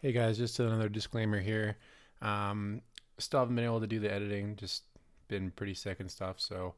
[0.00, 1.76] Hey guys, just another disclaimer here.
[2.22, 2.82] Um,
[3.18, 4.84] still haven't been able to do the editing, just
[5.26, 6.38] been pretty sick and stuff.
[6.38, 6.74] So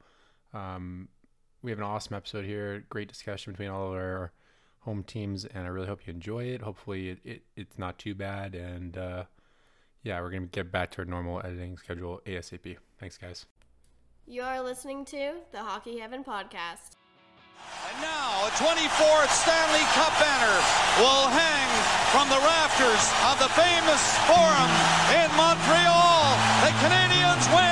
[0.55, 1.07] um,
[1.61, 2.83] we have an awesome episode here.
[2.89, 4.33] Great discussion between all of our
[4.81, 6.63] home teams, and I really hope you enjoy it.
[6.63, 8.55] Hopefully, it, it it's not too bad.
[8.55, 9.25] And uh,
[10.03, 12.79] yeah, we're gonna get back to our normal editing schedule ASAP.
[12.99, 13.45] Thanks, guys.
[14.27, 16.97] You are listening to the Hockey Heaven Podcast.
[17.89, 20.57] And now a 24th Stanley Cup banner
[21.01, 21.69] will hang
[22.13, 24.71] from the rafters of the famous Forum
[25.17, 26.37] in Montreal.
[26.65, 27.70] The Canadiens win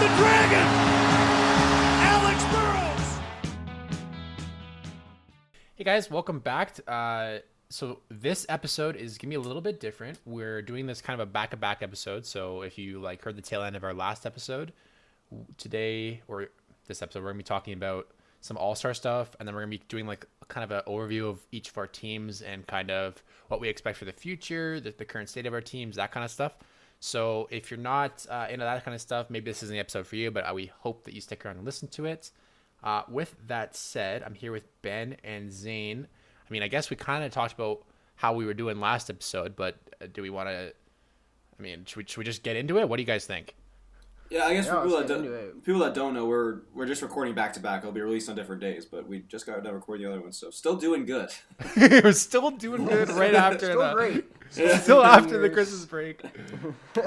[0.00, 0.66] the dragon!
[2.00, 3.20] Alex Burrows!
[5.74, 6.74] Hey guys, welcome back.
[6.88, 10.18] Uh, so this episode is gonna be a little bit different.
[10.24, 12.24] We're doing this kind of a back-to-back episode.
[12.24, 14.72] So if you like heard the tail end of our last episode,
[15.58, 16.48] today or
[16.86, 18.08] this episode, we're gonna be talking about
[18.40, 21.40] some All-Star stuff, and then we're gonna be doing like kind of an overview of
[21.52, 25.04] each of our teams and kind of what we expect for the future, the, the
[25.04, 26.54] current state of our teams, that kind of stuff.
[27.00, 30.06] So if you're not uh, into that kind of stuff, maybe this isn't the episode
[30.06, 32.30] for you, but uh, we hope that you stick around and listen to it.
[32.84, 36.06] Uh, with that said, I'm here with Ben and Zane.
[36.48, 37.82] I mean, I guess we kind of talked about
[38.16, 40.72] how we were doing last episode, but uh, do we want to?
[41.58, 42.88] I mean, should we, should we just get into it?
[42.88, 43.54] What do you guys think?
[44.30, 47.02] Yeah, I guess Yeah, for people that don't people that don't know, we're we're just
[47.02, 47.80] recording back to back.
[47.80, 50.32] It'll be released on different days, but we just got done recording the other one,
[50.32, 51.30] so still doing good.
[51.76, 54.24] we're still doing good right after Still the, great.
[54.50, 56.22] Still after the Christmas break.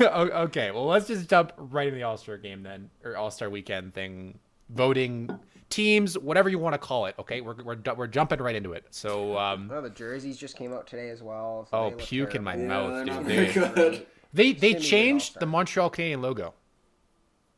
[0.00, 3.48] Okay, well, let's just jump right in the All Star game then, or All Star
[3.48, 5.30] weekend thing, voting
[5.70, 7.14] teams, whatever you want to call it.
[7.18, 8.84] Okay, we're we're, we're jumping right into it.
[8.90, 11.66] So, um, Oh, the jerseys just came out today as well.
[11.70, 12.68] so Oh, they look puke in my terrible.
[12.90, 13.14] mouth, they're dude.
[13.14, 14.06] not They- good.
[14.34, 16.52] they they Same as the changed the Montreal Canadien logo.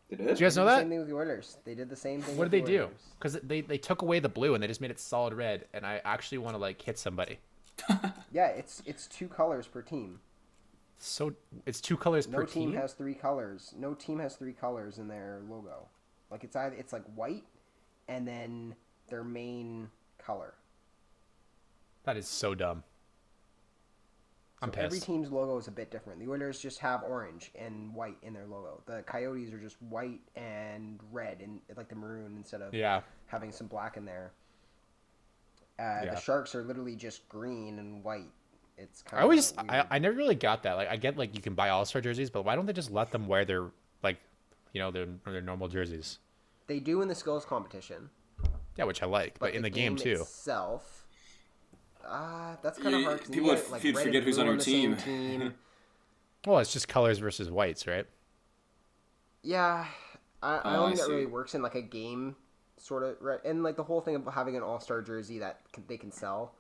[0.09, 0.27] They did.
[0.28, 0.81] Did you guys know Did the that?
[0.83, 1.56] Same thing with the Oilers.
[1.65, 2.37] They did the same thing.
[2.37, 2.89] What with did they the do?
[3.19, 5.84] Because they, they took away the blue and they just made it solid red, and
[5.84, 7.41] I actually want to like hit somebody.
[8.33, 10.21] Yeah, it's it's two colors per team.
[10.99, 11.34] So
[11.66, 12.81] it's two colors No per team, No team.
[12.81, 13.75] has three colors.
[13.77, 15.88] No team has three colors in their logo.
[16.31, 17.44] Like it's either it's like white,
[18.09, 18.75] and then
[19.09, 20.55] their main color.
[22.05, 22.84] That is so dumb.
[24.62, 26.21] I'm So every team's logo is a bit different.
[26.21, 28.81] The Oilers just have orange and white in their logo.
[28.87, 33.50] The Coyotes are just white and red and like the maroon instead of Yeah, having
[33.50, 34.31] some black in there.
[35.78, 36.15] Uh, Yeah.
[36.15, 38.31] The Sharks are literally just green and white.
[38.78, 40.75] It's kind I always I, I never really got that.
[40.75, 42.91] Like I get like you can buy All Star jerseys, but why don't they just
[42.91, 43.71] let them wear their
[44.03, 44.16] like
[44.72, 46.19] you know their their normal jerseys?
[46.69, 48.09] they do in the skills competition,
[48.77, 50.12] Yeah, which I like, but, but, in the, game, too.
[50.12, 51.06] itself,
[52.06, 53.04] uh, that's kind of hard.
[53.04, 53.21] hard.
[53.21, 54.97] 'cause people would- get, like, forget who's on your team.
[54.97, 55.54] team.
[56.47, 58.06] Well, it's just colors versus whites, right?
[59.43, 59.87] Yeah,
[60.43, 62.37] I, I Oh, don't I think that really works in like a game
[62.82, 63.38] sort of right.
[63.44, 66.10] And like the whole thing of having an All Star jersey that can, they can
[66.12, 66.54] sell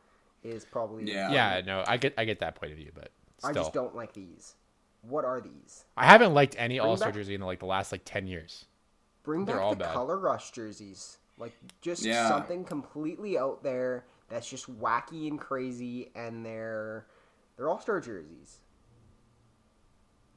[0.44, 1.30] is probably Yeah.
[1.32, 3.94] Yeah, no, I get I get that point of view, but still, I just don't
[3.96, 4.54] like these.
[5.02, 5.84] What are these?
[5.96, 8.66] I haven't liked any All Star back- jersey in like the last like ten years.
[9.24, 9.92] Bring They're back all the bad.
[9.94, 11.18] color rush jerseys.
[11.38, 12.28] Like just Yeah.
[12.28, 17.06] something completely out there that's just wacky and crazy, and they're
[17.56, 18.58] they're All Star jerseys.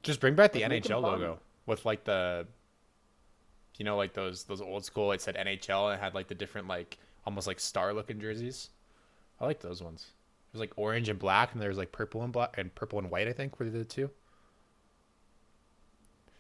[0.04, 2.46] Just bring back the Like, NHL logo with like the,
[3.78, 5.12] you know, like those those old school.
[5.12, 8.70] It said NHL and it had like the different like almost like star looking jerseys.
[9.40, 10.12] I like those ones.
[10.52, 13.28] There's like orange and black, and there's like purple and black and purple and white.
[13.28, 14.10] I think were the two.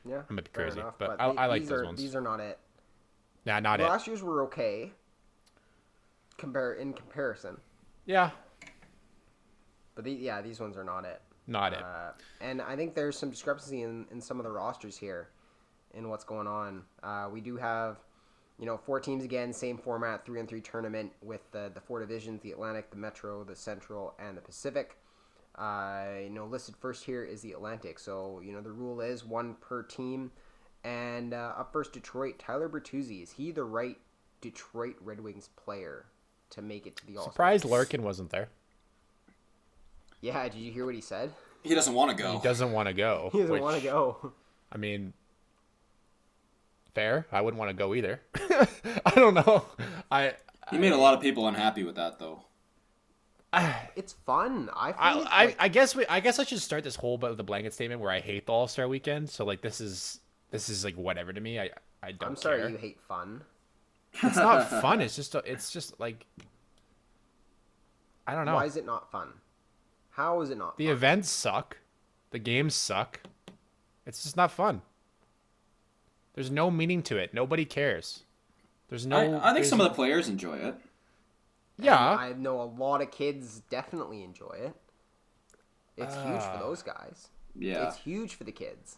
[0.07, 1.99] Yeah, I might be crazy, enough, but I- they- I like these those are, ones.
[1.99, 2.59] These are not it.
[3.45, 3.83] Nah, not it.
[3.83, 4.91] Last year's were okay.
[6.37, 7.57] Compare in comparison,
[8.05, 8.31] Yeah,
[9.95, 11.21] but the, yeah, these ones are not it.
[11.47, 11.81] not it.
[11.81, 15.29] Uh, and I think there's some discrepancy in, in some of the rosters here
[15.95, 16.83] in what's going on.
[17.01, 17.97] Uh, we do have,
[18.59, 21.99] you know, four teams again, same format, three and three tournament with the, the four
[21.99, 24.97] divisions the Atlantic, the Metro, the Central, and the Pacific.
[25.57, 27.97] Uh, you know, listed first here is the Atlantic.
[27.97, 30.31] So, you know, the rule is one per team.
[30.83, 32.37] And uh, up first, Detroit.
[32.37, 33.23] Tyler Bertuzzi.
[33.23, 33.97] Is he the right
[34.41, 36.05] Detroit Red Wings player
[36.51, 38.49] to make it to the All Surprised Larkin wasn't there.
[40.21, 41.31] Yeah, did you hear what he said?
[41.63, 42.33] He doesn't want to go.
[42.33, 43.29] He doesn't want to go.
[43.33, 44.33] He doesn't want to go.
[44.71, 45.13] I mean,
[46.95, 47.27] fair.
[47.31, 48.21] I wouldn't want to go either.
[49.05, 49.65] I don't know.
[50.09, 50.33] I
[50.71, 52.45] He made a lot of people unhappy with that, though.
[53.95, 54.69] It's fun.
[54.75, 57.37] I I, find I, I guess we I guess I should start this whole but
[57.37, 59.29] the blanket statement where I hate the All Star Weekend.
[59.29, 60.19] So like this is
[60.51, 61.59] this is like whatever to me.
[61.59, 61.69] I
[62.03, 62.69] I don't I'm sorry care.
[62.69, 63.43] you hate fun.
[64.21, 64.99] It's not fun.
[65.01, 66.25] It's just it's just like
[68.27, 68.55] I don't know.
[68.55, 69.29] Why is it not fun?
[70.09, 70.77] How is it not?
[70.77, 70.93] The fun?
[70.93, 71.77] events suck.
[72.31, 73.21] The games suck.
[74.05, 74.81] It's just not fun.
[76.35, 77.33] There's no meaning to it.
[77.33, 78.23] Nobody cares.
[78.89, 79.17] There's no.
[79.39, 80.75] I, I think some of the players enjoy it.
[81.79, 81.97] Yeah.
[81.97, 84.73] I know a lot of kids definitely enjoy it.
[85.97, 86.57] It's huge Ah.
[86.57, 87.29] for those guys.
[87.57, 87.87] Yeah.
[87.87, 88.97] It's huge for the kids.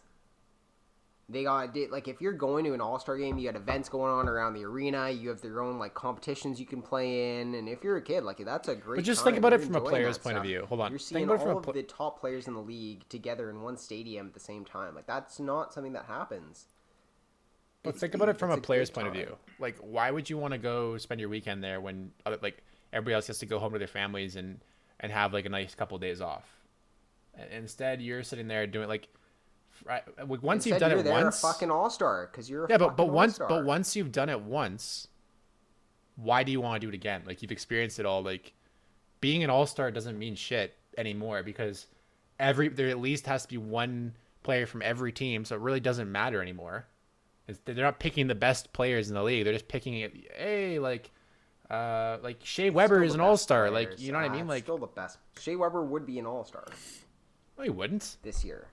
[1.30, 3.88] They got did- like if you're going to an all star game, you got events
[3.88, 5.10] going on around the arena.
[5.10, 8.24] You have their own like competitions you can play in, and if you're a kid,
[8.24, 8.96] like that's a great.
[8.96, 10.64] But just think about it You're from a player's that point of view.
[10.66, 10.90] Hold on.
[10.90, 12.60] You're Think seeing about it from a all pl- of the top players in the
[12.62, 14.94] league together in one stadium at the same time.
[14.94, 16.66] Like that's not something that happens.
[17.82, 19.36] But think about it from a player's point of view.
[19.58, 23.14] Like, why would you want to go spend your weekend there when, other, like, everybody
[23.14, 24.60] else has to go home to their families and
[25.00, 26.44] and have like a nice couple days off?
[27.34, 29.08] And instead, you're sitting there doing like,
[30.42, 33.10] once you've done it once, a fucking all star because you're a yeah, but but
[33.10, 33.48] once all-star.
[33.48, 35.08] but once you've done it once,
[36.16, 37.22] why do you want to do it again?
[37.26, 38.22] Like you've experienced it all.
[38.22, 38.52] Like
[39.20, 41.86] being an all star doesn't mean shit anymore because
[42.40, 45.80] every there at least has to be one player from every team, so it really
[45.80, 46.86] doesn't matter anymore.
[47.48, 49.44] It's, they're not picking the best players in the league.
[49.44, 50.14] They're just picking it.
[50.36, 51.10] Hey, like,
[51.70, 53.70] uh, like Shea Weber is an all star.
[53.70, 54.46] Like, you know what I Ah, mean?
[54.46, 55.18] Like, still the best.
[55.40, 56.66] Shea Weber would be an all star
[57.56, 58.18] no, he wouldn't.
[58.22, 58.68] this year.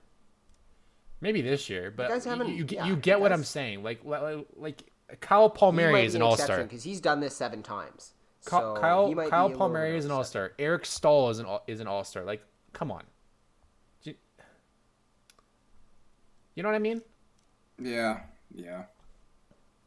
[1.20, 3.42] Maybe this year, but guys you, haven't- you, get yeah, you you get what I'm
[3.44, 3.82] saying.
[3.82, 4.82] Like, like, like
[5.20, 6.62] Kyle Palmieri is an all star.
[6.62, 8.12] because he's done this seven times.
[8.44, 10.52] Ky- So Kyle he Kyle be a little Palmieri is an all star.
[10.58, 12.22] Eric Staal is an all, is an all star.
[12.24, 12.42] Like,
[12.74, 13.02] come on.
[14.02, 14.14] You,
[16.54, 17.00] you know what I mean?
[17.82, 18.20] Yeah.
[18.54, 18.84] Yeah.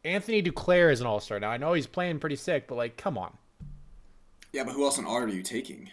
[0.05, 1.39] Anthony Duclair is an all star.
[1.39, 3.35] Now I know he's playing pretty sick, but like, come on.
[4.53, 5.89] Yeah, but who else on art are you taking?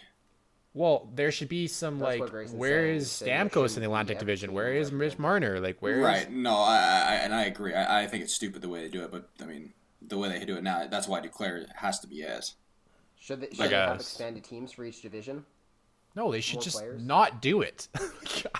[0.73, 2.95] Well, there should be some That's like, Grayson's where saying.
[2.97, 4.53] is He said there Stamkos in the Atlantic Division?
[4.53, 5.59] Where is Mitch Marner?
[5.59, 5.99] Like, where?
[5.99, 6.29] Right.
[6.31, 7.73] No, I, I and I agree.
[7.73, 10.29] I, I think it's stupid the way they do it, but I mean, the way
[10.29, 12.53] they do it now, that's why Duclair has to be as.
[13.19, 15.45] Should they, should I they have expanded teams for each division?
[16.15, 17.03] No, they should More just players?
[17.03, 17.87] not do it.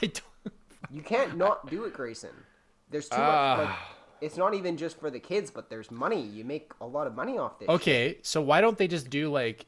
[0.01, 0.21] I don't.
[0.89, 2.31] You can't not do it, Grayson.
[2.89, 3.57] There's too Ah.
[3.57, 3.68] much.
[3.68, 3.77] Like,
[4.21, 6.21] it's not even just for the kids, but there's money.
[6.21, 7.69] You make a lot of money off this.
[7.69, 9.65] Okay, so why don't they just do like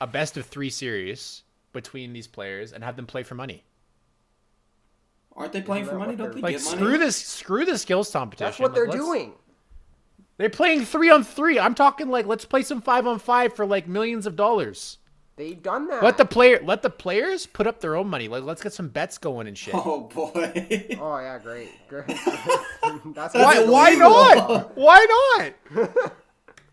[0.00, 1.42] a best of three series
[1.72, 3.64] between these players and have them play for money?
[5.34, 6.14] Aren't they playing for money?
[6.14, 8.46] Don't they Like get screw this, screw the skills competition.
[8.46, 9.32] That's what Like, they're let's- doing.
[10.38, 11.58] They're playing three on three.
[11.58, 14.98] I'm talking like let's play some five on five for like millions of dollars.
[15.36, 16.02] They've done that.
[16.02, 18.28] Let the player, let the players put up their own money.
[18.28, 19.74] Like let's get some bets going and shit.
[19.74, 20.98] Oh boy.
[21.00, 22.06] Oh yeah, great, great.
[23.14, 23.64] That's why?
[23.64, 24.76] Why not?
[24.76, 26.12] Why not?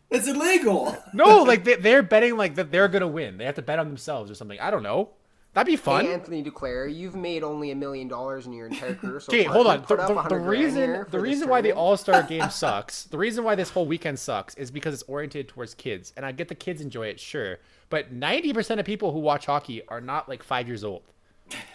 [0.09, 0.97] it's illegal.
[1.13, 3.37] No, like they, they're betting like that they're gonna win.
[3.37, 4.59] They have to bet on themselves or something.
[4.59, 5.11] I don't know.
[5.53, 6.05] That'd be fun.
[6.05, 9.43] Hey, Anthony Duclair, you've made only a million dollars in your entire career so Okay,
[9.43, 9.83] hold on.
[9.87, 11.71] The, the- the reason the reason why the?
[11.71, 15.47] All Star game sucks, the reason why this whole weekend sucks, is because it's oriented
[15.47, 17.57] towards kids, and I get the kids enjoy it, sure,
[17.89, 21.01] but ninety percent of people who watch hockey are not like five years old.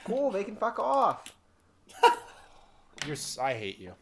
[0.05, 1.35] cool, they can fuck off.
[3.07, 3.93] You're, I hate you.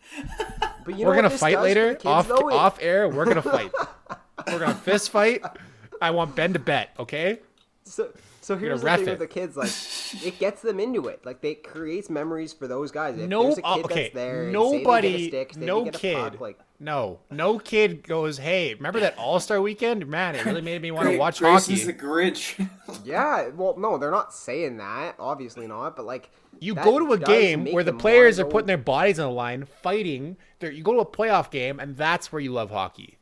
[0.84, 2.52] But you we're gonna fight later kids, off though?
[2.52, 3.08] Off air.
[3.08, 3.72] We're gonna fight.
[4.46, 5.42] we're gonna fist fight.
[6.00, 6.90] I want Ben to bet.
[6.98, 7.40] Okay.
[7.84, 9.10] So, so here's the thing it.
[9.10, 9.70] with the kids, like
[10.24, 11.24] it gets them into it.
[11.24, 13.16] Like they creates memories for those guys.
[13.16, 14.02] If no, there's a uh, okay.
[14.02, 16.40] that's there, and say they get a Nobody, stick, they no get a kid, puck,
[16.40, 18.38] like no, no kid goes.
[18.38, 20.04] Hey, remember that All Star weekend?
[20.08, 21.92] Man, it really made me want to watch Grayson's hockey.
[21.92, 22.68] the Grinch.
[23.04, 23.50] yeah.
[23.50, 25.14] Well, no, they're not saying that.
[25.20, 25.94] Obviously not.
[25.94, 29.20] But like You that go to a game where the players are putting their bodies
[29.20, 30.36] on the line, fighting.
[30.58, 33.18] They're, you go to a playoff game, and that's where you love hockey.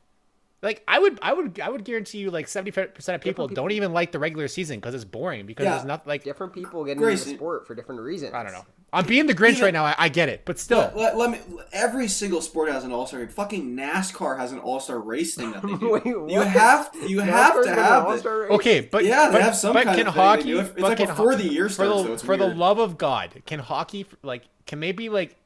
[0.62, 3.62] Like I would, I would, I would guarantee you, like seventy percent of people, people-
[3.62, 5.46] don't even like the regular season because it's boring.
[5.46, 5.70] Because Yeah.
[5.76, 8.34] there's nothing like different people get into the sport for different reasons.
[8.34, 8.66] I don't know.
[8.92, 9.84] I'm being the Grinch Even- right now.
[9.84, 11.38] I, I get it, but still, let, let, let me.
[11.72, 13.26] Every single sport has an all star.
[13.26, 15.92] Fucking NASCAR has an all star race thing that they do.
[15.92, 16.46] Wait, you what?
[16.48, 18.08] have you have to have it.
[18.08, 18.50] all-star?
[18.50, 20.42] Okay, but Yeah, they but, have some but kind can of thing they hockey?
[20.42, 20.58] do.
[20.60, 22.78] It's but like can before ho- the year for the so it's for the love
[22.78, 25.36] of God, can hockey like can they be like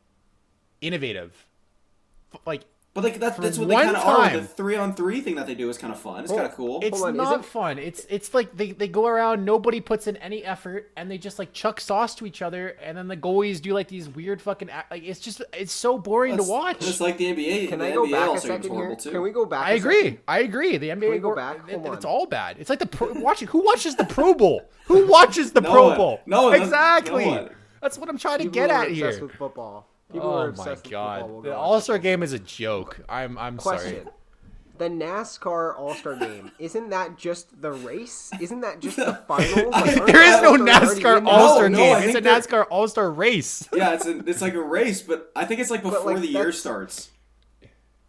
[0.80, 1.46] innovative?
[2.46, 2.62] Like
[2.94, 4.30] But like that, that's what they kind of are.
[4.30, 6.22] The three on three thing that they do is kind of fun.
[6.22, 6.78] It's kind of cool.
[6.80, 7.76] it's on, not isn't- fun.
[7.80, 11.40] It's it's like they, they go around, nobody puts in any effort, and they just
[11.40, 14.70] like chuck sauce to each other, and then the goalies do like these weird fucking
[14.70, 16.76] act- like it's just it's so boring That's- to watch.
[16.88, 17.68] It's like the NBA.
[17.68, 18.94] Can the I go NBA back a second here?
[18.94, 19.10] too.
[19.10, 19.66] Can we go back?
[19.66, 20.02] I a agree.
[20.02, 20.18] second?
[20.28, 20.76] I agree.
[20.76, 21.56] The NBA we go wor- back?
[21.68, 22.58] it- Hold it's all bad.
[22.60, 24.70] It's like the pro, watching who watches the Pro Bowl?
[24.86, 25.96] Who watches the No Pro one.
[25.96, 26.20] Bowl?
[26.26, 27.24] No exactly.
[27.24, 27.50] no one.
[27.82, 29.26] That's what I'm trying to People get who are at obsessed here.
[29.26, 29.88] with football.
[30.12, 32.38] People who are Oh obsessed my with god, the go All Star game is a
[32.38, 33.00] joke.
[33.08, 34.04] I'm I'm Question.
[34.04, 34.14] sorry.
[34.76, 38.30] The NASCAR All Star Game isn't that just the race?
[38.40, 39.70] Isn't that just the final?
[39.70, 41.24] Like, aren't There is no NASCAR?
[41.26, 41.94] All Star no, game.
[41.96, 43.68] I It's a think they're- NASCAR All Star race.
[43.72, 46.28] Yeah, it's a, it's like a race, but I think it's like before like, the
[46.28, 47.10] year starts.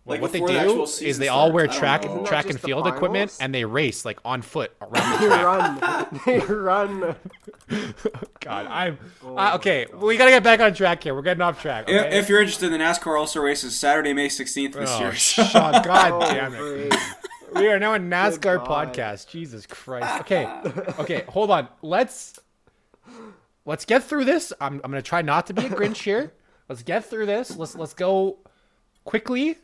[0.07, 2.15] Like what they before the do is they all wear track don't know.
[2.17, 5.27] Isn't that track and the field equipment and they race like on foot around the
[5.27, 5.43] track.
[5.43, 6.17] run.
[6.25, 7.15] They run.
[8.39, 9.87] God, I'm Oh uh, okay.
[9.93, 11.15] We gotta get back on track here.
[11.15, 11.89] We're getting off track.
[11.89, 12.17] If, Okay?
[12.19, 15.13] if you're interested, the NASCAR also races Saturday, May 16th this oh, year.
[15.13, 16.57] Sean, God Oh, damn it.
[16.89, 16.93] great.
[17.55, 18.93] We are now a NASCAR God.
[18.93, 19.27] podcast.
[19.27, 20.21] Jesus Christ.
[20.21, 20.45] Okay.
[20.99, 21.67] Okay, hold on.
[21.81, 22.37] Let's
[23.65, 24.53] let's get through this.
[24.61, 26.33] I'm I'm gonna try not to be a Grinch here.
[26.69, 27.55] Let's get through this.
[27.57, 28.37] Let's let's go
[29.03, 29.57] quickly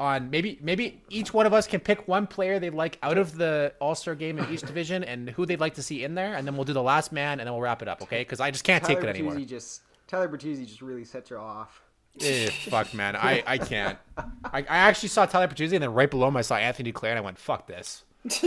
[0.00, 3.36] on maybe maybe each one of us can pick one player they'd like out of
[3.36, 6.34] the All Star game in each division and who they'd like to see in there,
[6.34, 8.22] and then we'll do the last man and then we'll wrap it up, okay?
[8.22, 9.34] Because I just can't take Tyler it anymore.
[9.34, 11.82] Bertuzzi just Tyler Bertuzzi just really sets her off.
[12.20, 13.14] Eh, fuck, man.
[13.14, 13.96] I, I can't.
[14.44, 17.10] I, I actually saw Tyler Bertuzzi, and then right below him, I saw Anthony Duclair,
[17.10, 18.02] and I went, fuck this.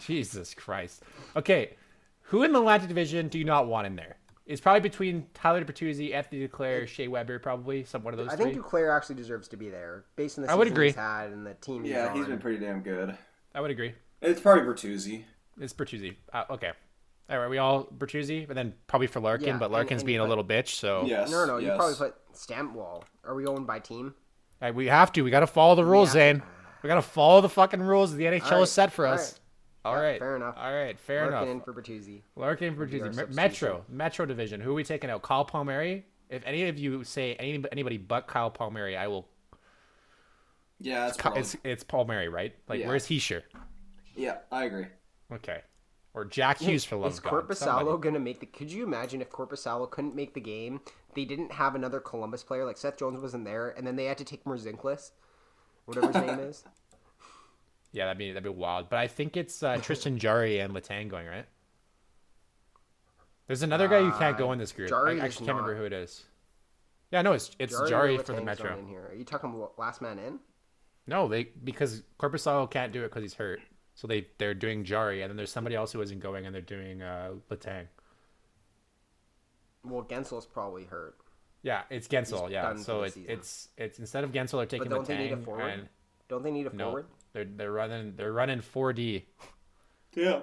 [0.00, 1.02] Jesus Christ.
[1.34, 1.74] Okay,
[2.22, 4.17] who in the Atlantic Division do you not want in there?
[4.48, 8.36] It's probably between Tyler Bertuzzi, Anthony Duclair, Shea Weber, probably some one of those I
[8.36, 8.52] three.
[8.54, 10.86] think Duclair actually deserves to be there based on the I would agree.
[10.86, 11.84] he's had and the team.
[11.84, 12.30] He's yeah, he's on.
[12.30, 13.16] been pretty damn good.
[13.54, 13.92] I would agree.
[14.22, 15.22] It's probably Bertuzzi.
[15.60, 16.16] It's Bertuzzi.
[16.32, 16.72] Uh, okay.
[17.30, 20.18] All right, we all Bertuzzi, and then probably for Larkin, Yeah, but Larkin's and being
[20.20, 21.30] you a little bitch, so Yes.
[21.30, 23.04] No, no, you probably put stamp wall.
[23.24, 24.14] Are we going by team?
[24.62, 25.22] All right, we have to.
[25.22, 26.32] We got to follow the rules, Yeah.
[26.32, 26.42] Zane.
[26.82, 29.12] We got to follow the fucking rules the NHL All right, has set for all
[29.14, 29.32] us.
[29.32, 29.40] right.
[29.84, 30.18] All Yeah, right.
[30.18, 30.54] fair enough.
[30.58, 31.54] All right, fair Larkin enough.
[31.54, 32.22] in for Bertuzzi.
[32.36, 33.34] Larkin be our Bertuzzi.
[33.34, 34.60] Metro, Metro Division.
[34.60, 35.22] Who are we taking out?
[35.22, 36.04] Kyle Palmieri.
[36.28, 39.26] If any of you say any, anybody but Kyle Palmieri, I will.
[40.80, 41.40] Yeah, It's probably.
[41.40, 42.54] it's, it's Palmieri, right?
[42.68, 42.88] Like, Yeah.
[42.88, 43.42] where's Hischier?
[44.14, 44.86] Yeah, I agree.
[45.32, 45.62] Okay,
[46.14, 47.32] or Jack Hughes for love Is of God.
[47.48, 48.46] Korpisalo gonna make the?
[48.46, 50.80] Could you imagine if Korpisalo couldn't make the game?
[51.14, 54.18] They didn't have another Columbus player like Seth Jones wasn't there, and then they had
[54.18, 55.10] to take Merzinklis,
[55.86, 56.64] whatever his name is.
[57.92, 58.88] Yeah, that'd be that'd be wild.
[58.90, 61.46] But I think it's uh, Tristan Jarry and Letang going right.
[63.46, 64.90] There's another guy who can't go in this group.
[64.90, 66.24] Jarry I actually can't remember who it is.
[67.10, 68.78] Yeah, no, it's it's Jarry Jarry, for the Metro.
[68.78, 69.08] In here.
[69.10, 70.38] Are you talking about last man in?
[71.06, 73.60] No, they because Korpisalo can't do it because he's hurt.
[73.94, 76.60] So they they're doing Jarry, and then there's somebody else who isn't going, and they're
[76.60, 77.86] doing uh, Letang.
[79.82, 81.16] Well, Guentzel's probably hurt.
[81.62, 82.44] Yeah, it's Guentzel.
[82.44, 85.16] He's Yeah, so the it's it's it's instead of Guentzel, they're taking But don't they
[85.16, 85.70] need a Letang, forward?
[85.70, 85.88] and
[86.28, 87.06] Don't they need a no, forward?
[87.32, 89.22] They're they're running they're running 4D.
[90.14, 90.40] Yeah.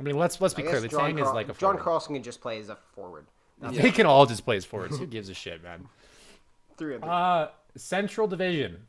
[0.00, 0.80] I mean, let's let's be I clear.
[0.80, 1.80] guess John, Letang is like a John forward.
[1.80, 3.26] Carlson can just play as a forward.
[3.60, 4.98] They can all just play as forwards.
[4.98, 5.86] Who gives a shit, man?
[6.76, 7.10] Three of them.
[7.10, 7.46] Uh,
[7.76, 8.86] Central Division.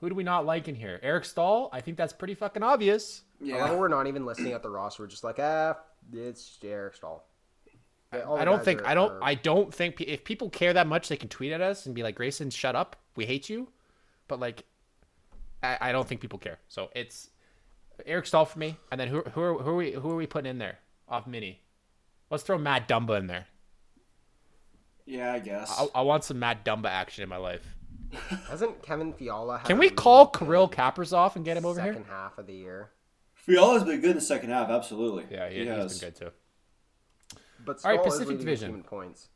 [0.00, 0.98] Who do we not like in here?
[1.02, 1.68] Eric Staal.
[1.72, 3.22] I think that's pretty fucking obvious.
[3.42, 3.66] Yeah.
[3.66, 5.02] how we're not even listening at the roster.
[5.02, 5.76] We're just like, ah,
[6.12, 7.24] it's Eric Staal.
[8.14, 10.86] Yeah, I don't think are- I don't are- I don't think if people care that
[10.86, 12.96] much, they can tweet at us and be like, "Grayson, shut up.
[13.16, 13.68] We hate you."
[14.26, 14.64] But like,
[15.62, 16.58] I, I don't think people care.
[16.68, 17.30] So it's
[18.06, 20.26] Eric Staal for me, and then who who are, who are we who are we
[20.26, 21.60] putting in there off mini?
[22.30, 23.46] Let's throw Matt Dumba in there.
[25.06, 25.74] Yeah, I guess.
[25.78, 27.66] I, I want some Matt Dumba action in my life.
[28.48, 29.58] Hasn't Kevin Fiala?
[29.58, 32.04] had Can we really call good Kirill Kaprizov and get him over second here?
[32.08, 32.90] half of the year?
[33.34, 35.26] Fiala's been good in the second half, absolutely.
[35.30, 35.98] Yeah, he, he has has.
[36.00, 36.30] been good too.
[37.64, 38.82] But All right, Staal is Pacific leading Division.
[38.82, 39.28] points.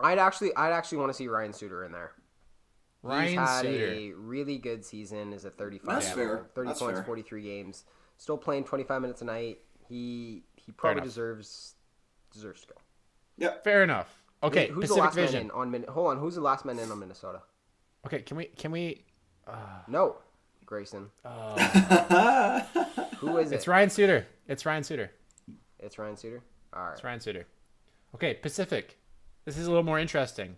[0.00, 2.12] I'd actually, I'd actually want to see Ryan Suter in there.
[3.04, 3.86] Ryan He's had Suter.
[3.92, 5.32] a really good season.
[5.32, 5.86] Is at 35.
[5.86, 6.46] That's now, fair.
[6.54, 7.04] 30 That's points, fair.
[7.04, 7.84] 43 games.
[8.16, 9.58] Still playing 25 minutes a night.
[9.88, 11.74] He he probably deserves
[12.32, 12.74] deserves to go.
[13.38, 13.64] Yep.
[13.64, 14.22] Fair enough.
[14.42, 16.18] Okay, Who's the Pacific last man in on Min- Hold on.
[16.18, 17.40] Who's the last man in on Minnesota?
[18.06, 19.04] Okay, can we can we?
[19.46, 19.56] Uh,
[19.88, 20.16] no,
[20.66, 21.10] Grayson.
[21.24, 22.60] Uh,
[23.18, 23.56] Who is it?
[23.56, 24.26] It's Ryan Suter.
[24.48, 25.10] It's Ryan Suter.
[25.78, 26.42] It's Ryan Suter.
[26.74, 26.92] All right.
[26.92, 27.46] It's Ryan Suter.
[28.14, 28.98] Okay, Pacific.
[29.44, 30.56] This is a little more interesting.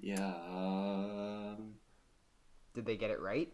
[0.00, 0.32] Yeah.
[0.50, 1.74] Um,
[2.74, 3.48] Did they get it right?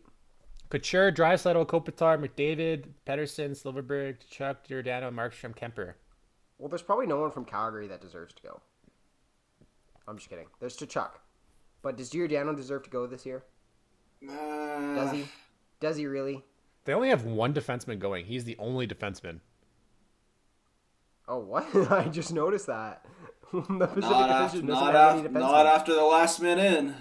[0.70, 5.94] Couture, Draisaitl, Kopitar, McDavid, Pettersson, Silfverberg, Chuck, Giordano, Markstrom, Kuemper.
[6.58, 8.60] Well, there's probably no one from Calgary that deserves to go.
[10.08, 10.46] I'm just kidding.
[10.60, 11.20] There's Chuck.
[11.82, 13.44] But does Giordano deserve to go this year?
[14.26, 15.24] Does uh, he?
[15.78, 16.42] Does he really?
[16.84, 18.24] They only have one defenseman going.
[18.24, 19.40] He's the only defenseman.
[21.28, 21.66] Oh, what?
[21.92, 23.04] I just noticed that.
[23.52, 26.58] the Pacific Not, af- Division doesn't not, have af- any not after the last man
[26.58, 26.94] in.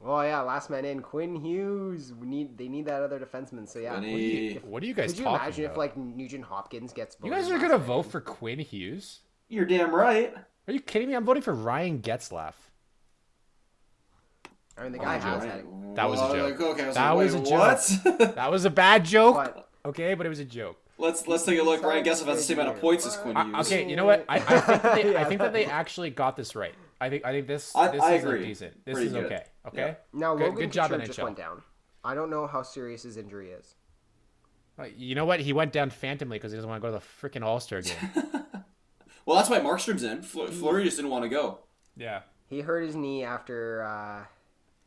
[0.00, 2.14] Well, yeah, last man in, Quinn Hughes.
[2.14, 3.68] We need they need that other defenseman.
[3.68, 5.72] So yeah, Vinny- if- What are you guys could you imagine about?
[5.74, 7.16] if like Nugent Hopkins gets?
[7.22, 8.10] you guys are gonna vote in?
[8.10, 9.20] for Quinn Hughes?
[9.48, 10.32] You're damn right.
[10.68, 11.14] Are you kidding me?
[11.14, 12.54] I'm voting for Ryan Getzlaf.
[14.78, 15.50] I mean, the guy has Right.
[15.52, 15.96] had.
[15.96, 16.58] That was a joke.
[16.58, 17.50] like, okay, was That like, was a joke.
[18.20, 18.34] What?
[18.36, 19.34] That was a bad joke.
[19.34, 20.79] But Okay, but it was a joke.
[21.00, 21.82] Let's let's take a look.
[21.82, 23.66] Ryan Getzlaf has the same amount of points as Quinn Hughes.
[23.72, 24.24] okay, you know what?
[24.28, 26.74] I, I think that they, I think that they actually got this right.
[27.00, 28.44] I think I think this I- this I is agree.
[28.44, 28.84] decent.
[28.84, 29.24] This Pretty is good.
[29.26, 29.42] okay.
[29.66, 29.96] Okay.
[30.12, 31.24] now good, Logan good job Couture just NHL.
[31.24, 31.62] went down.
[32.04, 33.74] I don't know how serious his injury is.
[34.78, 35.40] Uh, You know what?
[35.40, 37.80] He went down phantomly because he doesn't want to go to the freaking All Star
[37.82, 37.96] game.
[39.26, 40.22] Well, that's why Markstrom's in.
[40.22, 41.58] Fl- Fleury just didn't want to go.
[41.96, 42.22] yeah.
[42.48, 44.24] He hurt his knee after uh,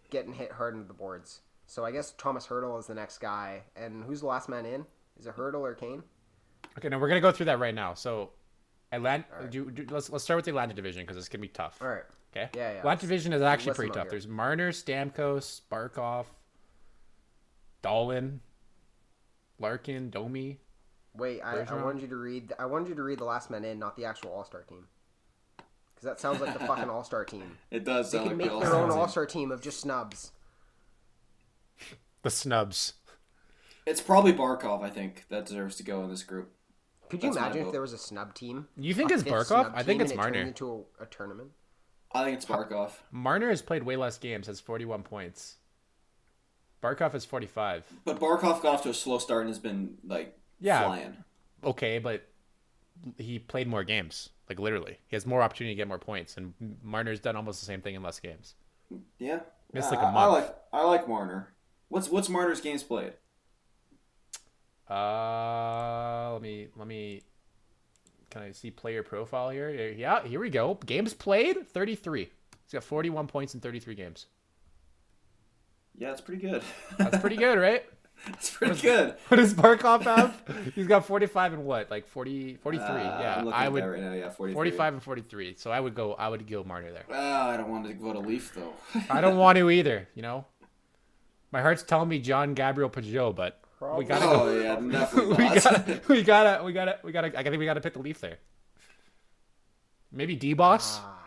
[0.09, 1.39] getting hit hard into the boards.
[1.65, 3.61] So I guess Thomas Hertl is the next guy.
[3.77, 4.85] And who's the last man in?
[5.19, 6.03] Is it Hertl or Kane?
[6.77, 7.93] Okay, now we're gonna go through that right now.
[7.93, 8.31] So,
[8.91, 9.25] Atlanta.
[9.49, 11.77] Do, do, let's let's start with the Atlanta division because it's gonna be tough.
[11.81, 12.03] All right.
[12.35, 12.49] Okay.
[12.55, 12.77] Yeah, yeah.
[12.79, 14.03] Atlanta division is actually listen pretty tough.
[14.05, 14.11] here.
[14.11, 16.25] There's Marner, Stamkos, Barkov,
[17.83, 18.41] Dolan,
[19.59, 20.57] Larkin, Domi.
[21.15, 22.53] Wait, I, I wanted you to read.
[22.57, 24.87] I wanted you to read the last man in, not the actual All Star team.
[25.93, 27.57] Because that sounds like the fucking All Star team.
[27.69, 29.11] It does They sound can like make the their own All-Star All team.
[29.11, 30.31] Star team of just snubs.
[32.23, 32.93] The snubs.
[33.85, 36.51] It's probably Barkov, I think, that deserves to go in this group.
[37.09, 38.67] Could you That's my imagine if there was a snub team?
[38.77, 39.71] You think A it's Barkov?
[39.75, 40.39] I think it's and it Marner.
[40.41, 41.51] Into a, a tournament.
[42.11, 42.91] I think it's Barkov.
[43.11, 45.57] Marner has played way less games, has 41 points.
[46.81, 47.85] Barkov has 45.
[48.05, 50.83] But Barkov got off to a slow start and has been like Yeah.
[50.85, 51.17] flying.
[51.63, 52.27] Okay, but
[53.17, 54.29] he played more games.
[54.49, 57.65] Like literally, he has more opportunity to get more points, and Marner's done almost the
[57.65, 58.55] same thing in less games.
[59.17, 59.39] Yeah.
[59.71, 60.33] Missed Yeah, like a I- I month.
[60.33, 61.53] like I like Marner.
[61.89, 63.13] What's what's Marner's games played?
[64.89, 67.21] Uh, let me let me.
[68.29, 69.69] Can I see player profile here?
[69.69, 70.79] Yeah, here we go.
[70.85, 72.21] Games played, 33.
[72.65, 74.25] He's got 41 points in 33 games.
[75.95, 76.63] Yeah, it's pretty good.
[76.97, 77.85] That's pretty good, right?
[78.25, 79.15] That's pretty good.
[79.27, 80.41] What does Barkov have?
[80.75, 81.91] He's got 45 and what?
[81.91, 82.85] Like 40, 43.
[82.87, 84.13] Uh, yeah, I would right now.
[84.13, 84.53] Yeah, 43.
[84.53, 85.55] 45 and 43.
[85.57, 86.13] So I would go.
[86.13, 87.05] I would go Marner there.
[87.11, 88.73] Ah, I don't want to vote a Leaf though.
[89.09, 90.07] I don't want to either.
[90.15, 90.45] You know,
[91.51, 93.59] my heart's telling me John Gabriel Pageau, but
[93.97, 94.31] we gotta go.
[94.43, 97.39] oh yeah, definitely we gotta, we gotta, we gotta, we gotta.
[97.39, 98.37] I think we gotta pick the Leaf there.
[100.11, 100.99] Maybe D boss.
[101.01, 101.19] Ah.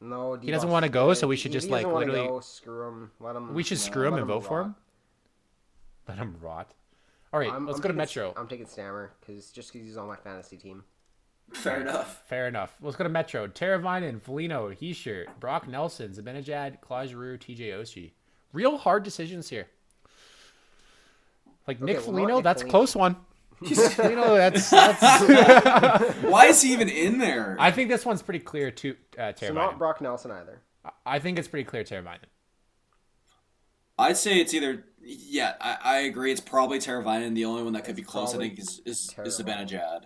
[0.00, 3.10] No, He doesn't wanna go, so we should just, like, literally- Go, screw him.
[3.18, 3.54] Let him.
[3.54, 4.74] we should no, screw him let and vote for him.
[6.06, 6.72] Let him rot.
[7.32, 8.34] All right, I'm- let's I'm go to Metro.
[8.36, 10.84] I'm taking Stammer because just because he's on my fantasy team.
[11.52, 12.24] Fair enough.
[12.26, 12.76] Fair enough.
[12.82, 13.46] Let's go to Metro.
[13.46, 18.10] Teravainen, Felino, Hischier, Brock Nelson, Zibanejad, Claude Giroux, TJ Oshie.
[18.52, 19.66] Real hard decisions here.
[21.66, 22.78] Like Nick well, not Felino, Nick that's a Foligno.
[22.78, 23.16] close one.
[23.64, 27.56] Felino, that's, that's Why is he even in there?
[27.58, 29.78] I think this one's pretty clear to uh, So not Teravainen.
[29.78, 30.60] Brock Nelson either.
[31.04, 32.28] I think it's pretty clear Teravainen.
[33.98, 34.84] I'd say it's either.
[35.00, 36.32] Yeah, I, I agree.
[36.32, 37.34] It's probably Teravainen.
[37.34, 39.70] The only one that could be close, I think, is is, is Teravainen.
[39.70, 40.00] Zibanejad.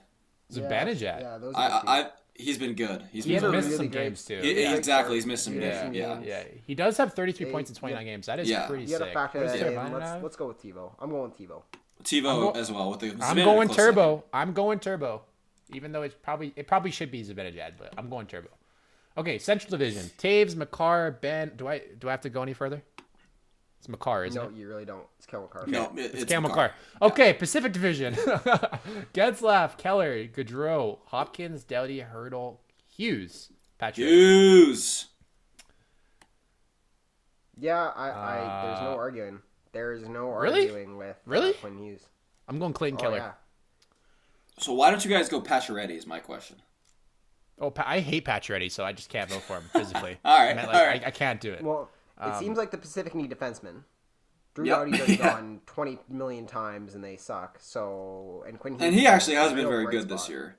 [0.53, 1.20] Zibanejad.
[1.20, 1.83] Yeah, those I, are.
[1.87, 3.05] I, I he's been good.
[3.12, 3.57] He's He been has good.
[3.57, 4.40] missed really some great- games too.
[4.40, 4.74] He- yeah.
[4.74, 5.55] exactly, he's missed some.
[5.55, 6.20] He's Yeah, missed yeah.
[6.24, 8.26] yeah, he does have 33 They- points in 29 games.
[8.26, 8.66] That is Yeah.
[8.66, 9.14] pretty You gotta sick.
[9.14, 9.92] factor What does that in.
[9.92, 10.92] Let's, let's go with TiVo.
[11.00, 11.62] I'm going with TiVo.
[12.05, 13.09] TiVo go- as well with the.
[13.11, 14.24] I'm Zibanejad going close turbo.
[14.33, 15.22] I'm going turbo.
[15.72, 18.48] Even though it's probably it probably should be Zibanejad, but I'm going turbo.
[19.18, 20.11] Okay, Central Division.
[20.18, 21.53] Toews, Makar, Benn.
[21.57, 22.83] Do I do I have to go any further?
[23.80, 24.52] It's Makar, isn't No, it?
[24.52, 25.04] No, you really don't.
[25.16, 25.62] It's Kellen Carr.
[25.62, 25.72] second.
[25.72, 26.54] No, it- It's, it's Cam Makar.
[26.54, 26.74] Makar.
[27.12, 28.12] Okay, Pacific Division.
[29.14, 32.58] Getzlaf, Keller, Gaudreau, Hopkins, Doughty, Hertl,
[32.94, 34.06] Hughes, Patrick.
[34.06, 35.06] Hughes.
[37.58, 39.38] Yeah, I, I there's no Uh, arguing.
[39.72, 40.62] There's no really?
[40.68, 41.52] arguing with uh, Really?
[41.54, 42.04] Quinn Hughes.
[42.48, 43.16] I'm going Clayton Oh, Keller.
[43.18, 43.32] yeah.
[44.58, 45.96] So why don't you guys go Pacioretty?
[45.96, 46.56] Is my question.
[47.58, 50.18] Oh, Pa- I hate Pacioretty, so I just can't vote for him physically.
[50.24, 51.04] All right, I, meant, like, right.
[51.04, 51.62] I, I can't do it.
[51.62, 51.88] Well,
[52.20, 53.85] it Um, seems like the Pacific need defensemen.
[54.54, 54.76] Drew Yep.
[54.76, 55.16] Doughty has Yeah.
[55.35, 57.59] gone 20 million times and they suck.
[57.61, 60.56] So and Quinn Hughes And he actually has been very bright good this year.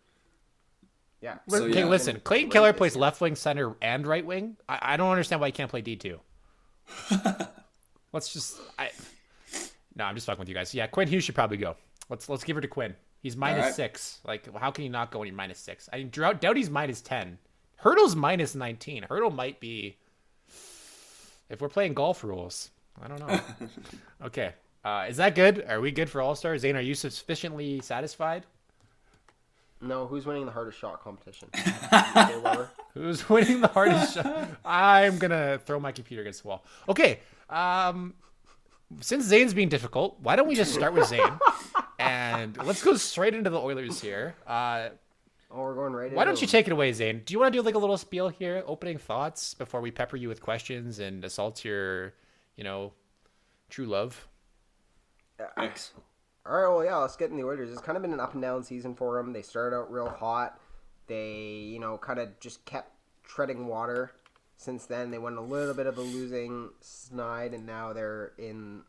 [1.19, 1.38] Yeah.
[1.47, 1.86] So, okay, yeah.
[1.86, 2.19] listen.
[2.21, 4.58] Clayton great Keller this plays left wing, center, and right wing.
[4.67, 6.19] I, I don't understand why he can't play D two.
[8.13, 8.58] let's just.
[8.80, 8.89] I.
[9.95, 10.74] No, I'm just fucking with you guys.
[10.74, 11.76] Yeah, Quinn Hughes should probably go.
[12.10, 12.95] Let's let's give her to Quinn.
[13.21, 13.76] He's minus right.
[13.76, 14.19] six.
[14.26, 15.88] Like, how can you not go when you're minus six?
[15.93, 17.38] I mean, Drought, Doughty's minus ten.
[17.84, 19.04] Hertl's minus nineteen.
[19.04, 19.97] Hertl might be.
[21.52, 22.72] If we're playing golf rules,
[23.04, 23.40] I don't know.
[24.26, 24.54] okay,
[24.86, 25.66] uh, is that good?
[25.68, 26.58] Are we good for All Star?
[26.58, 28.46] Zane, are you sufficiently satisfied?
[29.82, 31.50] No, who's winning the hardest shot competition?
[32.18, 34.50] Okay, Who's winning the hardest shot?
[34.64, 36.64] I'm gonna throw my computer against the wall.
[36.88, 37.20] Okay.
[37.50, 38.14] Um,
[39.02, 41.40] since Zane's being difficult, why don't we just start with Zane
[42.00, 44.36] and let's go straight into the Oilers here.
[44.48, 44.90] Uh,
[45.54, 46.14] Oh, we're going right.
[46.14, 47.24] why don't you take it away, Zane?
[47.26, 50.16] Do you want to do like a little spiel here, opening thoughts before we pepper
[50.16, 52.14] you with questions and assault your,
[52.56, 52.94] you know,
[53.70, 54.28] true love?
[55.58, 55.92] Thanks.
[56.46, 57.72] All right, well, yeah, let's get in the Oilers.
[57.72, 59.34] It's kind of been an up and down season for them.
[59.34, 60.60] They started out real hot.
[61.08, 62.92] They, you know, kind of just kept
[63.24, 64.12] treading water.
[64.58, 68.84] Since then, they went a little bit of a losing snide, and now they're in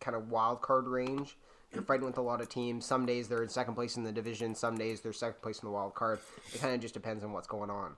[0.00, 1.36] kind of wild card range.
[1.72, 2.86] They're fighting with a lot of teams.
[2.86, 4.54] Some days they're in second place in the division.
[4.54, 6.18] Some days they're second place in the wild card.
[6.52, 7.96] It kind of just depends on what's going on.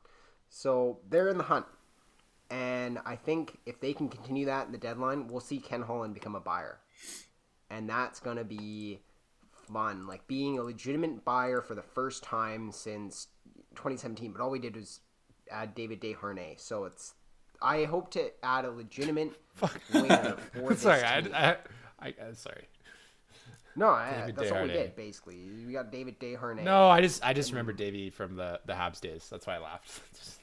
[0.48, 1.66] So they're in the hunt.
[2.50, 6.14] And I think if they can continue that in the deadline, we'll see Ken Holland
[6.14, 6.80] become a buyer
[7.70, 9.00] and that's gonna be
[9.72, 10.06] fun.
[10.06, 13.28] Like being a legitimate buyer for the first time since
[13.76, 14.32] 2017.
[14.32, 15.00] But all we did was
[15.50, 16.60] add David Desharnais.
[16.60, 17.14] So it's
[17.62, 19.32] I hope to add a legitimate
[19.92, 21.02] winger for this sorry.
[21.02, 21.56] I, I,
[22.00, 22.66] I uh, sorry.
[23.76, 25.38] No, I, that's what we did basically.
[25.66, 26.64] We got David Desharnais.
[26.64, 29.28] No, I just I just remember Davey from the the Habs days.
[29.30, 30.00] That's why I laughed.
[30.14, 30.40] Just-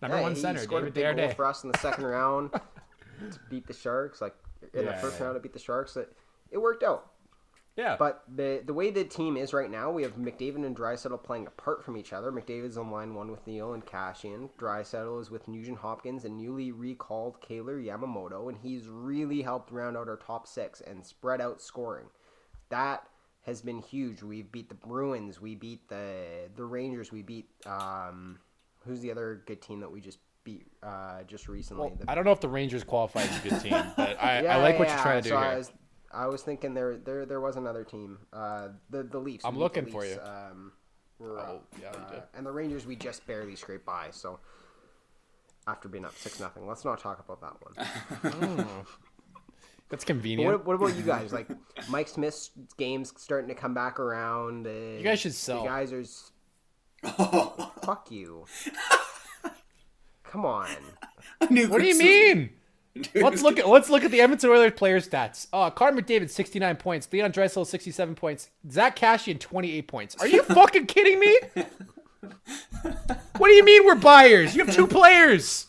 [0.00, 2.04] number Yeah, one he center, scored David a big goal for us in the second
[2.04, 2.52] round
[3.30, 4.20] to beat the Sharks.
[4.20, 4.34] Like
[4.74, 5.26] in the first yeah.
[5.26, 5.96] round to beat the Sharks.
[5.96, 6.12] It,
[6.50, 7.08] it worked out.
[7.74, 11.22] Yeah, But the the way the team is right now, we have McDavid and Draisaitl
[11.22, 12.30] playing apart from each other.
[12.30, 14.50] McDavid's on line one with Neal and Kassian.
[14.58, 19.96] Drysettle is with Nugent Hopkins and newly recalled Kailer Yamamoto, and he's really helped round
[19.96, 22.08] out our top six and spread out scoring.
[22.72, 23.06] That
[23.42, 24.22] has been huge.
[24.22, 28.38] We beat the Bruins, we beat the the Rangers, we beat um,
[28.86, 31.88] who's the other good team that we just beat uh, just recently?
[31.88, 34.40] well, The- I don't know if the Rangers qualify as a good team, but I,
[34.42, 35.44] yeah, I like what yeah, you're trying to do here.
[35.44, 35.72] I was,
[36.14, 38.18] I was thinking there, there, there was another team.
[38.32, 39.44] Uh, the the Leafs.
[39.44, 40.22] I'm We beat the looking for Leafs, you.
[40.22, 40.72] Um,
[41.18, 42.22] were, Oh, yeah, you uh, did.
[42.34, 44.08] and the Rangers we just barely scraped by.
[44.12, 44.40] So
[45.66, 48.66] after being up six nothing, let's not talk about that one.
[49.92, 50.50] That's convenient.
[50.50, 51.32] what, what about you guys?
[51.32, 51.48] Like
[51.88, 54.66] Mike Smith's games starting to come back around.
[54.66, 55.62] Uh, you guys should sell.
[55.62, 56.00] You guys are.
[56.00, 56.32] s-
[57.84, 58.46] Fuck you.
[60.24, 60.66] Come on.
[61.42, 62.50] I what do you mean?
[62.94, 65.46] Dude, Let's look at let's look at the Edmonton Oilers player stats.
[65.52, 67.08] Uh, Connor McDavid, 69 points.
[67.12, 68.50] Leon Draisaitl, 67 points.
[68.70, 70.16] Zach Kassian, 28 points.
[70.20, 71.38] Are you fucking kidding me?
[73.36, 74.54] What do you mean we're buyers?
[74.56, 75.66] You have two players.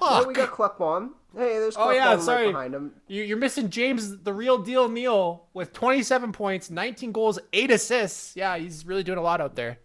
[0.00, 0.56] Oh, we Fuck.
[0.56, 1.10] got Klefbom.
[1.36, 2.46] Hey, there's Oh yeah, right sorry.
[2.46, 2.92] behind him.
[3.08, 8.34] You, you're missing James, the real deal Neal, with 27 points, 19 goals, eight assists.
[8.36, 9.78] Yeah, he's really doing a lot out there.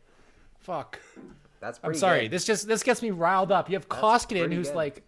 [0.59, 0.99] Fuck.
[1.59, 2.21] That's I'm sorry.
[2.23, 2.31] good.
[2.31, 3.69] This just this gets me riled up.
[3.69, 4.77] You have Koskinen, pretty who's good.
[4.77, 5.03] like,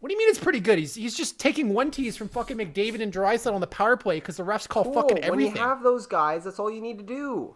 [0.00, 0.78] what do you mean it's pretty good?
[0.78, 4.16] He's he's just taking one tees from fucking McDavid and Draisaitl on the power play
[4.20, 4.94] because the refs call Cool.
[4.94, 7.54] fucking When you have those guys, that's all you need to do.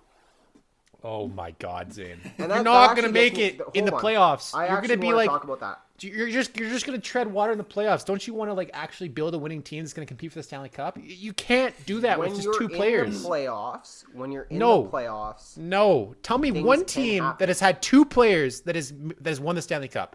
[1.04, 2.18] Oh my God, Zane!
[2.38, 4.00] You're not gonna make me- it in the on.
[4.02, 4.54] playoffs.
[4.54, 5.80] I you're gonna be like, talk about that.
[6.00, 8.04] you're just you're just gonna tread water in the playoffs.
[8.04, 10.42] Don't you want to like actually build a winning team that's gonna compete for the
[10.44, 10.96] Stanley Cup?
[11.02, 13.22] You can't do that when with just two in players.
[13.22, 14.82] the playoffs, when you're in No.
[14.84, 17.36] the playoffs, No, tell me one team happen.
[17.40, 20.14] that has had two players that is that has won the Stanley Cup.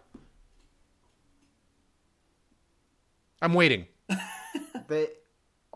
[3.42, 3.86] I'm waiting.
[4.88, 5.10] the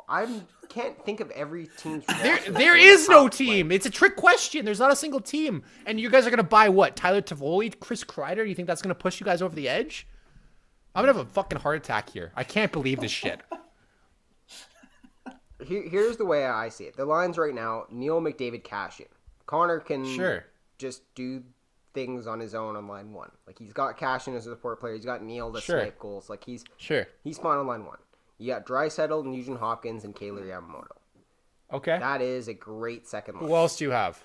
[0.08, 0.40] I
[0.72, 2.04] can't think of every team's.
[2.06, 3.70] There, roster there that's is no top, team.
[3.72, 4.64] It's a trick question.
[4.64, 5.62] There's not a single team.
[5.86, 6.96] And you guys are gonna buy what?
[6.96, 8.48] Tyler Toffoli, Chris Kreider?
[8.48, 10.06] You think that's gonna push you guys over the edge?
[10.94, 12.32] I'm gonna have a fucking heart attack here.
[12.36, 13.40] I can't believe this shit.
[15.64, 16.96] Here, here's the way I see it.
[16.96, 19.06] The lines right now: Neal McDavid, Kassian.
[19.46, 20.44] Connor can Sure.
[20.78, 21.44] just do
[21.94, 23.30] things on his own on line one.
[23.46, 24.94] Like he's got Kassian as a support player.
[24.94, 25.78] He's got Neal to Sure.
[25.80, 26.28] snipe goals.
[26.28, 27.06] Like he's Sure.
[27.22, 27.98] he's fine on line one.
[28.42, 30.96] You got Draisaitl, Nugent Hopkins, and Kailer Yamamoto.
[31.72, 31.96] Okay.
[31.98, 33.44] That is a great second line.
[33.44, 34.22] Who else do you have?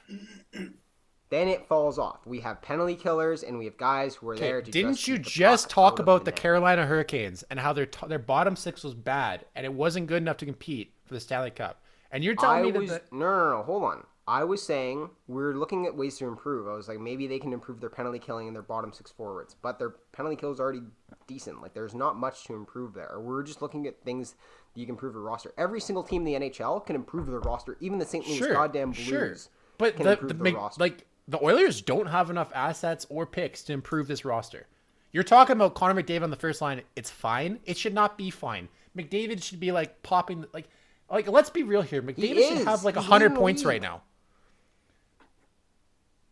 [1.30, 2.26] then it falls off.
[2.26, 4.72] We have penalty killers, and we have guys who are there to.
[4.72, 6.40] Didn't just you the just talk about the net.
[6.40, 10.22] Carolina Hurricanes and how their t- their bottom six was bad and it wasn't good
[10.22, 11.82] enough to compete for the Stanley Cup?
[12.12, 13.64] And you're telling I me that was the, no, no, no.
[13.64, 14.04] Hold on.
[14.28, 16.68] I was saying we're looking at ways to improve.
[16.68, 19.56] I was like, maybe they can improve their penalty killing and their bottom six forwards,
[19.62, 20.82] but their penalty kill is already
[21.28, 21.62] decent.
[21.62, 23.20] Like, there's not much to improve there.
[23.22, 24.32] We're just looking at things
[24.74, 25.54] that you can improve the roster.
[25.58, 27.78] Every single team in the NHL can improve their roster.
[27.80, 28.28] Even the St.
[28.28, 29.36] Louis sure, goddamn Blues sure.
[29.78, 30.82] But can the, improve the their make- roster.
[30.82, 34.68] like the Oilers don't have enough assets or picks to improve this roster.
[35.12, 36.82] You're talking about Connor McDavid on the first line.
[36.96, 37.60] It's fine.
[37.66, 38.68] It should not be fine.
[38.96, 40.68] McDavid should be like popping like
[41.10, 42.02] like let's be real here.
[42.02, 43.68] McDavid should have like hundred points league.
[43.68, 44.02] right now.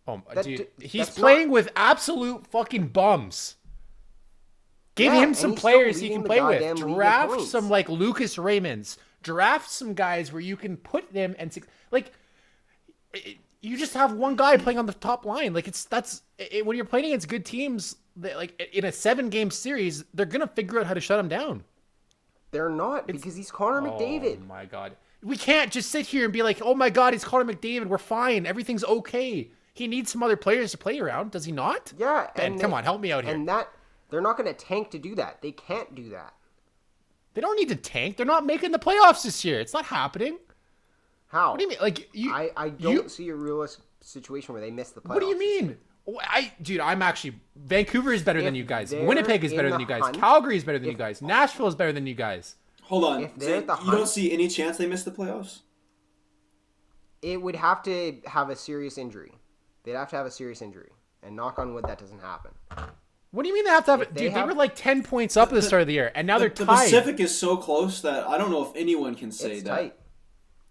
[0.08, 3.56] Oh, That dude, he's playing not- with absolute fucking bums.
[4.96, 6.60] Give Yeah, him some players he can play with.
[6.60, 8.98] goddamn league in Draft some like Lucas Raymonds.
[9.24, 11.54] Draft some guys where you can put them and
[11.92, 12.12] like
[13.62, 15.54] you just have one guy playing on the top line.
[15.54, 17.96] Like it's that's it, when you're playing against good teams.
[18.18, 21.28] That, like in a seven game series, they're gonna figure out how to shut him
[21.28, 21.64] down.
[22.52, 24.38] they're not because he's Connor oh McDavid.
[24.42, 27.26] Oh my god, we can't just sit here and be like, oh my god, he's
[27.26, 27.88] Connor McDavid.
[27.88, 28.46] We're fine.
[28.46, 29.50] Everything's okay.
[29.76, 31.32] He needs some other players to play around.
[31.32, 31.92] Does he not?
[31.98, 33.36] Yeah, Ben, and come they- on, help me out here.
[33.36, 33.68] And that
[34.10, 35.42] they're not going to tank to do that.
[35.42, 36.34] They can't do that.
[37.34, 38.16] They don't need to tank.
[38.16, 39.60] They're not making the playoffs this year.
[39.60, 40.38] It's not happening.
[41.28, 41.52] How?
[41.52, 41.80] What do you mean?
[41.82, 42.34] Like you?
[42.34, 45.10] I, I don't you- see a realistic situation where they miss the playoffs.
[45.10, 45.78] What do you mean?
[46.22, 48.94] I dude, I'm actually Vancouver is better than you guys.
[48.94, 50.04] Winnipeg is better than you guys.
[50.04, 51.22] hunt- Calgary is better than you guys.
[51.22, 52.56] Nashville is better than you guys.
[52.84, 53.24] Hold on.
[53.24, 55.62] If they're Zane, at the you don't see any chance they miss the playoffs?
[57.22, 59.32] It would have to have a serious injury.
[59.86, 60.90] They'd have to have a serious injury.
[61.24, 62.52] And knock on wood, that doesn't happen.
[63.32, 64.02] What do you mean they have to have?
[64.02, 65.94] If they dude, they have- were like ten points up at the start of the
[65.94, 66.84] year, and now they're the, the tied.
[66.86, 69.54] Pacific is so close that I don't know if anyone can say that.
[69.60, 69.76] It's that.
[69.76, 69.96] tight.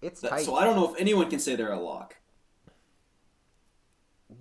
[0.03, 0.45] It's that- tight.
[0.45, 2.17] So I don't know if anyone can say they're a lock.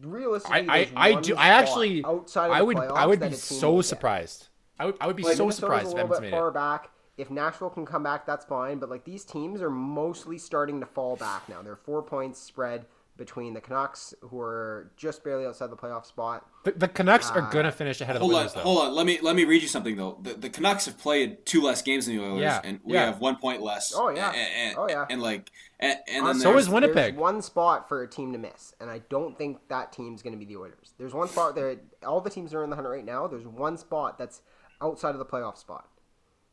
[0.01, 1.35] realistically, I, I, I do.
[1.35, 4.47] I actually, outside of I the would, I would be so surprised.
[4.79, 6.37] I would, I would be Like, so Minnesota's surprised a if little Edmonton bit made
[6.37, 6.53] far it.
[6.53, 6.89] back.
[7.15, 8.79] If Nashville can come back, that's fine.
[8.79, 11.61] But like these teams are mostly starting to fall back now.
[11.61, 16.47] They're four points spread between the Canucks, who are just barely outside the playoff spot.
[16.63, 18.61] The, the Canucks are Uh, gonna finish ahead of the Hold on, Oilers, though.
[18.61, 18.95] hold on.
[18.95, 20.17] Let me let me read you something though.
[20.21, 23.05] The, the Canucks have played two less games than the Oilers, Yeah, and we yeah.
[23.05, 23.93] have one point less.
[23.95, 24.29] Oh, yeah.
[24.31, 24.37] and,
[24.69, 25.05] and- Oh, yeah.
[25.09, 26.95] and like and, and then Honestly, So is Winnipeg.
[26.95, 30.33] There's one spot for a team to miss, and I don't think that team's going
[30.33, 30.93] to be the Oilers.
[30.97, 31.75] There's one spot there.
[32.05, 33.27] All the teams are in the hunt right now.
[33.27, 34.41] There's one spot that's
[34.81, 35.87] outside of the playoff spot.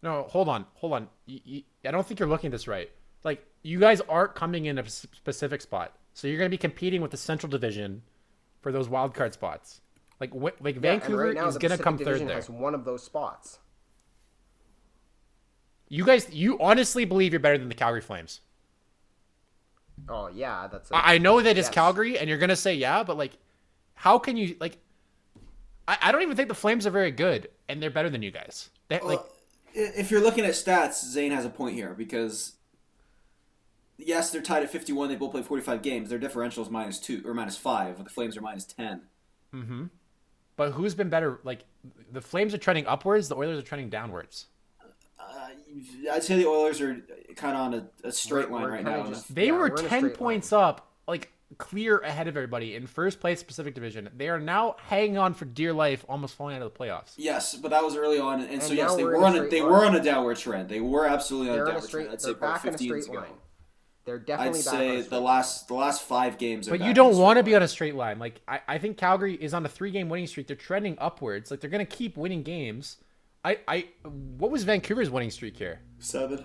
[0.03, 1.09] No, hold on, hold on.
[1.27, 2.91] You, you, I don't think you're looking at this right.
[3.23, 7.11] Like you guys aren't coming in a specific spot, so you're gonna be competing with
[7.13, 8.03] the Central Division
[8.61, 9.81] for those wild card spots.
[10.21, 12.37] Like wh- like Yeah, Vancouver right now, is gonna come Division third there.
[12.37, 13.59] Has one of those spots.
[15.89, 18.43] You guys, you honestly believe you're better than the Calgary Flames?
[20.11, 20.91] Oh yeah, that's.
[20.91, 23.33] A, I I know that it's Calgary, and you're gonna say yeah, but like,
[23.95, 24.77] how can you like?
[25.89, 28.31] I, I don't even think the Flames are very good, and they're better than you
[28.31, 28.69] guys.
[28.89, 29.27] They, like, Well,
[29.75, 32.53] i- if you're looking at stats, Zane has a point here because
[34.07, 35.09] yes, they're tied at 51.
[35.09, 36.09] They both played 45 games.
[36.11, 37.97] Their differential is minus two or minus five.
[37.97, 39.03] But the Flames are minus 10.
[40.57, 41.41] but who's been better?
[41.45, 41.65] Like,
[42.13, 44.47] the Flames are trending upwards, the Oilers are trending downwards.
[45.19, 45.25] Uh,
[46.13, 46.95] I'd say the Oilers are
[47.37, 49.07] kind of on a, a straight We're- line we're right now.
[49.09, 52.87] just- They Yeah, were we're 10 straight points up, like clear ahead of everybody in
[52.87, 54.09] first place Pacific Division.
[54.17, 57.15] They are now hanging on for dear life, almost falling out of the playoffs.
[57.17, 59.61] Yes, but that was early on, and, so yes, they we're were on a they
[59.61, 59.71] line.
[59.71, 60.69] were on a downward trend.
[60.69, 62.03] They were absolutely on they're a in a downward straight.
[62.05, 62.13] trend.
[62.13, 63.27] I'd They're say probably back in a 15 years straight ago.
[63.27, 63.39] line.
[64.05, 64.61] They're definitely.
[64.61, 65.25] I'd definitely back on a say the line.
[65.25, 66.69] last the last five games.
[66.69, 68.19] Are But back you don't want to be on a straight line.
[68.19, 70.47] Like I, I think Calgary is on a three game winning streak.
[70.47, 71.51] They're trending upwards.
[71.51, 72.97] Like they're gonna keep winning games.
[73.45, 75.81] I, I what was Vancouver's winning streak here?
[75.99, 76.45] seven.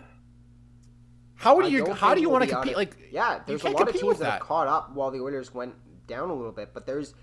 [1.35, 2.73] How would I you how do you we'll want to compete?
[2.73, 2.77] it.
[2.77, 4.41] Like yeah, there's a lot of teams that have that.
[4.41, 5.73] caught up while the Oilers went
[6.07, 7.13] down a little bit, but there's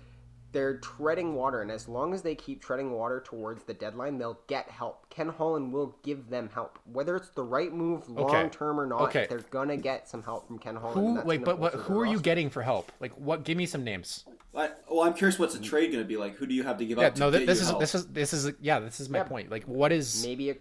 [0.53, 4.39] they're treading water, and as long as they keep treading water towards the deadline, they'll
[4.47, 5.09] get help.
[5.09, 9.01] Ken Holland will give them help, whether it's the right move long term or not.
[9.01, 9.25] Okay.
[9.29, 11.17] They're gonna get some help from Ken Holland.
[11.19, 12.91] Who wait, but what, who their are you getting for help?
[13.01, 13.43] Like what?
[13.43, 14.23] Give me some names.
[14.55, 16.35] I, well, I'm curious what's the trade going to be like.
[16.35, 17.15] Who do you have to give Yeah, up?
[17.15, 17.79] To no, get th- this you is help?
[17.79, 19.23] this is this is yeah, this is my Yeah.
[19.23, 19.49] point.
[19.49, 20.55] Like what is Maybe a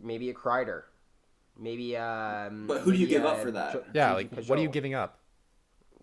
[0.00, 0.82] maybe a Kreider,
[1.58, 2.66] maybe um.
[2.68, 3.72] But who do you maybe give up for that?
[3.72, 4.36] Jo- yeah, J.P.
[4.36, 5.18] like what are you giving up?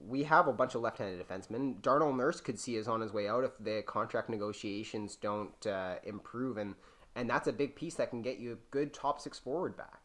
[0.08, 1.82] We have a bunch of left-handed defensemen.
[1.82, 5.96] Darnell Nurse could see us on his way out if the contract negotiations don't uh,
[6.04, 6.76] improve, and
[7.16, 10.02] and that's a big piece that can get you a good top six forward back.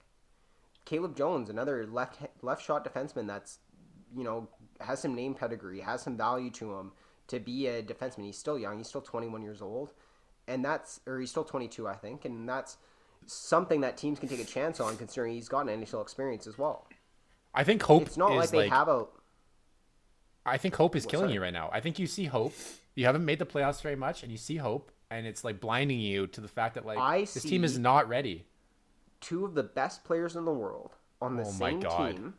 [0.85, 3.59] Caleb Jones, another left left shot defenseman that's
[4.17, 4.49] you know
[4.81, 6.93] has some name pedigree, has some value to him
[7.29, 8.25] to be a defenseman.
[8.25, 8.79] He's still young.
[8.79, 9.93] He's still 21 years old,
[10.49, 12.77] and that's or he's still 22, I think, and that's
[13.27, 16.59] something that teams can take a chance on considering he's got an NHL experience as
[16.59, 16.87] well.
[17.55, 19.07] I think hope It's not is like they have a
[20.47, 21.35] I think hope is killing sorry?
[21.35, 21.71] you right now.
[21.73, 22.55] I think you see hope.
[22.95, 25.99] You haven't made the playoffs very much, and you see hope, and it's like blinding
[26.01, 28.45] you to the fact that like I this team is not ready.
[29.21, 32.13] two of the best players in the world on the Oh my same God.
[32.13, 32.35] team.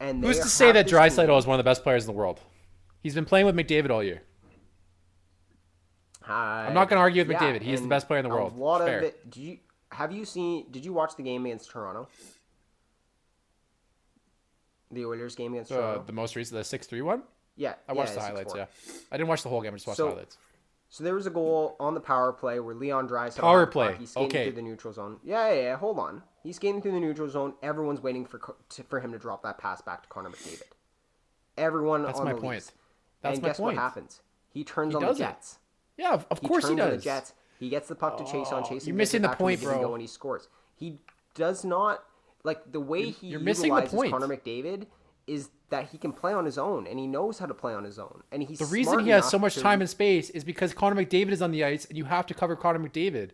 [0.00, 2.40] And Who's to say that Draisaitl is one of the best players in the world?
[3.02, 4.22] He's been playing with McDavid all year.
[6.26, 7.60] I'm not gonna argue with McDavid.
[7.62, 8.54] He is the best player in the world.
[8.56, 9.00] A lot It's of fair.
[9.02, 9.30] it.
[9.30, 9.58] Did you
[9.92, 10.66] have you seen?
[10.70, 12.08] Did you watch the game against Toronto?
[14.90, 16.02] The Oilers game against Uh, Toronto.
[16.06, 17.22] the most recent, the six three one.
[17.56, 18.54] yeah, I watched the highlights.
[18.56, 18.66] Yeah,
[19.12, 19.72] I didn't watch the whole game.
[19.72, 20.38] I just watched So- the highlights.
[20.92, 24.10] So there was a goal on the power play where Leon Draisaitl Power play, He's
[24.10, 24.44] skating okay.
[24.46, 25.20] through the neutral zone.
[25.22, 25.76] Yeah, yeah, yeah.
[25.76, 26.24] Hold on.
[26.42, 27.54] He's skating through the neutral zone.
[27.62, 30.62] Everyone's waiting for to, for him to drop that pass back to Connor McDavid.
[31.56, 32.54] Everyone That's on my the point.
[32.56, 32.72] Leafs.
[33.22, 33.76] That's and my guess point.
[33.76, 34.20] what happens?
[34.52, 35.22] He turns He on the does it.
[35.22, 35.58] Jets.
[35.96, 36.96] Yeah, of, of He course he turns on the.
[36.98, 37.34] Jets.
[37.60, 38.84] He gets the puck to chase on chase.
[38.86, 39.92] you're missing the point, bro.
[39.92, 40.48] And he scores.
[40.74, 40.98] He
[41.34, 42.02] does not
[42.44, 44.12] like the way he you're missing the point.
[44.12, 44.86] Connor McDavid
[45.26, 47.84] is that he can play on his own and he knows how to play on
[47.84, 48.22] his own.
[48.32, 51.04] And he's The reason he has so much to- time and space is because Connor
[51.04, 53.30] McDavid is on the ice, and you have to cover Connor McDavid.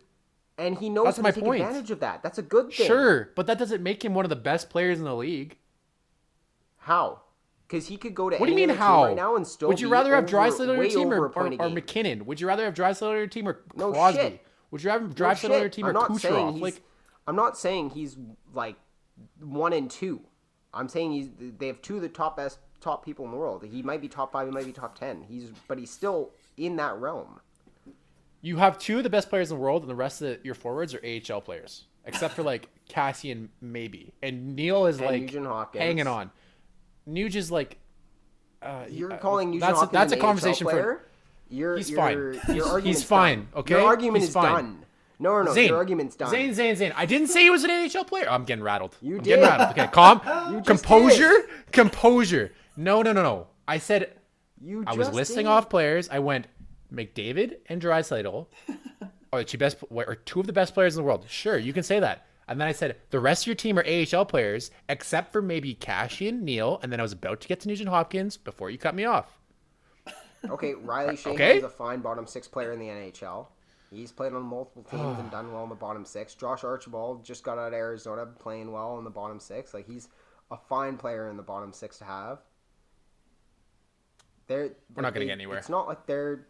[0.59, 1.61] and he knows That's how my to take point.
[1.63, 2.21] advantage of that.
[2.23, 2.87] That's a good thing.
[2.87, 5.57] Sure, but that doesn't make him one of the best players in the league.
[6.79, 7.21] How?
[7.67, 9.05] Because he could go to What do you mean how?
[9.05, 11.29] right now and still Would you rather have Draisaitl on your team or, or, a
[11.29, 11.69] point a or.
[11.69, 12.25] MacKinnon?
[12.25, 14.21] Would you rather have Draisaitl on your team or No Crosby?
[14.21, 14.45] shit.
[14.71, 16.61] Would you rather have No Draisaitl on your team I'm or Kucherov?
[16.61, 16.81] Like,
[17.27, 18.15] I'm not saying he's
[18.53, 18.75] like
[19.41, 20.21] one and two.
[20.73, 23.63] I'm saying he's they have two of the top best top people in the world.
[23.69, 25.23] He might be top five, he might be top ten.
[25.27, 27.39] He's but he's still in that realm.
[28.41, 30.39] you have two of the best players in the world, and the rest of the,
[30.45, 35.73] your forwards are AHL players, except for like Kassian maybe, and Neal is And like
[35.73, 36.31] hanging on.
[37.09, 37.77] Nuge is like.
[38.61, 41.07] Uh, You're uh, calling Nugent that's Hopkins that's a conversation AHL for player?
[41.49, 41.99] You're, He's you're,
[42.33, 42.55] fine.
[42.55, 43.75] Your He's- he's fine, okay?
[43.75, 44.51] Your argument He's is fine.
[44.53, 44.85] done.
[45.19, 45.53] No, no, no.
[45.53, 45.69] Zane.
[45.69, 46.29] Your argument's done.
[46.29, 46.93] Zane, Zane, Zane.
[46.95, 48.27] I didn't say he was an NHL player.
[48.29, 48.95] I'm getting rattled.
[49.01, 49.49] You I'm getting did.
[49.49, 49.69] rattled.
[49.71, 50.21] Okay, calm.
[50.53, 51.33] You just composure.
[51.71, 52.51] Composure.
[52.75, 53.47] No, no, no, no.
[53.67, 54.13] I said
[54.61, 55.47] You I was listing did.
[55.47, 56.07] off players.
[56.09, 56.47] I went
[56.93, 58.47] McDavid and Draisaitl
[59.33, 61.25] are the two best, or two of the best players in the world.
[61.27, 62.25] Sure, you can say that.
[62.47, 65.75] And then I said the rest of your team are AHL players, except for maybe
[65.75, 68.95] Kassian, Neal, and then I was about to get to Nugent Hopkins before you cut
[68.95, 69.37] me off.
[70.49, 71.57] Okay, Riley uh, Shane Okay.
[71.57, 73.47] is a fine bottom six player in the NHL.
[73.91, 76.35] He's played on multiple teams and done well in the bottom six.
[76.35, 79.73] Josh Archibald just got out of Arizona, playing well in the bottom six.
[79.73, 80.09] Like he's
[80.51, 82.39] a fine player in the bottom six to have.
[84.47, 85.57] They're We're not gonna get anywhere.
[85.57, 86.47] It's not like they're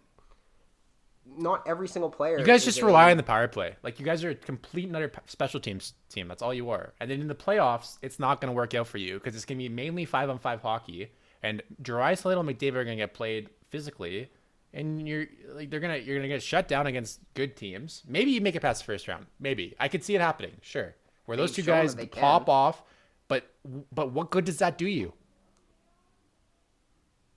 [1.35, 2.39] not every single player.
[2.39, 3.75] You guys just rely on the power play.
[3.83, 6.27] Like you guys are a complete and utter special teams team.
[6.27, 6.93] That's all you are.
[6.99, 9.45] And then in the playoffs, it's not going to work out for you because it's
[9.45, 11.11] going to be mainly five on five hockey.
[11.43, 14.31] And Draisaitl and McDavid are going to get played physically,
[14.73, 18.03] and you're like they're gonna you're gonna get shut down against good teams.
[18.07, 19.25] Maybe you make it past the first round.
[19.39, 20.53] Maybe I could see it happening.
[20.61, 22.21] Sure, where those two guys they can.
[22.21, 22.83] pop off,
[23.27, 23.49] but
[23.91, 25.13] but what good does that do you?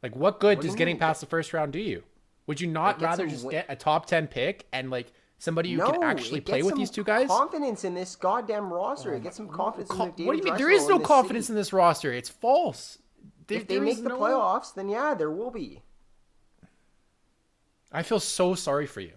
[0.03, 1.01] Like what good What does getting mean?
[1.01, 2.03] past the first round do you?
[2.47, 5.90] Would you not rather just get a top ten pick and like somebody you no,
[5.90, 7.29] can actually play with these two guys?
[7.29, 9.14] Confidence in this goddamn roster.
[9.14, 10.55] it gets some oh, confidence Co- in what do you mean?
[10.57, 12.12] There Drysdale no this confidence in this roster.
[12.12, 12.99] It's false.
[13.47, 15.83] There- If they make the no- playoffs, then yeah, there will be.
[17.92, 19.12] I feel so sorry for you.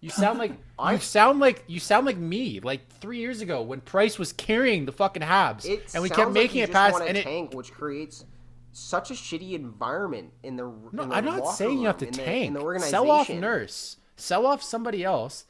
[0.00, 3.62] You sound like I- you sound like you sound like me like three years ago
[3.62, 6.72] when Price was carrying the fucking Habs It and we kept like making you it
[6.72, 7.22] past and it.
[7.24, 8.24] tank, which creates
[8.72, 10.64] such a shitty environment in the.
[10.92, 12.54] No, in the I'm not saying you have to room, the- tank.
[12.54, 12.90] the organization.
[12.90, 13.96] Sell off Nurse.
[14.16, 15.44] Sell off somebody else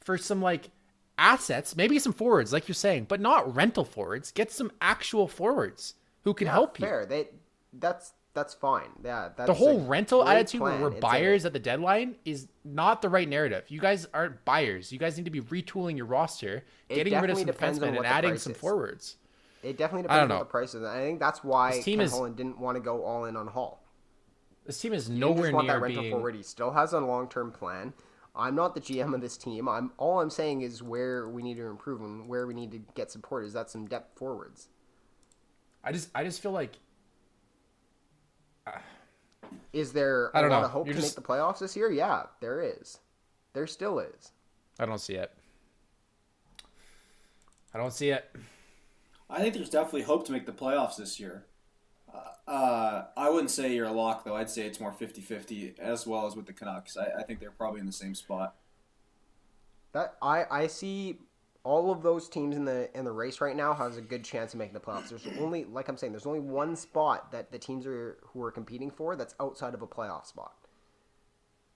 [0.00, 0.70] for some like
[1.18, 4.30] assets, maybe some forwards, like you're saying, but not rental forwards.
[4.32, 6.86] Get some actual forwards who can Yeah, help you.
[6.86, 7.04] fair.
[7.06, 7.28] They,
[7.74, 8.88] that's that's fine.
[9.04, 12.48] Yeah, that's the whole rental attitude where we're It's a- buyers at the deadline is
[12.64, 13.64] not the right narrative.
[13.68, 14.90] You guys aren't buyers.
[14.92, 18.06] You guys need to be retooling your roster, It getting rid of some defensemen, and
[18.06, 18.58] adding some is.
[18.58, 19.16] forwards.
[19.62, 20.38] It definitely I don't depends on know.
[20.40, 20.96] the price of that.
[20.96, 23.36] I think that's why This team Ken is- Holland didn't want to go all in
[23.36, 23.82] on Hall.
[24.64, 26.12] This team is nowhere just want near that rental being.
[26.14, 26.34] forward.
[26.34, 27.92] He still has a long term plan.
[28.34, 29.68] I'm not the GM of this team.
[29.68, 32.78] I'm all I'm saying is where we need to improve and where we need to
[32.94, 34.68] get support is that some depth forwards.
[35.84, 36.78] I just, I just feel like
[39.72, 40.64] Is there a I don't lot know.
[40.66, 41.90] of hope You're to just- make the playoffs this year?
[41.90, 42.98] Yeah, there is.
[43.54, 44.32] There still is.
[44.78, 45.30] I don't see it.
[47.74, 48.30] I don't see it.
[49.30, 51.46] I think there's definitely hope to make the playoffs this year.
[52.12, 54.36] Uh, uh, I wouldn't say you're a lock, though.
[54.36, 56.96] I'd say it's more 50 50, as well as with the Canucks.
[56.98, 58.54] I, I think they're probably in the same spot.
[59.92, 61.18] That I I see
[61.64, 64.52] all of those teams in the in the race right now has a good chance
[64.52, 65.08] of making the playoffs.
[65.10, 68.50] There's only like I'm saying, there's only one spot that the teams are who are
[68.50, 70.54] competing for that's outside of a playoff spot.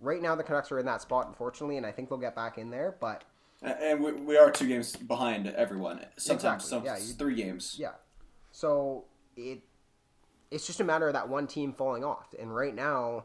[0.00, 2.58] Right now, the Canucks are in that spot, unfortunately, and I think they'll get back
[2.58, 2.96] in there.
[3.00, 3.24] But
[3.62, 6.04] And we, we are two games behind everyone.
[6.18, 7.76] Sometimes Exactly, some, yeah, you- three games.
[7.78, 7.92] yeah,
[8.52, 9.04] so
[9.36, 9.60] it
[10.50, 12.34] it's just a matter of that one team falling off.
[12.38, 13.24] And right now,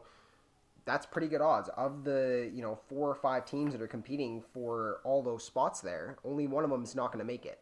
[0.84, 1.68] that's pretty good odds.
[1.76, 5.80] Of the you know four or five teams that are competing for all those spots
[5.80, 7.60] there, only one of them is not going to make it.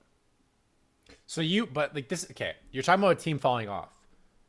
[1.27, 3.91] So you, but like this, okay, you're talking about a team falling off.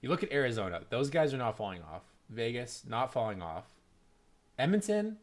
[0.01, 2.03] You look at Arizona; those guys are not falling off.
[2.29, 3.65] Vegas not falling off.
[4.57, 5.17] Edmonton,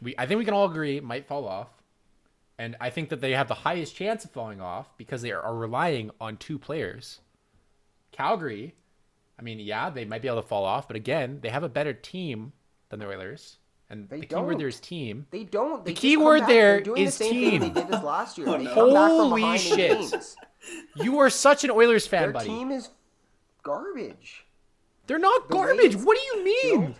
[0.00, 1.68] we I think we can all agree might fall off,
[2.58, 5.40] and I think that they have the highest chance of falling off because they are,
[5.40, 7.20] are relying on two players.
[8.12, 8.74] Calgary,
[9.38, 11.68] I mean, yeah, they might be able to fall off, but again, they have a
[11.68, 12.52] better team
[12.90, 13.56] than the Oilers,
[13.88, 14.58] and They the keyword don't.
[14.58, 15.26] there is team.
[15.30, 15.84] They don't.
[15.84, 16.48] They The just key word back.
[16.48, 17.60] there They're doing is the team.
[17.62, 18.48] they did this last year.
[18.50, 18.74] Oh, no.
[18.74, 20.36] come back from Holy shit.
[20.96, 22.48] You are such an Oilers fan, Their buddy.
[22.48, 22.90] team is
[23.62, 24.44] garbage.
[25.06, 25.96] They're not The garbage.
[25.96, 26.94] What do you mean?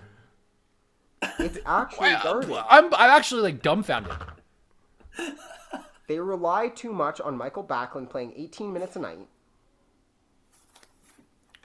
[1.38, 2.50] It's actually garbage.
[2.68, 4.12] I'm, I'm actually like dumbfounded.
[6.08, 9.18] They rely too much on Mikael Backlund playing 18 minutes a night.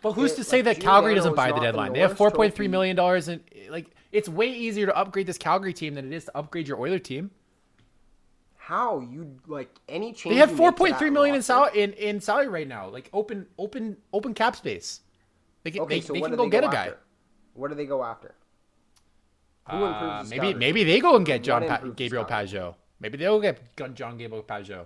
[0.01, 1.93] But who's It- to say like, that Calgary doesn't buy the not the deadline?
[1.93, 2.55] They have Norris four point trophy.
[2.57, 6.15] three million dollars, and like it's way easier to upgrade this Calgary team than it
[6.15, 7.31] is to upgrade your Oiler team.
[8.57, 10.33] How you like any change?
[10.33, 11.99] They have four point three million four make to point three that million in, sal-
[11.99, 15.01] in in salary right now, like open open open cap space.
[15.63, 16.93] They can Okay, they, so they can go they get go a guy.
[17.53, 18.33] What do they go after?
[19.69, 19.91] Who Uh,
[20.21, 22.25] improves maybe maybe they go and get John pa- Gabriel?
[22.25, 22.75] Pageau.
[22.99, 23.59] Maybe they'll get
[23.93, 24.85] John Gabriel Pageau,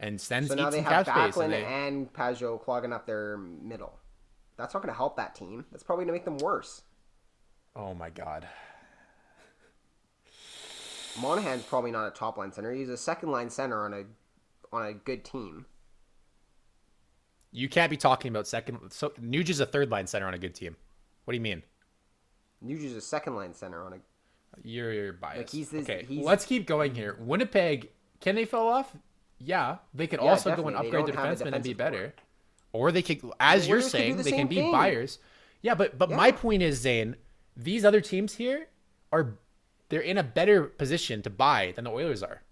[0.00, 1.34] and send So now they some have cap space.
[1.36, 3.98] Backlund And they, and Pageau clogging up their middle.
[4.56, 5.64] That's not going to help that team.
[5.72, 6.82] That's probably going to make them worse.
[7.76, 8.46] Oh my god.
[11.20, 12.72] Monahan's probably not a top line center.
[12.72, 14.04] He's a second line center on a
[14.74, 15.66] on a good team.
[17.52, 18.78] You can't be talking about second.
[18.90, 20.76] So Nuge is a third line center on a good team.
[21.24, 21.62] What do you mean?
[22.64, 23.96] Nuge's a second line center on a.
[24.62, 25.52] You're, you're biased.
[25.52, 27.16] he's this- okay, he's- let's keep going here.
[27.20, 28.96] Winnipeg, can they fall off?
[29.38, 31.72] Yeah, they could Yeah, also go and upgrade their don't have a defensemen and be
[31.74, 32.14] defensive better.
[32.72, 34.72] Or they could, as The you're Oilers could saying, the they can be thing.
[34.72, 35.18] buyers.
[35.60, 37.16] Yeah, but but my point is, Zane,
[37.56, 38.68] these other teams here
[39.12, 39.38] are
[39.88, 42.42] they're in a better position to buy than the Oilers are.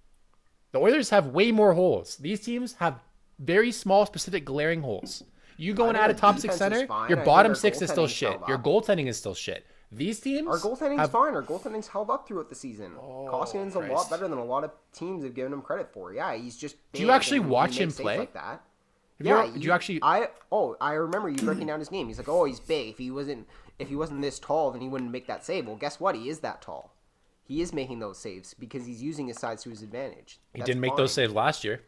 [0.73, 2.17] The Oilers have way more holes.
[2.17, 3.01] These teams have
[3.39, 5.25] very small, specific, glaring holes.
[5.57, 7.09] You going think at a top six center, fine.
[7.11, 8.39] your I bottom six is still shit.
[8.49, 9.67] Your goaltending is still shit.
[9.95, 11.35] These teams, Our goaltending's have- fine.
[11.35, 12.93] Our goaltending's held up throughout the season.
[12.99, 15.93] Oh, Koskinen's a lot Oh, better than a lot of teams have given him credit
[15.93, 16.15] for.
[16.15, 16.77] Yeah, he's just.
[16.93, 18.19] Do you actually watch him play?
[18.19, 18.63] Like that.
[19.19, 21.91] Have you yeah, ever- do you actually- I oh, I remember you breaking down his
[21.91, 22.09] game.
[22.09, 22.89] He's like, oh, he's big.
[22.89, 23.47] If he wasn't,
[23.83, 25.67] if he wasn't this tall, then he wouldn't make that save.
[25.67, 26.15] Well, guess what?
[26.15, 26.95] He is that tall.
[27.45, 30.41] He is making those saves because he's using his sides to his advantage.
[30.55, 31.83] he That's didn't make those saves last year.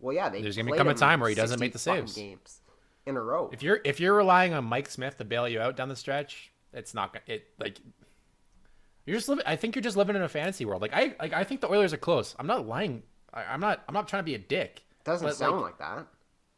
[0.00, 2.14] Well, yeah, they There's gonna come a time where he doesn't make the saves.
[2.14, 2.60] games
[3.06, 3.50] in a row.
[3.52, 6.52] If you're if you're relying on Mike Smith to bail you out down the stretch,
[6.72, 7.78] it's not gonna it like
[9.06, 9.44] you're just living.
[9.46, 10.82] I think you're just living in a fantasy world.
[10.82, 12.34] Like I like I think the Oilers are close.
[12.38, 13.02] I'm not lying.
[13.32, 13.84] I, I'm not.
[13.88, 14.82] I'm not trying to be a dick.
[15.04, 16.06] doesn't sound like, that.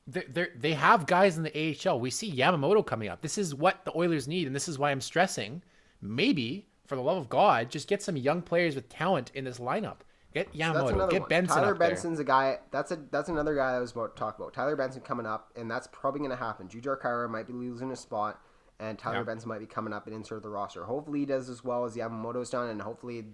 [0.09, 1.53] They they they have guys in the
[1.89, 2.01] AHL.
[2.01, 3.21] We see Yamamoto coming up.
[3.21, 5.63] This is what the Oilers need, and this is why I'm stressing.
[6.01, 9.59] Maybe, for the love of God, just get some young players with talent in this
[9.59, 9.99] lineup.
[10.33, 10.93] Get Yamamoto.
[10.93, 11.29] another Get one.
[11.29, 11.89] Benson Tyler up there.
[11.91, 12.59] Benson's a guy.
[12.71, 14.53] That's a that's another guy I was about to talk about.
[14.53, 16.69] Tyler Benson coming up, and that's probably going to happen.
[16.69, 18.41] Jujhar Khaira might be losing his spot,
[18.79, 19.23] and Tyler Yeah.
[19.25, 20.85] Benson might be coming up and insert the roster.
[20.85, 23.25] Hopefully, he does as well as Yamamoto's done, and hopefully,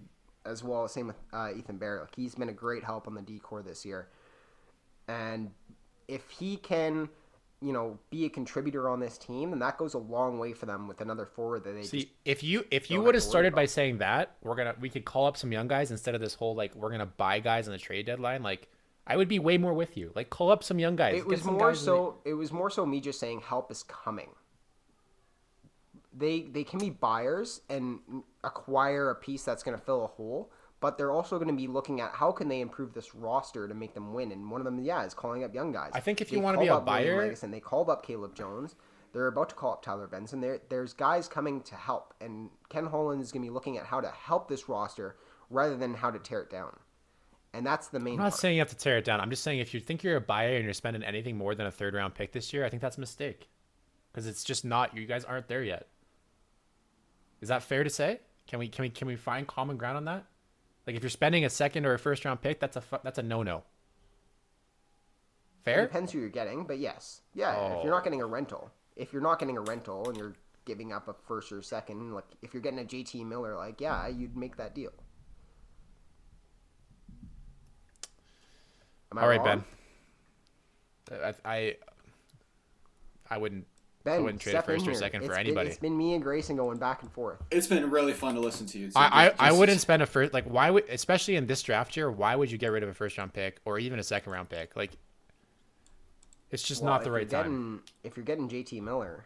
[0.45, 0.87] as well.
[0.87, 2.03] Same with uh, Ethan Barrett.
[2.03, 4.07] Like he's been a great help on the D core this year,
[5.07, 5.51] and
[6.07, 7.09] if he can.
[7.61, 10.65] You know, be a contributor on this team, and that goes a long way for
[10.67, 13.65] them with another forward that they See, if you if you would have started by
[13.65, 16.53] saying that, we're gonna we could call up some young guys instead of this whole
[16.53, 18.43] like we're gonna buy guys on the trade deadline.
[18.43, 18.67] Like
[19.07, 20.11] I would be way more with you.
[20.13, 21.15] Like call up some young guys.
[21.15, 22.17] It was more in the- so.
[22.25, 24.29] It was more so me just saying help is coming.
[26.15, 27.99] They they can be buyers and
[28.43, 30.51] acquire a piece that's going to fill a hole,
[30.85, 33.73] but they're also going to be looking at how can they improve this roster to
[33.73, 34.31] make them win.
[34.31, 35.89] And one of them, yeah, is calling up young guys.
[35.95, 38.75] I think if They you wanna be a buyer- Lagesson, they called up Caleb Jones.
[39.11, 40.41] They're about to call up Tyler Benson.
[40.41, 43.87] There, there's guys coming to help, and Ken Holland is going to be looking at
[43.87, 45.15] how to help this roster
[45.49, 46.77] rather than how to tear it down.
[47.51, 48.13] And that's the main.
[48.13, 48.41] I'm not part.
[48.41, 49.19] saying you have to tear it down.
[49.19, 51.65] I'm just saying if you think you're a buyer and you're spending anything more than
[51.65, 53.49] a third round pick this year, I think that's a mistake.
[54.11, 54.95] Because it's just not.
[54.95, 55.87] You guys aren't there yet.
[57.41, 58.19] Is that fair to say?
[58.45, 60.25] Can we can we can we find common ground on that?
[60.85, 63.17] Like if you're spending a second or a first round pick, that's a fu- that's
[63.17, 63.63] a no no.
[65.63, 65.79] Fair.
[65.79, 67.51] It depends who you're getting, but yes, yeah.
[67.53, 67.81] If Oh.
[67.83, 68.03] you're not oh.
[68.03, 71.51] getting a rental, if you're not getting a rental and you're giving up a first
[71.51, 74.91] or second, like if you're getting a JT Miller, like yeah, you'd make that deal.
[79.11, 79.63] Am I All right, wrong?
[81.09, 81.19] Ben.
[81.23, 81.75] I, I
[83.29, 83.65] I wouldn't
[84.05, 84.99] Ben, wouldn't trade a step in first or here.
[84.99, 85.69] second for It's been- anybody.
[85.69, 87.39] it's been me and Grayson going back and forth.
[87.51, 88.91] It's been really fun to listen to you.
[88.91, 91.61] so I, just- I, I wouldn't spend a first like why would especially in this
[91.61, 94.03] draft year why would you get rid of a first round pick or even a
[94.03, 94.91] second round pick like
[96.51, 97.83] it's just Well, not the right you're time.
[98.03, 99.25] If you're getting JT Miller,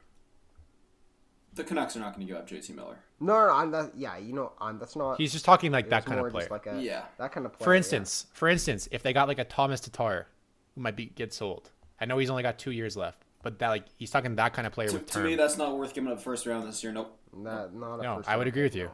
[1.54, 2.98] The Canucks are not going to give up JT Miller.
[3.20, 5.18] no, no, no I'm not, yeah, you know, I'm, that's not.
[5.18, 6.48] He's just talking like that kind of player.
[6.50, 7.04] Like a, Yeah.
[7.18, 7.66] that kind of player.
[7.66, 7.78] for yeah.
[7.80, 10.28] instance, for instance, if they got like a Tomas Tatar,
[10.76, 11.72] who might be get sold.
[12.00, 14.68] I know he's only got two years left, but that like he's talking that kind
[14.68, 16.92] of player To, with to me, that's not worth giving up first round this year.
[16.92, 17.18] Nope.
[17.36, 18.86] Not, not a no, first I would agree with you.
[18.86, 18.92] no.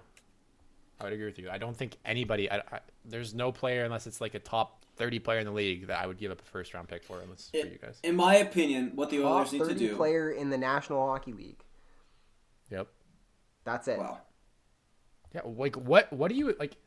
[1.00, 1.50] I would agree with you.
[1.50, 2.50] I don't think anybody.
[2.50, 5.88] I, I, there's no player unless it's like a top 30 player in the league
[5.88, 7.20] that I would give up a first round pick for.
[7.20, 8.00] Unless for you guys.
[8.04, 9.96] In my opinion, what the Top Oilers need to 30 do.
[9.98, 11.64] player in the National Hockey League.
[12.72, 12.88] Yep.
[13.66, 14.00] That's it.
[14.00, 14.20] Wow.
[15.34, 16.14] Yeah, like what?
[16.14, 16.78] What do you like?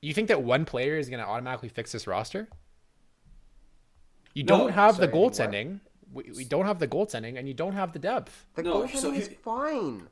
[0.00, 2.48] You think that one player is going to automatically fix this roster?
[4.34, 5.32] You No, don't have the sorry, what?
[5.32, 5.80] goaltending.
[6.12, 8.46] We, we don't have the goaltending, and you don't have the depth.
[8.54, 10.08] The No, goaltending so is fine.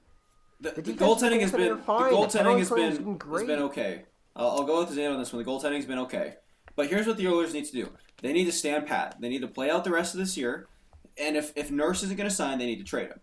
[0.60, 2.10] The, The the goaltending has been the fine.
[2.10, 4.02] The goaltending penalty has been has been has been okay.
[4.34, 5.42] I'll, I'll go with Zane on this one.
[5.42, 6.34] The goaltending's been okay,
[6.74, 7.90] but here's what the Oilers need to do:
[8.22, 9.16] they need to stand pat.
[9.20, 10.66] They need to play out the rest of this year,
[11.18, 13.20] and if if Nurse isn't going to sign, they need to trade him.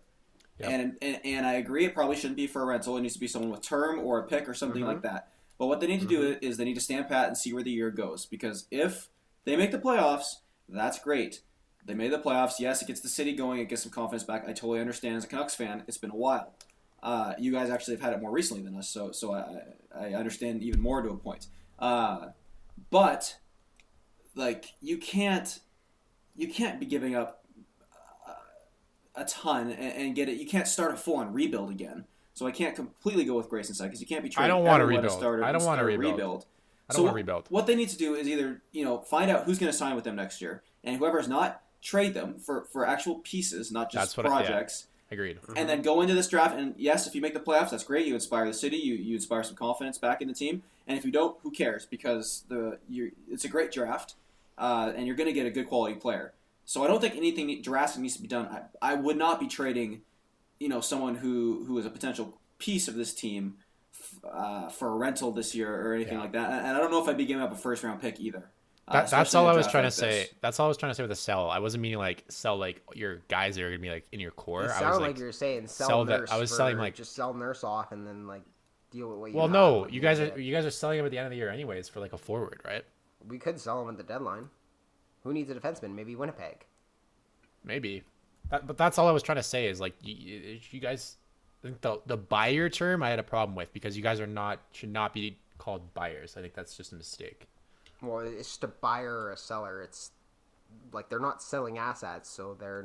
[0.58, 0.70] Yep.
[0.70, 2.96] And, and and I agree, it probably shouldn't be for a rental.
[2.96, 5.06] It needs to be someone with term or a pick or something like mm-hmm.
[5.06, 5.28] that.
[5.58, 6.44] But what they need to do mm-hmm.
[6.44, 8.26] is they need to stand pat and see where the year goes.
[8.26, 9.08] Because if
[9.44, 10.36] they make the playoffs,
[10.68, 11.42] that's great.
[11.86, 12.58] They made the playoffs.
[12.58, 13.60] Yes, it gets the city going.
[13.60, 14.44] It gets some confidence back.
[14.44, 15.82] I totally understand as a Canucks fan.
[15.86, 16.54] It's been a while.
[17.02, 19.60] Uh, you guys actually have had it more recently than us, so so I,
[19.94, 21.48] I understand even more to a point.
[21.78, 22.28] Uh,
[22.90, 23.36] but
[24.34, 25.60] like you can't
[26.34, 27.44] you can't be giving up
[28.26, 28.32] uh,
[29.16, 30.38] a ton and, and get it.
[30.38, 32.06] You can't start a full on rebuild again.
[32.32, 34.32] So I can't completely go with Grayson side because you can't be.
[34.36, 35.12] I don't wanna rebuild.
[35.12, 36.46] starter I don't wanna start a rebuild.
[36.88, 37.46] I don't so wanna rebuild.
[37.48, 39.94] What they need to do is either you know find out who's going to sign
[39.94, 44.16] with them next year, and whoever's not, trade them for for actual pieces, not just
[44.16, 44.46] That's what I- yeah.
[44.48, 45.38] projects Agreed.
[45.54, 46.58] and then go into this draft.
[46.58, 48.06] And yes, if you make the playoffs, that's great.
[48.06, 48.78] You inspire the city.
[48.78, 50.62] You, you inspire some confidence back in the team.
[50.88, 51.86] And if you don't, who cares?
[51.86, 54.14] Because the you it's a great draft,
[54.58, 56.32] uh, and you're going to get a good quality player.
[56.64, 58.46] So I don't think anything drastic needs to be done.
[58.82, 60.00] I, I would not be trading
[60.58, 63.56] you know, someone who who is a potential piece of this team
[64.30, 66.20] uh, for a rental this year or anything Yeah.
[66.20, 66.50] like that.
[66.64, 68.50] And I don't know if I'd be giving up a first round pick either.
[68.86, 70.10] Uh, that's all I was draft trying to like say.
[70.24, 70.34] this.
[70.42, 71.48] That's all I was trying to say with the sell.
[71.50, 74.30] I wasn't meaning like sell like your guys that are gonna be like in your
[74.32, 74.64] core.
[74.64, 76.94] It I was like, like, you're saying sell, sell that- I was for- selling, like-
[76.94, 78.42] just sell nurse off and then like
[78.90, 79.36] deal with what you.
[79.38, 80.38] well, no, you guys are get.
[80.40, 82.18] you guys are selling him at the end of the year anyways for like a
[82.18, 82.84] forward, right?
[83.26, 84.50] We could sell him at the deadline.
[85.22, 85.94] Who needs a defenseman?
[85.94, 86.66] Maybe Winnipeg.
[87.64, 88.02] Maybe,
[88.50, 91.16] that, but that's all I was trying to say is like you, you- you guys.
[91.62, 94.26] I think the the buyer term I had a problem with because you guys are
[94.26, 96.36] not should not be called buyers.
[96.36, 97.46] I think that's just a mistake.
[98.02, 99.82] Well, it's just a buyer or a seller.
[99.82, 100.10] It's
[100.92, 102.84] like they're not selling assets, so they're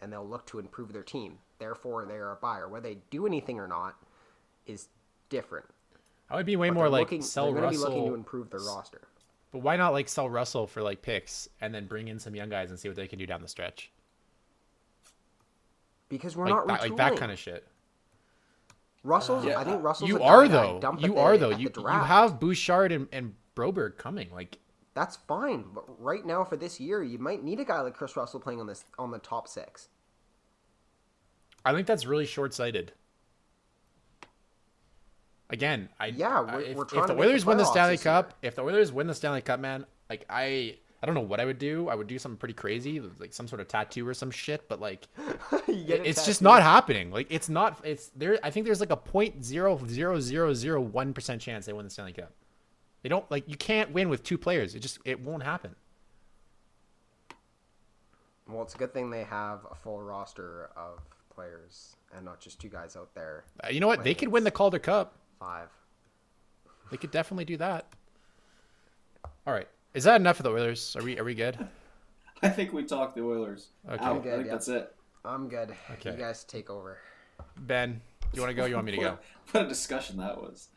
[0.00, 1.38] and they'll look to improve their team.
[1.58, 2.68] Therefore, they are a buyer.
[2.68, 3.96] Whether they do anything or not
[4.66, 4.88] is
[5.28, 5.66] different.
[6.30, 7.88] I would be way But more like looking, sell they're gonna Russell.
[7.90, 9.02] be looking to improve their roster.
[9.52, 12.48] But why not like sell Russell for like picks and then bring in some young
[12.48, 13.90] guys and see what they can do down the stretch?
[16.08, 17.66] Because we're Like not that, like that kind of shit.
[19.04, 19.44] Russell's.
[19.44, 20.08] Yeah, I think Russell's.
[20.10, 20.98] you a are guy that I though.
[20.98, 21.50] You are though.
[21.50, 24.28] You you have Bouchard and, and Broberg coming.
[24.32, 24.58] Like
[24.94, 28.16] That's fine, but right now for this year, you might need a guy like Kris
[28.16, 29.88] Russell playing on this on the top six.
[31.64, 32.92] I think that's really short sighted.
[35.50, 37.98] Again, I Yeah, we're- if, we're if the make the Oilers win the Stanley.
[37.98, 41.38] Cup, if the Oilers win the Stanley Cup, man, like I I don't know what
[41.38, 41.88] I would do.
[41.90, 44.68] I would do something pretty crazy, like some sort of tattoo or some shit.
[44.68, 45.06] But like,
[45.68, 47.10] You get it it's just not happening.
[47.10, 47.78] Like it's not.
[47.84, 48.38] It's there.
[48.42, 51.84] I think there's like a point zero zero zero zero one percent chance they win
[51.84, 52.32] the Stanley Cup.
[53.04, 54.74] They don't like you can't win with two players.
[54.74, 55.76] It just it won't happen.
[58.48, 61.00] Well, it's a good thing they have a full roster of
[61.34, 63.44] players and not just two guys out there.
[63.62, 64.04] Uh, you know what?
[64.04, 65.18] They could win the Calder Cup.
[65.38, 65.68] Five.
[66.90, 67.86] They could definitely do that.
[69.46, 69.68] All right.
[69.92, 70.96] Is that enough for the Oilers?
[70.96, 71.58] Are we are we good?
[72.42, 73.68] I think we talked the Oilers.
[73.86, 74.02] Okay.
[74.02, 74.22] out.
[74.22, 74.52] Good, I think yeah.
[74.52, 74.94] that's it.
[75.26, 75.74] I'm good.
[75.92, 76.12] Okay.
[76.12, 76.96] You guys take over.
[77.58, 78.00] Ben,
[78.32, 78.64] you want to go?
[78.64, 79.18] You want me to go?
[79.50, 80.68] What a discussion that was.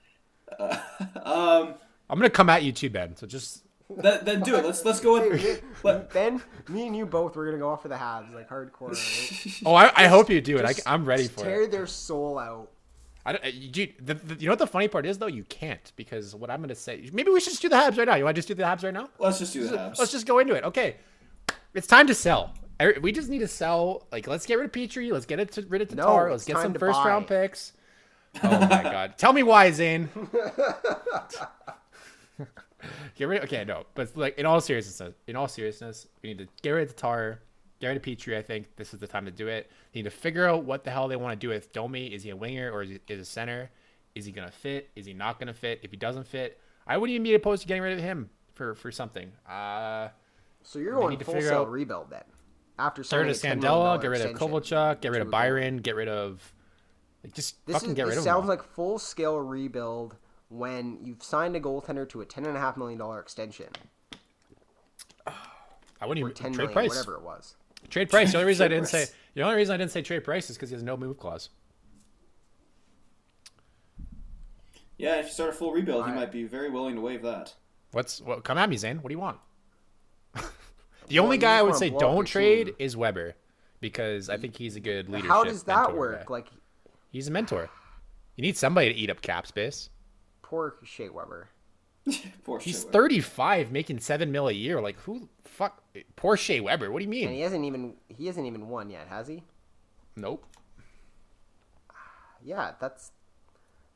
[0.60, 0.78] Uh,
[1.24, 1.76] um,
[2.10, 3.16] I'm gonna come at you too, Ben.
[3.16, 4.66] So just then, then do it.
[4.66, 5.62] Let's let's go with.
[5.84, 8.90] Let, Ben, me and you both We're gonna go off for the Habs, like hardcore.
[8.90, 9.62] Right?
[9.66, 10.66] oh, I, I hope you do it.
[10.66, 11.58] I, Just- I'm ready just for tear it.
[11.58, 12.72] Tear their soul out.
[13.26, 15.28] I don't, uh, you, the, the, you know what the funny part is though?
[15.28, 17.10] You can't because what I'm gonna say.
[17.12, 18.16] Maybe we should just do the Habs right now.
[18.16, 19.10] You want to just do the Habs right now?
[19.20, 20.00] let's just do the Habs.
[20.00, 20.64] Let's just go into it.
[20.64, 20.96] Okay,
[21.74, 22.54] it's time to sell.
[22.82, 24.08] Er- We just need to sell.
[24.14, 25.12] Like, let's get rid of Petry.
[25.12, 26.28] Let's get it to, rid of No, Tatar.
[26.28, 27.74] it's let's get some to first round picks.
[28.44, 29.18] Oh my god!
[29.18, 30.10] Tell me why, Zane.
[33.16, 33.40] get rid.
[33.40, 36.72] Of, okay, no, but like in all seriousness, in all seriousness, we need to get
[36.72, 37.42] rid of Tatar.
[37.80, 38.36] Get rid of Petry.
[38.36, 39.70] I think this is the time to do it.
[39.94, 42.08] They need to figure out what the hell they want to do with Domi.
[42.08, 43.70] Is he a winger or is he is a center?
[44.16, 44.90] Is he gonna fit?
[44.96, 45.80] Is he not gonna fit?
[45.84, 48.74] If he doesn't fit, I wouldn't even be opposed to getting rid of him for
[48.74, 49.32] for something.
[49.48, 50.10] Uh,
[50.64, 52.24] So you're going full figure out- rebuild then.
[52.80, 55.32] After get rid of a $10 million Sandella, get rid of Kovalchuk, get rid of.
[55.32, 56.54] Byron, get rid of
[57.24, 58.24] like just This, fucking is, get rid of them.
[58.24, 58.48] sounds all.
[58.50, 60.16] like full scale rebuild
[60.50, 63.68] when you've signed a goaltender to a ten and a half million dollar extension
[66.00, 66.90] I wouldn't even ten trade million, price.
[66.90, 67.56] whatever it was.
[67.90, 68.32] Trade price.
[68.32, 70.58] The only reason I didn't say the only reason I didn't say trade price is
[70.58, 71.50] because he has no move clause.
[74.98, 77.54] Yeah, if you start a full rebuild, he might be very willing to waive that.
[77.92, 78.44] What's what?
[78.44, 78.98] Come at me, Zane.
[78.98, 79.38] What do you want?
[81.08, 82.76] the only guy I would say don't trade team.
[82.80, 83.36] is Weber
[83.80, 85.30] because I think he's a good leadership.
[85.30, 86.28] How does that mentor work?
[86.28, 86.34] guy.
[86.34, 86.48] Like
[87.12, 87.70] he's a mentor.
[88.36, 89.90] You need somebody to eat up cap space.
[90.50, 91.50] Poor Shea Weber.
[92.46, 92.92] Poor He's shit.
[92.94, 94.80] 35, making seven mil a year.
[94.82, 95.28] Like who?
[95.44, 95.84] Fuck.
[96.16, 96.90] Poor Shea Weber.
[96.90, 97.42] What do you And he mean?
[97.44, 99.44] hasn't even he hasn't even won yet, has he?
[100.16, 100.46] Nope.
[102.46, 103.12] Yeah, that's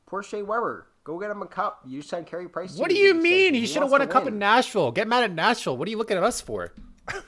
[0.08, 0.88] poor Shea Weber.
[1.06, 1.82] Go get him a cup.
[1.88, 2.76] You just signed Carey Price.
[2.76, 3.24] What do you mean?
[3.24, 3.54] extension.
[3.62, 4.34] He should have won to a cup win.
[4.34, 4.92] in Nashville.
[4.92, 5.78] Get mad at Nashville.
[5.78, 6.74] What are you looking at us for?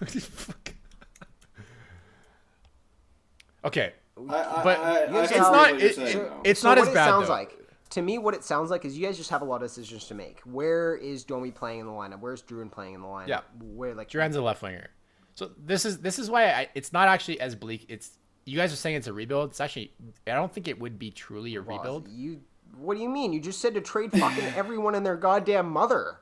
[3.66, 6.60] Okay, I, I, But I, I, you I not- with what you're it- it- it's
[6.62, 7.34] So not what as it bad sounds though.
[7.34, 7.58] like
[7.94, 8.18] to me.
[8.18, 10.42] What it sounds like is you guys just have a lot of decisions to make.
[10.42, 12.20] Where is Domi playing in the lineup?
[12.20, 13.28] Where's Drouin playing in the lineup?
[13.28, 13.42] Yeah.
[13.62, 14.90] Where like Drouin's a left winger.
[15.36, 17.86] So this is this is why I, it's not actually as bleak.
[17.90, 18.12] It's
[18.46, 19.52] you guys are saying it's a rebuild.
[19.52, 19.94] It's actually
[20.28, 22.08] I don't think it would be truly a Well, rebuild.
[22.10, 22.42] You.
[22.78, 23.34] What do you mean?
[23.34, 26.18] You just said to trade fucking everyone and their goddamn mother,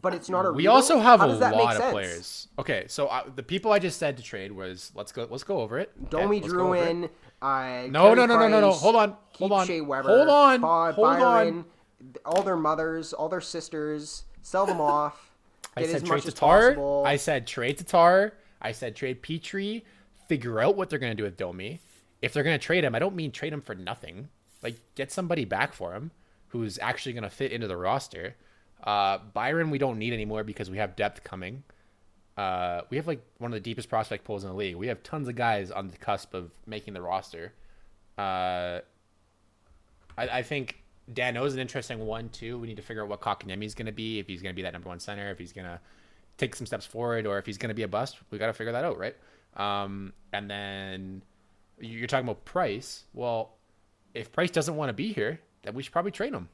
[0.00, 0.50] but it's not a.
[0.50, 0.74] We rebuild?
[0.76, 1.92] also have a does that make lot of sense?
[1.92, 2.48] players.
[2.58, 5.60] Okay, so uh, the people I just said to trade was let's go let's go
[5.60, 5.92] over it.
[5.98, 6.80] Okay, Domi let's go over it.
[6.96, 7.10] Drouin.
[7.42, 8.72] Uh, No, no, no, no, no, no.
[8.72, 11.20] Hold on, hold on, Shea Weber, hold on, hold on.
[11.20, 11.64] Byron,
[12.24, 14.24] all their mothers, all their sisters.
[14.42, 15.30] Sell them off.
[15.76, 16.76] I said trade Tatar.
[17.06, 18.34] I said trade Tatar.
[18.60, 19.82] I said trade Petry.
[20.28, 21.80] Figure out what they're gonna do with Domi.
[22.22, 24.28] If they're gonna trade him, I don't mean trade him for nothing.
[24.62, 26.10] Like get somebody back for him
[26.48, 28.36] who's actually gonna fit into the roster.
[28.82, 31.62] Uh, Byron, we don't need anymore because we have depth coming.
[32.40, 34.74] Uh, we have like one of the deepest prospect pools in the league.
[34.74, 37.52] We have tons of guys on the cusp of making the roster.
[38.16, 38.80] Uh,
[40.16, 40.82] I, I think
[41.12, 42.58] Danault is an interesting one too.
[42.58, 44.20] We need to figure out what Kotkaniemi is going to be.
[44.20, 45.78] If he's going to be that number one center, if he's going to
[46.38, 48.16] take some steps forward, or if he's going to be a bust.
[48.30, 49.16] We got to figure that out, right?
[49.56, 51.20] Um, and then
[51.78, 53.04] you're talking about Price.
[53.12, 53.56] Well,
[54.14, 56.48] if Price doesn't want to be here, then we should probably trade him.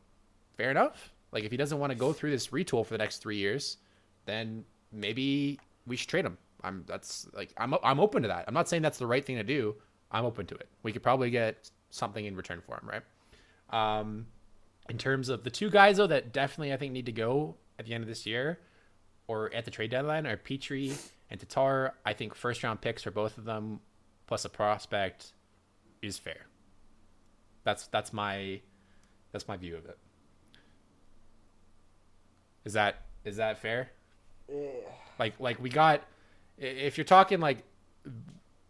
[0.57, 1.12] Fair enough.
[1.30, 3.76] Like if he doesn't want to go through this retool for the next three years,
[4.24, 6.39] then maybe we should trade him.
[6.62, 8.45] I'm that's like I'm I'm open to that.
[8.49, 9.74] I'm not saying that's the right thing to do.
[10.11, 10.68] I'm open to it.
[10.82, 13.03] We could probably get something in return for him, right?
[13.70, 14.26] Um,
[14.89, 17.87] in terms of the two guys though that definitely I think need to go at
[17.87, 18.59] the end of this year
[19.26, 20.97] or at the trade deadline are Petry
[21.30, 21.95] and Tatar.
[22.05, 23.80] I think first round picks for both of them
[24.26, 25.32] plus a prospect
[26.03, 26.47] is fair.
[27.64, 28.61] That's that's my
[29.32, 29.99] that's my view of it.
[32.64, 33.91] Is that is that fair?
[35.18, 36.03] Like like we got
[36.59, 37.59] if you're talking like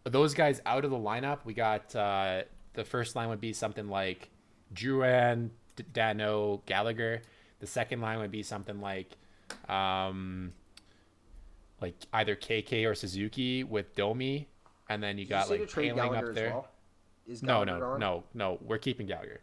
[0.03, 3.89] those guys out of the lineup, we got uh the first line would be something
[3.89, 4.29] like
[4.73, 7.21] Drouin, D- Danault, Gallagher.
[7.59, 9.17] The second line would be something like
[9.67, 10.53] um
[11.81, 14.47] like either KK or Suzuki with Domi,
[14.89, 16.49] and then you Did got to like trade Gallagher up there.
[16.51, 16.67] well?
[17.41, 18.57] No, no, no, no.
[18.61, 19.41] We're keeping Gallagher.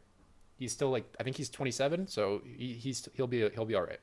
[0.59, 3.83] He's still like I think he's 27, so he, he's he'll be he'll be all
[3.83, 4.01] right.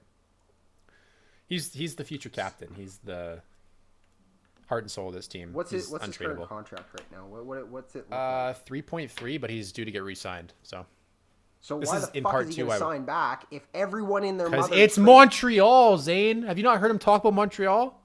[1.52, 2.70] He's he's the future captain.
[2.78, 3.42] He's the
[4.70, 5.52] heart and soul of this team.
[5.52, 7.26] What's he's his What's his current contract right now?
[7.26, 8.06] What, what What's it?
[8.10, 8.86] Uh, like?
[8.88, 10.54] 3.3, but he's due to get re-signed.
[10.64, 10.86] So
[11.60, 13.68] So this why is the in fuck part is he two, I sign back if
[13.74, 16.44] everyone in their because it's trade- Montreal, Zane.
[16.44, 18.00] Have you not heard him talk about Montreal?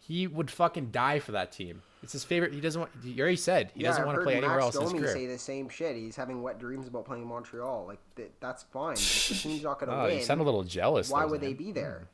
[0.00, 1.82] He would fucking die for that team.
[2.02, 2.52] It's his favorite.
[2.52, 2.90] He doesn't want.
[3.04, 5.04] He already said he Yeah, doesn't I've want to play anywhere Max else in his
[5.04, 5.12] career.
[5.14, 5.94] say the same shit.
[5.94, 7.84] He's having wet dreams about playing Montreal.
[7.86, 8.94] Like th- that's fine.
[8.94, 10.18] If the team's not going to Oh, win.
[10.18, 11.08] you sound a little jealous.
[11.08, 12.08] why though, would they be there?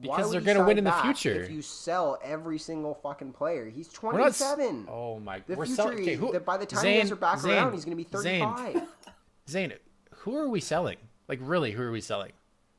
[0.00, 1.42] Because they're gonna win in the future.
[1.42, 4.86] If you sell every single fucking player, he's We're not s- 27.
[4.90, 5.42] Oh my!
[5.46, 5.98] the we're future, selling.
[6.00, 6.32] Okay, who?
[6.32, 8.18] that by the time Zane, you guys are back Zane, around, he's going to be
[8.18, 8.88] Zane, 35.
[9.48, 9.72] Zane,
[10.10, 10.96] who are we selling?
[11.28, 12.32] Like really, who are we selling?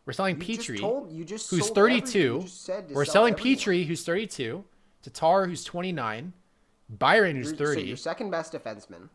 [0.06, 2.20] We're selling You just Petry, told- you just who's 32.
[2.20, 3.58] You just said to We're sell selling everyone.
[3.58, 4.64] Petry, who's 32.
[5.04, 6.34] Tatar, who's 29.
[6.90, 7.82] Byron, who's You're- so 30.
[7.84, 9.10] your second best defenseman.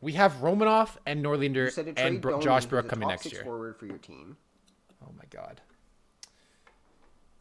[0.00, 3.42] we have Romanov and You Norlinder said to and Bro- Josh Brook coming next year.
[3.44, 4.36] forward for your team.
[5.02, 5.60] Oh my god.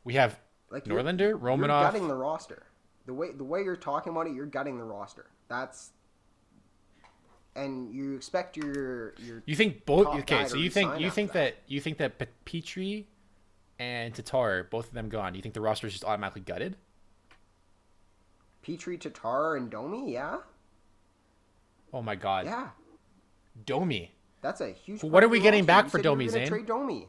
[0.04, 0.40] We have
[0.70, 2.64] Like you're- Norlinder, You're gutting the roster.
[3.06, 5.28] The way the way you're talking about it, you're gutting the roster.
[5.48, 5.92] That's
[7.56, 10.08] and you expect your your You think both?
[10.08, 11.56] Okay, so you think you think that.
[11.56, 11.64] that.
[11.68, 13.06] you think that Petry
[13.80, 15.34] and Tatar, both of them gone.
[15.34, 16.76] Do you think the roster is just automatically gutted?
[18.64, 20.14] Petry, Tatar, and Domi?
[20.14, 20.38] Yeah,
[21.94, 22.70] Oh my god, yeah.
[23.66, 25.04] Domi That's a huge.
[25.04, 26.48] What are we getting oh, back You for said you were Domi, Zane?
[26.48, 27.08] Trade Domi.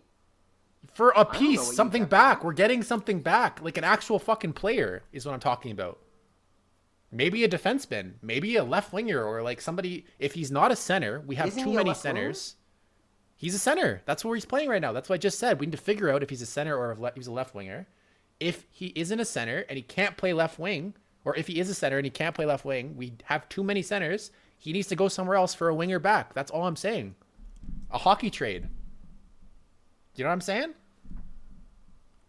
[0.92, 2.42] For a piece, something back.
[2.44, 5.98] We're getting something back, like an actual fucking player is what I'm talking about.
[7.12, 10.04] Maybe a defenseman, maybe a left winger, or like somebody.
[10.18, 11.94] If he's not a center, we have Isn't too many winger?
[11.94, 12.56] centers.
[13.36, 14.02] He's a center.
[14.04, 14.92] That's where he's playing right now.
[14.92, 15.58] That's what I just said.
[15.58, 17.54] We need to figure out if he's a center or if le- he's a left
[17.54, 17.88] winger.
[18.38, 21.68] If he isn't a center and he can't play left wing, or if he is
[21.70, 24.30] a center and he can't play left wing, we have too many centers.
[24.58, 26.34] He needs to go somewhere else for a winger back.
[26.34, 27.14] That's all I'm saying.
[27.90, 28.68] A hockey trade.
[30.20, 30.74] You know what I'm saying?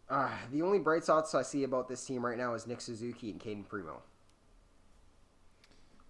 [0.10, 3.32] Uh, the only bright spots I see about this team right now is Nick Suzuki
[3.32, 4.02] and Cayden Primeau.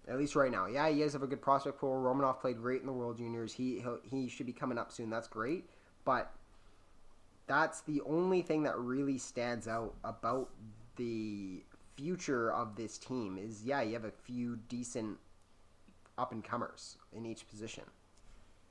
[0.06, 0.66] At least right now.
[0.66, 2.00] Yeah, you guys have a good prospect pool.
[2.00, 3.52] Romanov played great in the World Juniors.
[3.52, 5.10] He he should be coming up soon.
[5.10, 5.64] That's great.
[6.04, 6.32] But
[7.48, 10.50] that's the only thing that really stands out about
[10.94, 11.64] the
[11.96, 15.18] future of this team is yeah, you have a few decent
[16.16, 17.82] up and comers in each position.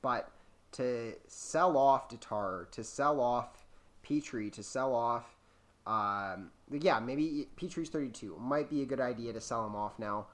[0.01, 0.31] But
[0.73, 3.65] to sell off Tatar, to sell off
[4.07, 5.35] Petry, to sell off,
[5.85, 8.37] um, yeah, maybe Petry's 32.
[8.39, 10.27] Might be a good idea to sell him off now.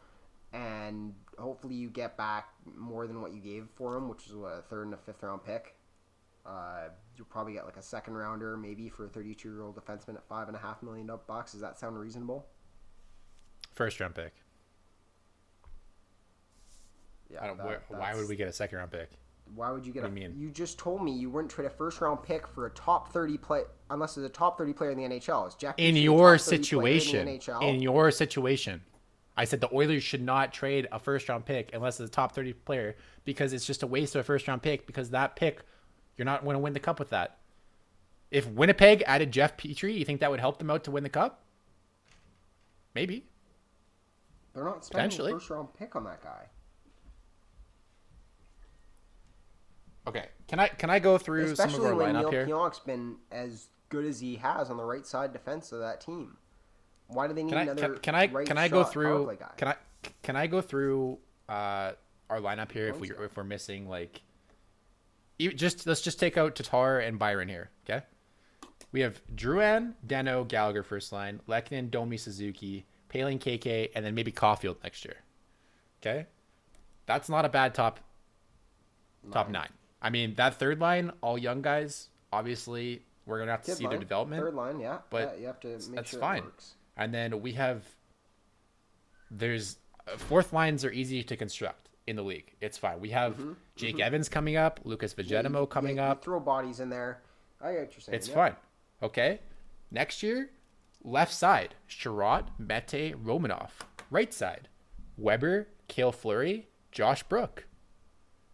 [0.53, 4.53] And hopefully you get back more than what you gave for him, which is what,
[4.53, 5.75] a third and a fifth round pick.
[6.45, 10.15] Uh, you'll probably get like a second rounder, maybe for a 32 year old defenseman
[10.15, 11.51] at five and a half million bucks.
[11.51, 12.45] Does that sound reasonable?
[13.73, 14.33] First round pick.
[17.29, 17.43] Yeah.
[17.43, 19.09] I don't, that- where, why would we get a second round pick?
[19.55, 20.15] Why would you get What a?
[20.15, 20.39] you mean?
[20.39, 23.37] You just told me you wouldn't trade a first round pick for a top thirty
[23.37, 25.47] play unless it's a top thirty player in the NHL.
[25.47, 27.61] Is Jack In your top 30 player situation, In, the NHL?
[27.63, 28.81] in your situation,
[29.35, 32.33] I said the Oilers should not trade a first round pick unless it's a top
[32.33, 32.95] 30 player
[33.25, 35.61] because it's just a waste of a first round pick because that pick,
[36.17, 37.37] you're not going to win the cup with that.
[38.31, 41.09] If Winnipeg added Jeff Petry, you think that would help them out to win the
[41.09, 41.43] cup?
[42.93, 43.25] Maybe.
[44.53, 46.47] They're not spending a first round pick on that guy.
[50.07, 50.25] Okay.
[50.47, 52.45] Can I can I go through some of Especially our when lineup Neil here?
[52.47, 56.37] Pionk's been as good as he has on the right side defense of that team.
[57.07, 59.37] Why do they need Can I another can, can I right can I go through
[59.57, 59.75] can I
[60.23, 61.91] can I go through uh,
[62.29, 64.21] our lineup here if we if we're missing like
[65.39, 68.05] just let's just take out Tatar and Byron here, okay?
[68.91, 74.31] We have Drouin, Danault, Gallagher first line, Lehkonen, Domi, Suzuki, Poehling, KK, and then maybe
[74.31, 75.17] Caulfield next year.
[76.01, 76.25] Okay,
[77.05, 77.99] that's not a bad top
[79.31, 79.69] top nine.
[80.01, 82.09] I mean that third line, all young guys.
[82.31, 84.41] Obviously, we're gonna have to see their development.
[84.43, 84.99] Third line, yeah.
[85.09, 86.39] but yeah, you have to make that's sure fine.
[86.39, 86.75] it works.
[86.95, 87.83] And then we have
[89.31, 89.77] there's
[90.07, 92.53] uh, fourth lines are easy to construct in the league.
[92.61, 92.99] It's fine.
[92.99, 93.35] We have
[93.75, 96.05] Jake Evans coming up, Lukas Vejdemo coming Mm-hmm.
[96.05, 96.23] Yeah, up.
[96.23, 97.21] throw bodies in there.
[97.61, 98.15] I get what you're saying.
[98.15, 98.33] It's yeah.
[98.35, 98.55] fine.
[99.03, 99.39] Okay.
[99.91, 100.49] Next year,
[101.03, 103.69] left side, Chiarot, Mete, Romanov.
[104.09, 104.67] Right side,
[105.17, 107.65] Weber, Cale Fleury, Josh Brook.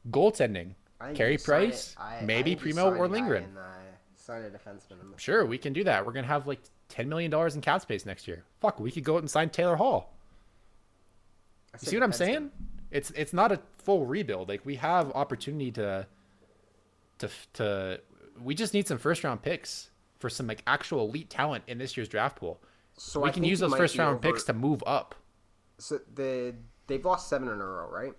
[0.09, 0.73] Goaltending,
[1.13, 3.57] Carey Price, I- I maybe you Primeau or Lindgren.
[3.57, 3.63] uh,
[4.15, 6.05] sign a defenseman Sure, we can do that.
[6.05, 8.43] We're gonna have like ten million dollars in cap space next year.
[8.61, 10.13] Fuck, we could go out and sign Taylor Hall.
[11.81, 12.51] You see what I'm saying?
[12.91, 14.47] It's it's not a full rebuild.
[14.49, 16.07] Like we have opportunity to
[17.19, 17.99] to to
[18.41, 19.89] we just need some first round picks
[20.19, 22.61] for some like actual elite talent in this year's draft pool.
[22.97, 25.15] So we I can use those first round over- picks to move up.
[25.79, 26.53] So the
[26.87, 28.13] they've lost seven in a row, right?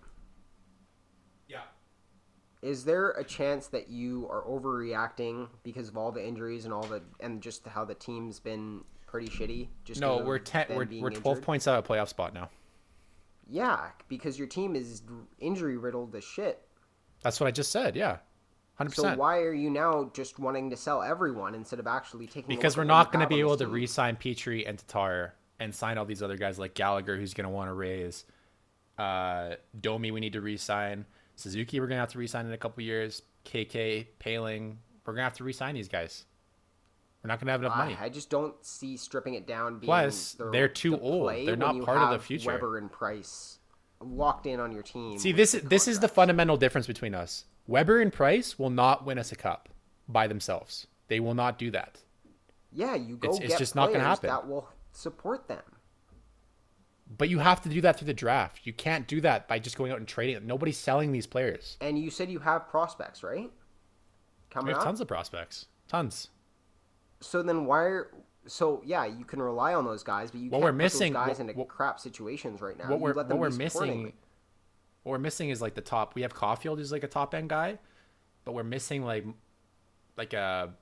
[2.64, 6.84] Is there a chance that you are overreacting because of all the injuries and all
[6.84, 9.68] the and just how the team's been pretty shitty?
[9.84, 10.64] Just No, we're ten.
[10.70, 11.42] We're we're twelve injured?
[11.42, 12.48] points out of playoff spot now.
[13.50, 15.02] Yeah, because your team is
[15.38, 16.66] injury riddled as shit.
[17.22, 17.96] That's what I just said.
[17.96, 18.16] Yeah,
[18.76, 19.16] hundred percent.
[19.16, 22.48] So why are you now just wanting to sell everyone instead of actually taking?
[22.48, 23.74] Because we're not going to be able to team?
[23.74, 27.50] re-sign Petry and Tatar and sign all these other guys like Gallagher, who's going to
[27.50, 28.24] want to raise.
[28.96, 31.04] Uh, Domi, we need to re-sign.
[31.37, 33.22] Suzuki, we're going to have to re-sign in a couple years.
[33.45, 36.24] KK, Poehling, we're going to have to re-sign these guys.
[37.22, 37.97] We're not going to have enough money.
[37.99, 39.78] I, I just don't see stripping it down.
[39.78, 41.30] Being Plus, the, they're too the old.
[41.47, 42.51] They're not part of the future.
[42.53, 43.59] Weber and Price
[44.01, 45.18] locked in on your team.
[45.18, 47.47] See, this is this is the fundamental difference between us.
[47.66, 49.70] Weber and Price will not win us a cup
[50.07, 50.87] by themselves.
[51.09, 51.99] They will not do that.
[52.70, 54.28] Yeah, you go It's- it's just not gonna happen.
[54.28, 55.62] That will support them.
[57.16, 58.60] But you have to do that through the draft.
[58.64, 60.36] You can't do that by just going out and trading.
[60.36, 60.44] it.
[60.44, 61.76] Nobody's selling these players.
[61.80, 63.42] And you said you have prospects, right?
[63.44, 63.50] We
[64.50, 64.84] Coming have up.
[64.84, 65.66] tons of prospects.
[65.88, 66.30] Tons.
[67.20, 68.10] So then why are
[68.46, 71.12] so yeah, you can rely on those guys, but you What can't we're put missing-
[71.12, 72.88] those guys what- into what- crap situations right now.
[72.90, 74.12] what we're what we're missing
[75.02, 77.48] what we're missing is like the top we have Caulfield who's like a top end
[77.50, 77.78] guy
[78.44, 79.24] but we're missing like
[80.16, 80.72] like a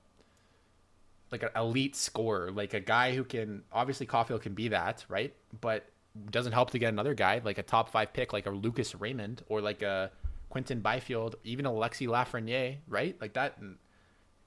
[1.31, 5.33] like an elite scorer like a guy who can obviously Caulfield can be that right
[5.61, 5.85] but
[6.29, 9.43] doesn't help to get another guy like a top five pick like a Lucas Raymond
[9.47, 10.11] or like a
[10.49, 13.57] Quinton Byfield even a Alexis Lafreniere right like that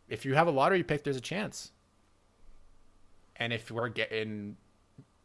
[0.09, 1.73] if you have a lottery pick there's a chance
[3.37, 4.57] and if we're getting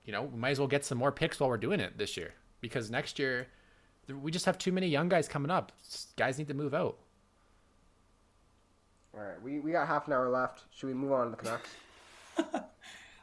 [0.06, 2.18] you know, we might as well get some more picks while we're doing it this
[2.18, 3.48] year because next year
[4.22, 5.72] we just have too many young guys coming up.
[6.18, 6.98] Guys need to move out.
[9.14, 10.64] All right, we, we got half an hour left.
[10.72, 11.70] Should we move on to the Canucks?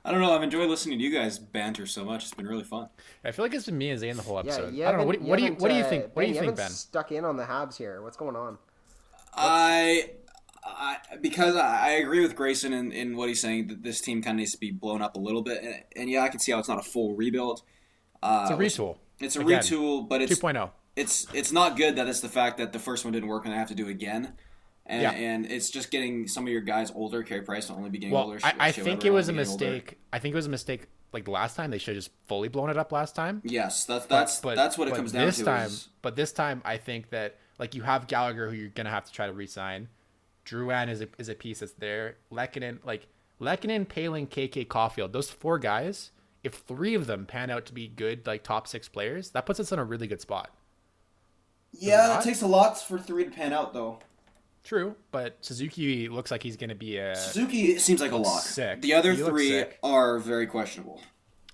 [0.08, 0.32] I don't know.
[0.32, 2.24] I've enjoyed listening to you guys banter so much.
[2.24, 2.88] It's been really fun.
[3.24, 4.74] I feel like it's been me and Zane the whole Yeah, episode.
[4.74, 5.06] you I don't know.
[5.06, 6.06] What, haven't- what do you what do you uh, think?
[6.16, 6.70] What do you think, Ben?
[6.70, 8.00] Stuck in on the Habs here.
[8.02, 8.56] What's going on?
[9.34, 10.10] I,
[10.64, 14.22] I because I, I agree with Grayson in, in what he's saying that this team
[14.22, 16.40] kind of needs to be blown up a little bit, and, and yeah, I can
[16.40, 17.62] see how it's not a full rebuild.
[18.22, 18.96] Uh, It's a retool.
[19.20, 20.70] It's a Again, retool, but it's 2.0.
[20.96, 23.54] it's it's not good that it's the fact that the first one didn't work and
[23.54, 24.32] I have to do it again.
[24.90, 25.10] And, Yeah.
[25.10, 27.22] and it's just getting some of your guys older.
[27.22, 28.38] Carey Price will only be getting Well, older.
[28.42, 29.64] I, I think it was a be getting older.
[29.66, 29.98] mistake.
[30.12, 30.86] I think it was a mistake.
[31.12, 33.40] Like the last time, they should have just fully blown it up last time.
[33.44, 35.44] Yes, that's that's But- that's what it comes down this to.
[35.44, 35.66] time.
[35.66, 39.04] is- But this time, I think that like you have Gallagher, who you're gonna have
[39.04, 39.88] to try to re-sign.
[40.46, 42.16] Drouin is a is a piece that's there.
[42.32, 43.06] Lehkonen, like
[43.40, 46.10] Lehkonen, Poehling, KK, Caulfield, those four guys.
[46.44, 49.60] If three of them pan out to be good, like top six players, that puts
[49.60, 50.50] us in a really good spot.
[51.72, 53.98] yeah, it takes a lot for three to pan out though.
[54.68, 57.16] True, but Suzuki looks like he's gonna be a.
[57.16, 58.42] Suzuki seems like a lock.
[58.42, 58.82] Sick.
[58.82, 61.00] The other He three are very questionable.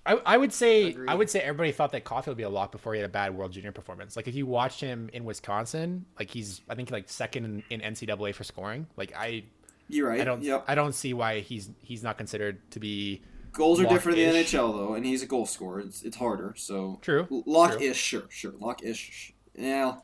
[0.05, 1.09] I, I would say Agreed.
[1.09, 3.11] I would say everybody thought that Caulfield would be a lock before he had a
[3.13, 4.17] bad World Junior performance.
[4.17, 7.93] Like if you watched him in Wisconsin, like he's I think like second in, in
[7.93, 8.85] NCAA for scoring.
[8.97, 9.45] Like I
[9.87, 10.19] You're right.
[10.19, 10.65] I don't Yep.
[10.67, 13.21] I don't see why he's he's not considered to be
[13.53, 14.43] Goals are different in the.
[14.43, 15.79] NHL though, and he's a goal scorer.
[15.79, 16.53] It's, it's harder.
[16.57, 17.81] So True, Lock true.
[17.81, 18.51] ish, sure, sure.
[18.59, 19.33] Lock ish.
[19.57, 19.99] Yeah.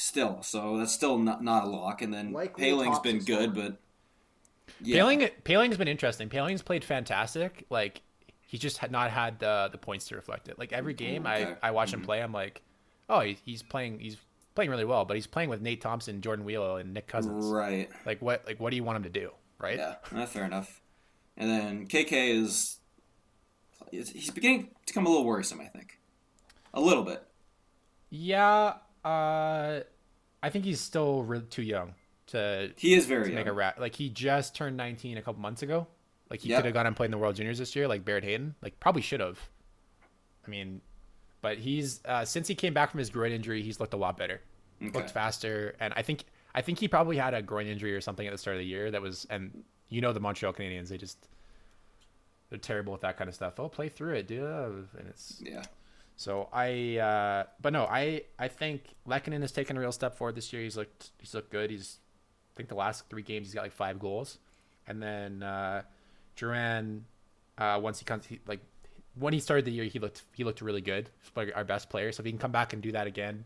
[0.00, 2.02] Still, so that's still not not a lock.
[2.02, 3.80] And then Likely Poehling's top been good, but
[4.80, 5.00] yeah.
[5.00, 6.28] Poehling Poehling's been interesting.
[6.28, 7.66] Poehling's played fantastic.
[7.68, 8.02] Like
[8.46, 10.56] he just had not had the the points to reflect it.
[10.56, 11.54] Like every game Okay.
[11.60, 12.62] I I watch him play, I'm like,
[13.08, 14.16] oh he, he's playing he's
[14.54, 17.46] playing really well, but he's playing with Nate Thompson, Jordan Weal, and Nick Cousins.
[17.46, 17.88] right.
[18.06, 19.32] Like what like what do you want him to do?
[19.58, 19.78] Right?
[19.78, 20.80] Yeah, uh, fair enough.
[21.36, 22.78] And then KK is
[23.90, 25.60] he's beginning to become a little worrisome.
[25.60, 25.98] I think.
[26.72, 27.24] A little bit.
[28.10, 28.74] Yeah,
[29.04, 29.80] uh,
[30.42, 31.94] I think he's still re- too young
[32.28, 33.56] to, He is very to make a young.
[33.56, 33.80] rat.
[33.80, 35.86] Like he just turned 19 a couple months ago.
[36.30, 36.58] Like he Yep.
[36.58, 38.54] could have gone and played in the World Juniors this year, like Barrett Hayton.
[38.62, 39.38] Like probably should have.
[40.46, 40.80] I mean,
[41.40, 44.16] but he's uh, since he came back from his groin injury, he's looked a lot
[44.16, 44.40] better.
[44.82, 44.90] Okay.
[44.96, 46.24] Looked faster, and I think
[46.54, 48.66] I think he probably had a groin injury or something at the start of the
[48.66, 49.26] year that was.
[49.30, 51.16] And you know the Montreal Canadiens, they just
[52.50, 53.58] they're terrible with that kind of stuff.
[53.58, 54.42] Oh, play through it, dude.
[54.98, 55.62] And it's Yeah.
[56.18, 60.34] So I, uh, but no, I, I think Lehkonen has taken a real step forward
[60.34, 60.62] this year.
[60.62, 61.70] He's looked, he's looked good.
[61.70, 61.98] He's,
[62.52, 64.38] I think the last three games he's got like five goals,
[64.88, 65.82] and then uh,
[66.36, 67.02] Drouin,
[67.56, 68.58] uh, once he comes, he, like
[69.14, 71.08] when he started the year, he looked, he looked really good.
[71.22, 72.10] He's like our best player.
[72.10, 73.44] So if he can come back and do that again,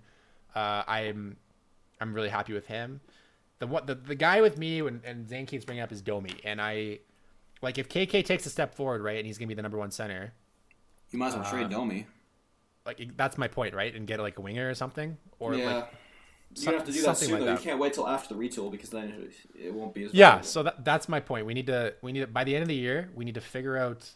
[0.55, 1.37] uh, I'm,
[2.01, 3.03] I'm really happy with him.
[3.59, 6.37] The what the, the guy with me when, and Zane keeps bringing up is Domi,
[6.43, 7.01] and I,
[7.61, 9.91] like if KK takes a step forward, right, and he's gonna be the number one
[9.91, 10.33] center
[11.11, 12.07] You might as well trade Domi.
[12.85, 13.95] Like that's my point, right?
[13.95, 15.75] And get like a winger or something, or yeah.
[15.75, 15.93] like
[16.65, 17.47] gonna have to do that soon like though.
[17.47, 17.59] that.
[17.61, 20.31] You can't wait till after the retool because then it won't be as yeah.
[20.31, 20.49] valuable.
[20.49, 21.47] So that that's my point.
[21.47, 23.41] We need to we need to, by the end of the year we need to
[23.41, 24.11] figure out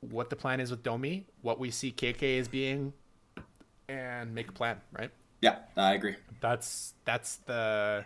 [0.00, 2.92] what the plan is with Domi, what we see KK as being,
[3.88, 4.80] and make a plan.
[4.92, 5.10] Right.
[5.40, 6.16] Yeah, I agree.
[6.40, 8.04] That's that's the.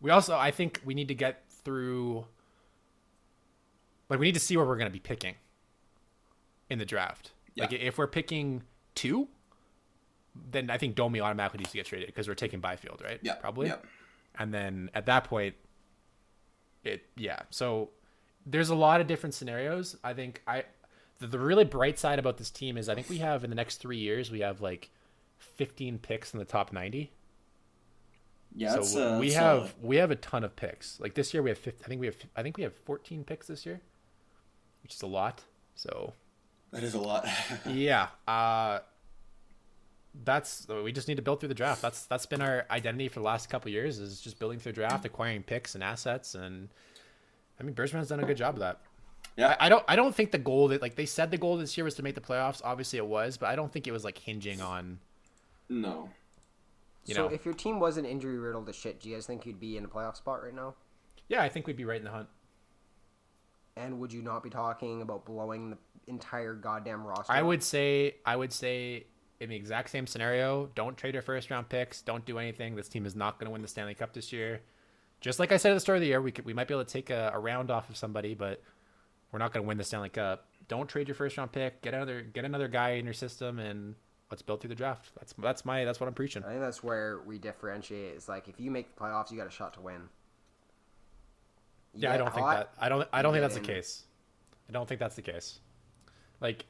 [0.00, 2.26] We also I think we need to get through.
[4.08, 5.34] Like we need to see where we're going to be picking.
[6.70, 8.62] In the draft, like if we're picking
[8.94, 9.28] two,
[10.50, 13.18] then I think Domi automatically needs to get traded because we're taking Byfield, right?
[13.22, 13.68] Yeah, probably.
[13.68, 13.76] yeah.
[14.38, 15.54] And then at that point,
[16.82, 17.40] it yeah.
[17.50, 17.90] So
[18.46, 19.96] there's a lot of different scenarios.
[20.02, 20.64] I think I
[21.18, 23.56] the, the really bright side about this team is I think we have in the
[23.56, 24.90] next three years we have like
[25.38, 27.12] 15 picks in the top 90.
[28.56, 29.72] Yeah, so uh, we have solid.
[29.82, 31.00] we have a ton of picks.
[31.00, 33.24] Like this year we have 50, I think we have I think we have 14
[33.24, 33.80] picks this year,
[34.82, 35.42] which is a lot.
[35.74, 36.12] So
[36.70, 37.26] that is a lot.
[37.66, 38.80] yeah, uh
[40.22, 41.82] that's we just need to build through the draft.
[41.82, 44.72] That's that's been our identity for the last couple of years is just building through
[44.72, 46.68] draft, acquiring picks and assets and
[47.58, 48.80] I mean Bergevin's done a good job of that.
[49.36, 51.56] yeah, I, I don't I don't think the goal that like they said the goal
[51.56, 52.60] this year was to make the playoffs.
[52.64, 54.98] Obviously it was, but I don't think it was like hinging on
[55.68, 56.10] no.
[57.06, 57.34] you so know.
[57.34, 59.84] if your team wasn't injury riddled to shit, do you guys think you'd be in
[59.84, 60.74] a playoff spot right now?
[61.28, 62.28] yeah, I think we'd be right in the hunt.
[63.76, 67.32] And would you not be talking about blowing the entire goddamn roster?
[67.32, 69.06] I would say I would say
[69.44, 72.02] in the exact same scenario, don't trade your first round picks.
[72.02, 72.74] Don't do anything.
[72.74, 74.60] This team is not going to win the Stanley Cup this year.
[75.20, 76.74] Just like I said at the start of the year, we could, we might be
[76.74, 78.62] able to take a, a round off of somebody, but
[79.30, 80.48] we're not going to win the Stanley Cup.
[80.68, 81.82] Don't trade your first round pick.
[81.82, 83.94] Get another get another guy in your system, and
[84.30, 85.12] let's build through the draft.
[85.18, 86.42] That's that's my that's what I'm preaching.
[86.44, 88.14] I think that's where we differentiate.
[88.14, 90.08] It's like if you make the playoffs, you got a shot to win.
[91.92, 92.72] You Yeah, I don't think that.
[92.78, 93.06] I don't.
[93.12, 94.04] I don't think that's the case.
[94.68, 95.60] I don't think that's the case.
[96.40, 96.64] Like,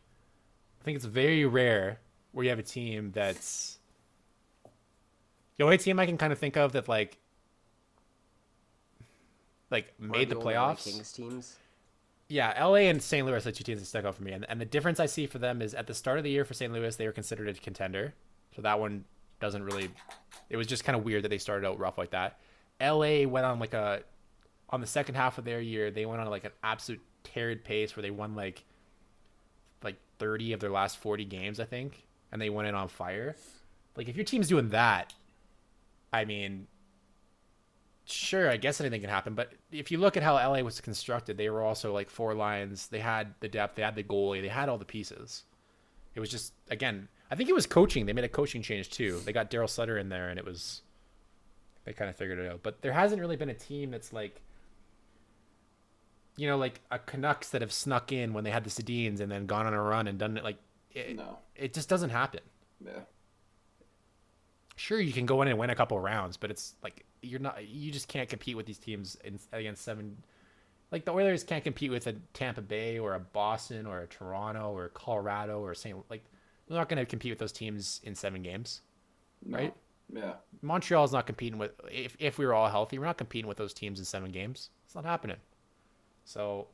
[0.81, 2.01] I think it's very rare
[2.35, 3.79] where you have a team that's
[5.57, 7.17] the only team I can kind of think of that like,
[9.71, 10.85] like made the LA playoffs.
[10.85, 11.57] Kings teams.
[12.29, 13.27] Yeah, LA and St.
[13.27, 15.27] Louis are two teams that stuck out for me, and and the difference I see
[15.27, 16.73] for them is at the start of the year for St.
[16.73, 18.15] Louis they were considered a contender,
[18.57, 19.05] so that one
[19.41, 19.91] doesn't really.
[20.51, 22.39] It was just kind of weird that they started out rough like that.
[22.81, 24.03] LA went on like a,
[24.71, 27.95] on the second half of their year they went on like an absolute teared pace
[27.95, 28.65] where they won like,
[29.83, 33.37] like thirty of their last forty games I think, and they went in on fire.
[33.97, 35.15] Like if your team's doing that,
[36.13, 36.67] I mean,
[38.05, 39.35] sure, I guess anything can happen.
[39.35, 42.89] But if you look at how LA was constructed, they were also like four lines.
[42.89, 45.45] They had the depth, they had the goalie, they had all the pieces.
[46.17, 48.05] It was just again, I think it was coaching.
[48.05, 49.21] They made a coaching change too.
[49.25, 50.83] They got Darryl Sutter in there, and it was
[51.85, 52.65] they kind of figured it out.
[52.65, 54.43] But there hasn't really been a team that's like.
[56.37, 59.31] You know, like a Canucks that have snuck in when they had the Sedins and
[59.31, 60.43] then gone on a run and done it.
[60.43, 60.59] Like,
[60.95, 61.39] it, No.
[61.57, 62.41] it just doesn't happen
[62.85, 63.01] Yeah.
[64.77, 67.67] sure you can go in and win a couple rounds, but it's like you're not
[67.67, 70.17] you just can't compete with these teams in, against seven.
[70.91, 74.71] Like the Oilers can't compete with a Tampa Bay or a Boston or a Toronto
[74.73, 75.99] or a Colorado or St.
[76.11, 76.25] Like
[76.69, 78.81] they're not going to compete with those teams in seven games,
[79.45, 79.59] No.
[79.59, 79.75] right?
[80.13, 80.35] Yeah.
[80.63, 83.73] Montreal's not competing with if if we were all healthy, we're not competing with those
[83.75, 84.71] teams in seven games.
[84.85, 85.39] It's not happening.
[86.25, 86.69] So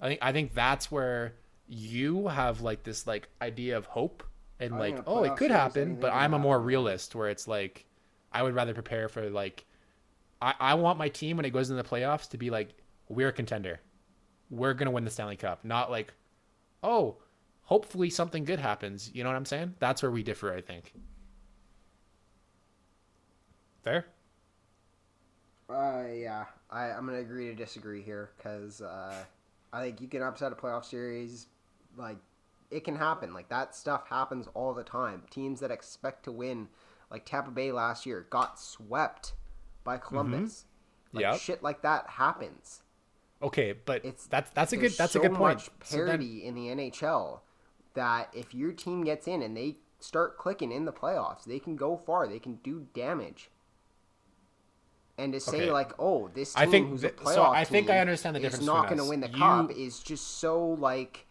[0.00, 1.34] I think I think that's where
[1.72, 4.24] you have like this like idea of hope
[4.58, 7.86] and like oh it could happen, but I'm a more realist where it's like
[8.32, 9.64] I would rather prepare for like
[10.42, 12.70] I, I want my team when it goes into the playoffs to be like
[13.08, 13.80] we're a contender.
[14.50, 15.64] We're gonna win the Stanley Cup.
[15.64, 16.12] Not like,
[16.82, 17.18] oh,
[17.62, 19.08] hopefully something good happens.
[19.14, 19.76] You know what I'm saying?
[19.78, 20.92] That's where we differ, I think.
[23.84, 24.06] Fair?
[25.68, 29.14] Uh, yeah, I, I'm gonna agree to disagree here because uh,
[29.72, 31.46] I think you can upset a playoff series
[31.96, 32.18] like
[32.70, 33.32] it can happen.
[33.34, 35.22] Like that stuff happens all the time.
[35.30, 36.68] Teams that expect to win,
[37.10, 39.34] like Tampa Bay last year, got swept
[39.84, 40.06] by mm-hmm.
[40.06, 40.64] Columbus.
[41.12, 41.40] Like Yep.
[41.40, 42.82] shit like that happens.
[43.42, 45.58] Okay, but It's that's that's a good that's so a good point.
[45.58, 47.40] Much So then- in the NHL
[47.94, 51.76] that if your team gets in and they start clicking in the playoffs, they can
[51.76, 52.28] go far.
[52.28, 53.50] They can do damage.
[55.18, 55.70] And to say Okay.
[55.72, 58.40] like, oh, this team I think who's a playoff so I think I understand the
[58.40, 61.26] is difference not going to win the You- cup is just so like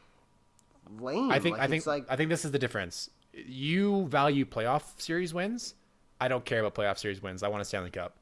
[0.98, 1.32] lame.
[1.32, 3.10] I think Like, I think like I think this is the difference.
[3.34, 5.76] You value playoff series wins.
[6.20, 7.44] I don't care about playoff series wins.
[7.44, 8.18] I want a Stanley Cup.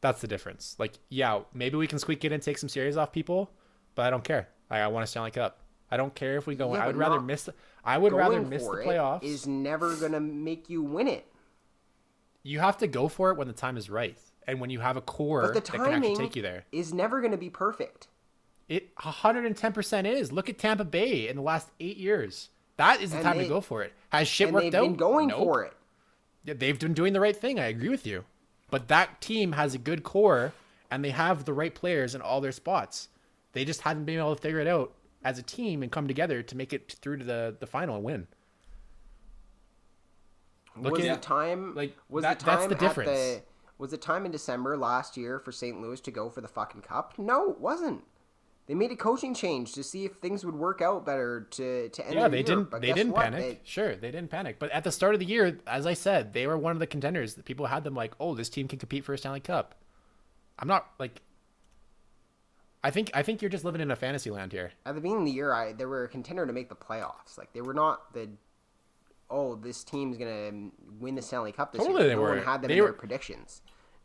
[0.00, 0.74] That's the difference.
[0.78, 3.50] Like, yeah, maybe we can squeak in and take some series off people,
[3.94, 4.48] but I don't care.
[4.68, 5.60] Like, I want a Stanley Cup.
[5.90, 6.74] I don't care if we go.
[6.74, 7.48] Yeah, I would rather miss.
[7.84, 9.22] I would rather miss the playoffs.
[9.22, 11.26] is never gonna make you win it.
[12.42, 14.96] You have to go for it when the time is right, and when you have
[14.96, 16.64] a core But the that can actually timing take you there.
[16.72, 18.08] is never gonna be perfect.
[18.68, 20.32] It 110% is.
[20.32, 22.48] Look at Tampa Bay in the last eight years.
[22.76, 23.92] That is the And time they- to go for it.
[24.10, 24.82] Has shit and worked they've out?
[24.84, 25.38] been going Nope.
[25.38, 25.74] for it.
[26.44, 27.58] Yeah, they've been doing the right thing.
[27.60, 28.24] I agree with you.
[28.70, 30.52] But that team has a good core
[30.90, 33.08] and they have the right players in all their spots.
[33.52, 34.92] They just haven't been able to figure it out
[35.24, 38.04] as a team and come together to make it through to the, the final and
[38.04, 38.26] win.
[40.76, 43.10] Look was at- the time like, was that- the that's time the at difference.
[43.10, 43.42] the
[43.78, 45.80] was the time in December last year for St.
[45.80, 47.18] Louis to go for the fucking cup?
[47.18, 48.04] No, it wasn't.
[48.72, 52.06] They made a coaching change to see if things would work out better to to
[52.06, 52.42] end Yeah, the they year.
[52.46, 53.24] didn't But they didn't what?
[53.24, 53.40] panic.
[53.40, 54.58] They- Sure, they didn't panic.
[54.58, 56.86] But at the start of the year, as I said, they were one of the
[56.86, 59.74] contenders people had them like, "Oh, this team can compete for a Stanley Cup."
[60.58, 61.20] I'm not like
[62.82, 64.72] I think I think you're just living in a fantasy land here.
[64.86, 67.36] at the beginning of the year, I they were a contender to make the playoffs.
[67.36, 68.30] Like they were not the
[69.28, 72.08] oh this team's gonna win the Stanley Cup this Totally year.
[72.08, 72.28] they no were.
[72.36, 73.60] one had them They in were- their predictions.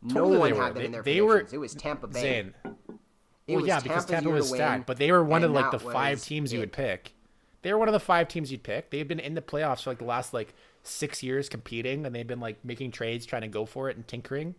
[0.08, 0.62] Totally no one they were.
[0.62, 2.20] had them They- in their they were- it was Tampa Bay.
[2.20, 2.54] Zane.
[3.48, 5.70] It well, was yeah, because Tampa's Tampa was stacked, but they were one of like
[5.70, 7.14] the five was teams you would pick.
[7.62, 8.90] They were one of the five teams you'd pick.
[8.90, 12.26] They've been in the playoffs for like the last like six years competing, and they've
[12.26, 14.54] been like making trades, trying to go for it and tinkering.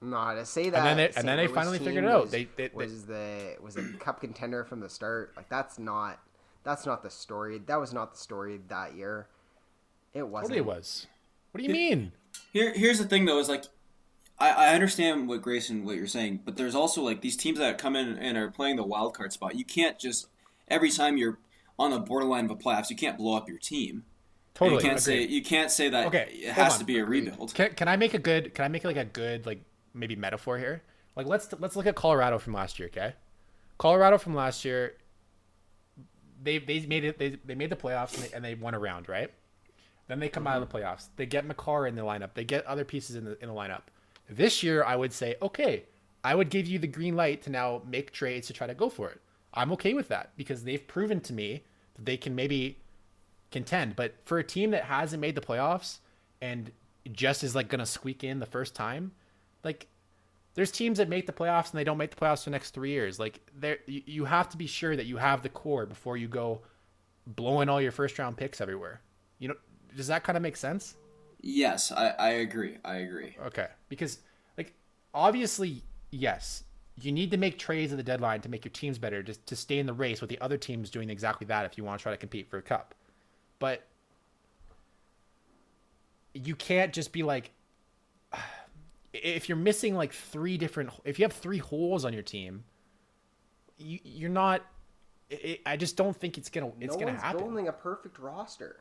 [0.00, 0.84] No, to say that.
[0.84, 2.22] then they- and then they finally figured it out.
[2.22, 5.32] Was, They- they- they- was the was a cup contender from the start.
[5.36, 6.20] Like that's not
[6.64, 7.58] that's not the story.
[7.58, 9.28] That was not the story that year.
[10.14, 10.54] It wasn't.
[10.54, 11.06] Totally was.
[11.52, 12.12] What do you mean?
[12.52, 13.64] Here, here's the thing though, is like,
[14.40, 17.78] I, I understand what Grayson, what you're saying, but there's also like these teams that
[17.78, 19.56] come in and are playing the wild card spot.
[19.56, 20.28] You can't just
[20.68, 21.38] every time you're
[21.78, 24.04] on the borderline of a playoffs, you can't blow up your team.
[24.60, 24.82] And Totally.
[24.82, 26.78] you can't say you can't say that Okay, it has on.
[26.80, 27.54] to be a rebuild.
[27.54, 28.54] Can, can I make a good?
[28.54, 29.62] Can I make like a good like
[29.94, 30.82] maybe metaphor here?
[31.16, 32.88] Like let's let's look at Colorado from last year.
[32.88, 33.14] Okay,
[33.78, 34.94] Colorado from last year.
[36.42, 37.18] They they made it.
[37.18, 39.32] They, they made the playoffs and they, and they won a round, right?
[40.08, 40.86] Then they come out of the mm-hmm.
[40.86, 41.08] playoffs.
[41.16, 42.30] They get Makar in the lineup.
[42.34, 43.82] They get other pieces in the in the lineup.
[44.28, 45.84] This year, I would say, okay,
[46.22, 48.88] I would give you the green light to now make trades to try to go
[48.88, 49.20] for it.
[49.54, 51.62] I'm okay with that because they've proven to me
[51.94, 52.78] that they can maybe
[53.50, 53.96] contend.
[53.96, 55.98] But for a team that hasn't made the playoffs
[56.40, 56.70] and
[57.12, 59.12] just is like gonna squeak in the first time,
[59.64, 59.86] like
[60.54, 62.72] there's teams that make the playoffs and they don't make the playoffs for the next
[62.72, 63.18] three years.
[63.18, 66.60] Like there, you have to be sure that you have the core before you go
[67.26, 69.00] blowing all your first round picks everywhere.
[69.38, 69.54] You know,
[69.96, 70.96] does that kind of make sense?
[71.40, 72.78] Yes, I, I agree.
[72.84, 73.36] I agree.
[73.46, 74.18] Okay, because
[74.56, 74.74] like
[75.14, 76.64] obviously, yes,
[77.00, 79.56] you need to make trades at the deadline to make your teams better, just to
[79.56, 82.02] stay in the race with the other teams doing exactly that if you want to
[82.02, 82.94] try to compete for a cup.
[83.58, 83.86] But
[86.34, 87.50] you can't just be like,
[89.12, 92.64] if you're missing like three different, if you have three holes on your team,
[93.76, 94.62] you you're not.
[95.30, 97.44] It, I just don't think it's gonna it's no gonna one's happen.
[97.44, 98.80] building a perfect roster.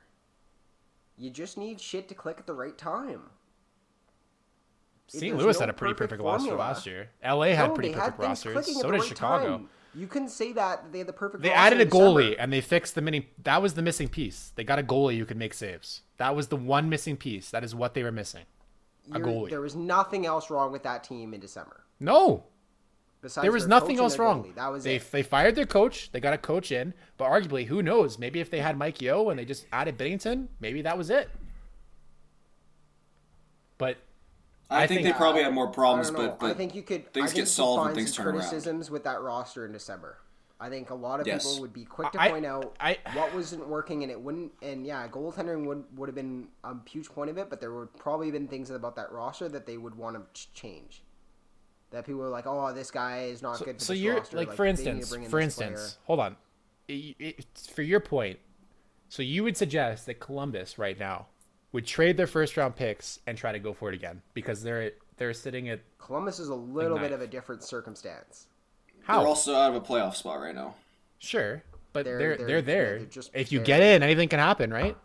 [1.17, 3.21] You just need shit to click at the right time.
[5.07, 5.35] St.
[5.37, 7.09] Louis no had a pretty perfect, perfect roster last year.
[7.23, 8.65] LA had No, pretty perfect had rosters.
[8.81, 9.57] So did right Chicago.
[9.57, 9.69] time.
[9.95, 11.41] You couldn't say that they had the perfect.
[11.41, 13.29] They added a goalie and they fixed the mini.
[13.43, 14.51] That was the missing piece.
[14.55, 16.01] They got a goalie who could make saves.
[16.17, 17.49] That was the one missing piece.
[17.51, 18.43] That is what they were missing.
[19.11, 19.49] A You're- goalie.
[19.49, 21.85] There was nothing else wrong with that team in December.
[21.99, 22.43] No,
[23.21, 24.43] Besides there was nothing else wrong.
[24.43, 24.55] goalie.
[24.55, 25.11] That was they it.
[25.11, 26.11] they fired their coach.
[26.11, 28.19] They got a coach in, but arguably, who knows?
[28.19, 31.29] Maybe if they had Mike Yeo and they just added Binnington, maybe that was it.
[33.77, 33.97] But
[34.69, 36.83] I, I think, think- they probably have more problems, don't but, but I think you
[36.83, 37.11] could.
[37.13, 38.47] things get solved when things some turn around.
[38.47, 40.17] criticisms with that roster in December.
[40.59, 41.43] I think a lot of Yes.
[41.45, 44.51] people would be quick to I- point out I- what wasn't working, and it wouldn't.
[44.63, 47.95] And yeah, goaltending would would have been a huge point of it, but there would
[47.97, 51.03] probably have been things about that roster that they would want to change.
[51.91, 54.15] That people were like, "Oh, this guy is not so, good." For so this you're
[54.17, 54.37] roster.
[54.37, 56.35] like, for they instance, in for this player." instance, hold on.
[56.87, 58.39] It- it- for your point,
[59.09, 61.27] so you would suggest that Columbus right now
[61.71, 64.91] would trade their first round picks and try to go for it again because they're
[65.17, 68.47] they're sitting at Columbus is a little bit of a different circumstance.
[69.03, 70.75] how they're also out of a playoff spot right now.
[71.19, 71.63] sure,
[71.93, 72.97] but They're- they're they're- they're, yeah, there.
[72.99, 73.65] they're just if you there.
[73.65, 74.95] get in, anything can happen, right?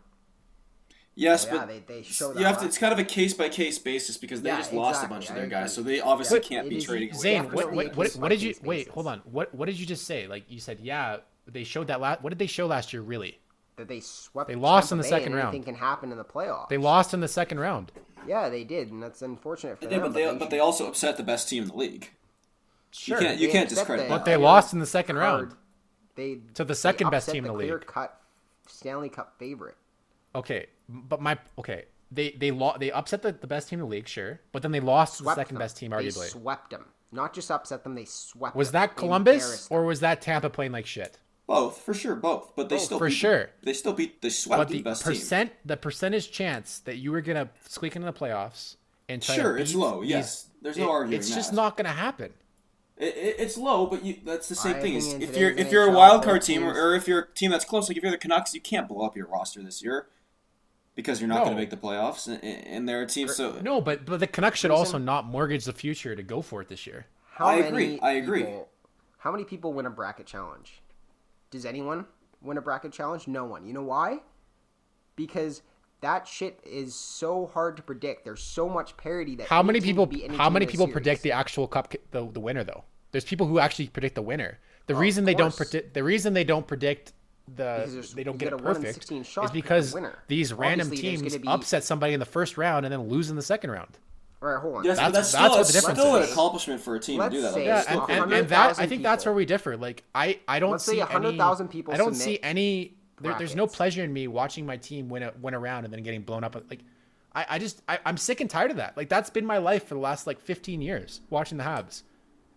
[1.15, 2.39] Yes, oh, yeah, but they, they show that.
[2.39, 2.65] you have to.
[2.65, 5.29] It's kind of a case by case basis because they Yeah, just lost a bunch
[5.29, 7.19] of their guys, so they obviously But can't it be is- trading away.
[7.19, 8.87] Zane, what what what, what did you case wait?
[8.89, 9.19] Hold on.
[9.25, 10.25] What what did you just say?
[10.27, 12.23] Like you said, yeah, they showed that last.
[12.23, 13.01] What did they show last year?
[13.01, 13.39] Really?
[13.75, 14.47] that they swept.
[14.47, 15.47] They lost Tampa in the Bay second round.
[15.49, 16.69] Anything can happen in the playoffs.
[16.69, 17.91] They lost in the second round.
[18.27, 20.01] Yeah, they did, and that's unfortunate for Yeah, them.
[20.01, 22.11] but they should- but they also upset the best team in the league.
[22.91, 24.17] Sure, You can't you can't discredit the- that.
[24.19, 25.55] but they Clear lost in the second card- round.
[26.15, 27.87] They To the they second best team in the clear league.
[27.87, 28.21] cut
[28.67, 29.75] Stanley Cup favorite.
[30.35, 33.89] Okay, but my okay, they they lo- they upset the, the best team in the
[33.91, 35.61] league, sure, but then they lost to the second them.
[35.61, 36.01] best team, arguably.
[36.15, 36.29] They arguably.
[36.31, 36.85] swept them.
[37.11, 38.55] Not just upset them, they swept.
[38.55, 38.81] Was them.
[38.81, 41.19] that Columbus or was that Tampa playing like shit?
[41.45, 42.53] Both for sure, both.
[42.55, 43.49] But they Both, still for beat, sure.
[43.63, 44.21] They still beat.
[44.21, 47.95] They swept But the, the best percent, the percentage chance that you were gonna squeak
[47.95, 48.77] into the playoffs
[49.09, 50.47] and try to Sure, it's low, these- yes.
[50.61, 51.55] There's no it- arguing It's just that.
[51.57, 52.31] not gonna happen.
[52.95, 54.93] It, it, it's low, but you, that's the same I thing.
[54.93, 57.19] think Is in if you're if you're a wild card team, or, or if you're
[57.19, 59.61] a team that's close, like if you're the Canucks, you can't blow up your roster
[59.61, 60.07] this year
[60.95, 61.45] because you're not No.
[61.45, 63.27] going to make the playoffs, and, and they're a team.
[63.27, 66.41] So No, but but the Canucks should Reason- also not mortgage the future to go
[66.41, 67.07] for it this year.
[67.31, 68.41] How I agree, I agree.
[68.43, 68.69] people-
[69.19, 70.81] how many people win a bracket challenge?
[71.49, 72.05] Does anyone
[72.41, 73.27] win a bracket challenge?
[73.27, 73.65] No one.
[73.65, 74.19] You know why?
[75.15, 75.61] Because
[76.01, 78.25] that shit is so hard to predict.
[78.25, 80.05] There's so much parity that How many people?
[80.07, 80.93] can beat How many people series.
[80.93, 82.83] predict the actual cup the, the winner though?
[83.11, 84.59] There's people who actually predict the winner.
[84.87, 87.13] The Oh, reason of they don't predict the reason they don't predict
[87.55, 89.95] the they don't get get it a perfect 16 is to pick the because
[90.27, 93.35] these random Obviously, teams be- upset somebody in the first round and then lose in
[93.35, 93.97] the second round.
[94.41, 94.83] All right, hold on.
[94.85, 96.27] yes, That's- but that's, that's still, what that's the difference still is.
[96.27, 97.53] an accomplishment for a team Let's to do that.
[97.53, 99.77] Like, say Yeah, and, and, and that I 100,000 think that's where we differ.
[99.77, 102.95] Like I I don't Let's say see 100,000 people I don't see any.
[103.21, 105.93] There, there's no pleasure in me watching my team win a win a round and
[105.93, 106.55] then getting blown up.
[106.69, 106.81] Like
[107.33, 108.97] I, I just I, I'm sick and tired of that.
[108.97, 112.03] Like that's been my life for the last like 15 years watching the Habs,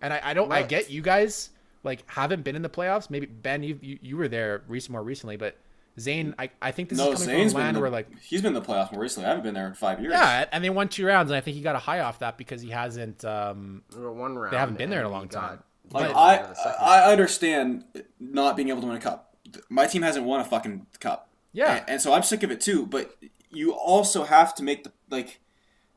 [0.02, 1.50] and I, I don't I Let's- get you guys
[1.86, 3.08] like haven't been in the playoffs.
[3.08, 5.56] Maybe Ben you you, you were there recent more recently, but
[5.98, 7.80] Zane I, I think this No, is coming Zane's from a been in land the,
[7.80, 9.24] where like he's been in the playoffs more recently.
[9.26, 10.12] I haven't been there in five years.
[10.12, 12.36] yeah, and they won two rounds, and I think he got a high off that
[12.36, 13.24] because he hasn't.
[13.24, 14.52] um one round.
[14.52, 15.62] They haven't been there in a long you got- time.
[15.92, 17.84] Like But- I, the I understand
[18.20, 19.36] not being able to win a cup.
[19.70, 21.28] My team hasn't won a fucking cup.
[21.52, 21.76] Yeah.
[21.76, 22.86] and, and so I'm sick of it too.
[22.86, 23.16] But
[23.50, 25.38] you also have to make the like.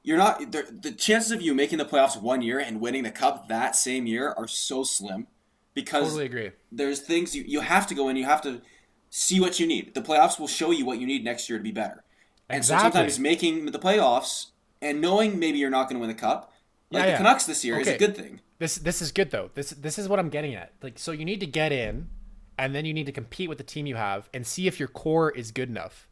[0.01, 3.11] You're not the, the chances of you making the playoffs one year and winning the
[3.11, 5.27] cup that same year are so slim
[5.74, 6.51] because Totally agree.
[6.72, 8.15] there's things you, you have to go in.
[8.17, 8.61] You have to
[9.09, 9.93] see what you need.
[9.95, 12.03] The playoffs will show you what you need next year to be better.
[12.49, 14.47] And so sometimes making the playoffs
[14.82, 16.51] and knowing maybe you're not going to win the cup,
[16.91, 17.17] like Yeah, the yeah.
[17.17, 17.95] Canucks this year, is Okay.
[17.95, 18.41] a good thing.
[18.57, 19.51] This this is good though.
[19.53, 20.74] This this is what I'm getting at.
[20.82, 22.09] Like so you need to get in
[22.57, 24.89] and then you need to compete with the team you have and see if your
[24.89, 26.07] core is good enough.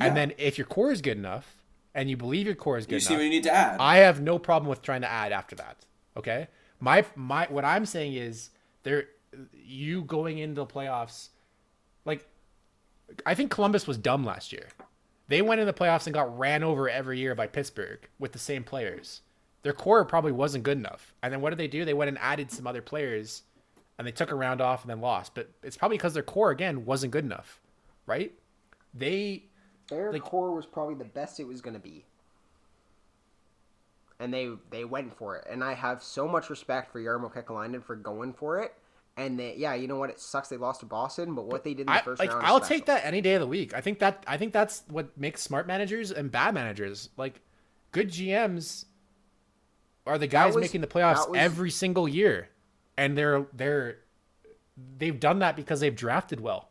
[0.00, 1.62] And then if your core is good enough
[1.94, 3.54] and you believe your core is good enough, You see enough, what you need to
[3.54, 3.76] add.
[3.80, 5.86] I have no problem with trying to add after that.
[6.16, 6.48] Okay?
[6.80, 8.50] My my what I'm saying is
[8.84, 9.06] there
[9.52, 11.30] you going into the playoffs
[12.04, 12.26] like
[13.26, 14.68] I think Columbus was dumb last year.
[15.28, 18.38] They went in the playoffs and got ran over every year by Pittsburgh with the
[18.38, 19.22] same players.
[19.62, 21.14] Their core probably wasn't good enough.
[21.22, 21.84] And then what did they do?
[21.84, 23.42] They went and added some other players
[23.98, 25.34] and they took a round off and then lost.
[25.34, 27.60] But it's probably because their core again wasn't good enough.
[28.06, 28.32] Right?
[28.92, 29.44] They
[29.88, 32.04] Their Like- core was probably the best it was going to be.
[34.24, 35.46] And they they went for it.
[35.50, 38.72] And I have so much respect for Jarmo Kekalainen for going for it.
[39.18, 40.08] And they, yeah, you know what?
[40.08, 42.30] It sucks they lost to Boston, but what they did in the I, first like
[42.32, 42.46] round.
[42.46, 42.76] I'll special.
[42.76, 43.74] take that any day of the week.
[43.74, 47.10] I think that I think that's what makes smart managers and bad managers.
[47.18, 47.42] Like
[47.92, 48.86] good GMs
[50.06, 52.48] are the guys was- making the playoffs was- every single year.
[52.96, 53.98] And they're they're
[54.96, 56.70] they've done that because they've drafted well.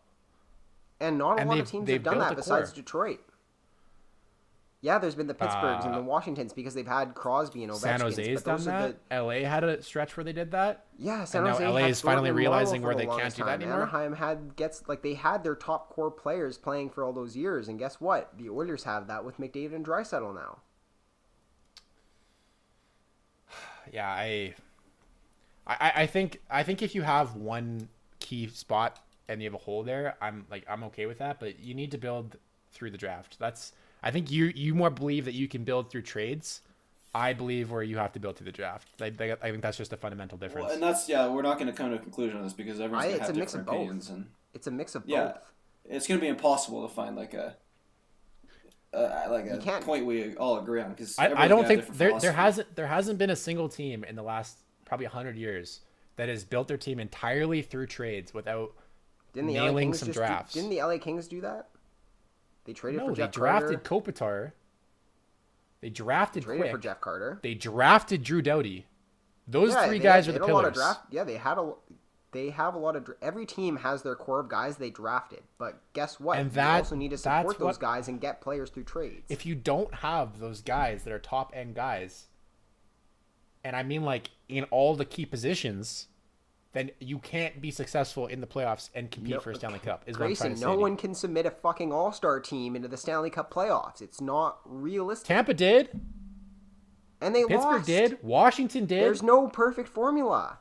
[0.99, 2.73] And not a and lot of teams they've done that besides.
[2.73, 3.19] Detroit.
[4.83, 7.79] Yeah, there's been the Pittsburghs and Uh, the Washingtons because they've had Crosby and Ovechkin.
[7.79, 9.09] San Jose's but done that.
[9.09, 10.87] the- LA had a stretch where they did that.
[10.97, 13.83] Yeah, San now Jose LA is finally realizing where they can't do that anymore.
[13.83, 17.69] Anaheim had gets like they had their top core players playing for all those years,
[17.69, 18.37] and guess what?
[18.37, 20.57] The Oilers have that with McDavid and Draisaitl now.
[23.93, 24.53] yeah, I,
[25.65, 27.87] I, I think I think if you have one
[28.19, 28.99] key spot
[29.29, 31.39] and you have a hole there, I'm like I'm okay with that.
[31.39, 32.35] But you need to build
[32.73, 33.39] through the draft.
[33.39, 33.71] That's
[34.03, 36.61] I think you you more believe that you can build through trades.
[37.15, 38.87] I believe where you have to build through the draft.
[38.99, 39.11] I, I
[39.51, 40.65] think that's just a fundamental difference.
[40.65, 42.79] Well, and that's yeah, we're not going to come to a conclusion on this because
[42.79, 43.75] everyone's I- going to it's have a mix of different both.
[43.75, 44.25] opinions, and
[44.55, 45.09] It's a mix of both.
[45.11, 45.23] Yeah.
[45.25, 45.37] both.
[45.89, 47.55] it's going to be impossible to find like a
[48.93, 52.19] uh, like a can't- point we all agree on because I, I don't think there
[52.19, 55.81] there hasn't there hasn't been a single team in the last probably hundred years
[56.15, 58.71] that has built their team entirely through trades without
[59.33, 60.53] Didn't the LA nailing Kings some drafts.
[60.53, 61.69] Do, didn't the LA Kings do that?
[62.65, 64.11] They traded no for they drafted Carter.
[64.11, 64.51] Kopitar.
[65.81, 66.71] They drafted Traded quick.
[66.71, 67.39] for Jeff Carter.
[67.43, 68.85] They drafted Drew Doughty.
[69.47, 70.85] Those Yeah, three guys had, are the they a lot of pillars.
[70.95, 71.01] draft.
[71.11, 71.73] Yeah, they had a.
[72.31, 73.09] they have a lot of.
[73.21, 76.39] Every team has their core of guys they drafted, but guess what?
[76.39, 79.25] And you also need to support those what- guys and get players through trades.
[79.29, 82.27] if you don't have those guys that are top end guys,
[83.63, 86.07] and I mean like in all the key positions,
[86.73, 90.03] then you can't be successful in the playoffs and compete No- for a Stanley Cup.
[90.07, 90.65] Is what I'm Grayson, to say.
[90.65, 94.01] no one can submit a fucking All Star team into the Stanley Cup playoffs.
[94.01, 95.89] It's not realistic, Tampa did.
[97.21, 97.85] and they Pittsburgh lost.
[97.87, 98.17] did.
[98.23, 99.01] Washington did.
[99.03, 100.59] There's no perfect formula.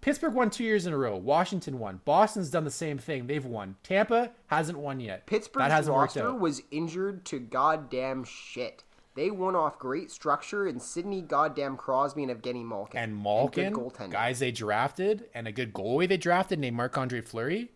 [0.00, 1.16] Pittsburgh won two years in a row.
[1.16, 2.00] Washington won.
[2.04, 3.28] Boston's done the same thing.
[3.28, 3.76] They've won.
[3.84, 5.26] Tampa hasn't won yet.
[5.26, 8.82] Pittsburgh's that hasn't roster was injured to goddamn shit.
[9.14, 12.98] They won off great structure in Sidney goddamn Crosby and Evgeny Malkin.
[12.98, 14.10] and Malkin, goaltending.
[14.10, 17.70] guys they drafted, and a good goalie they drafted named Marc Andre Fleury.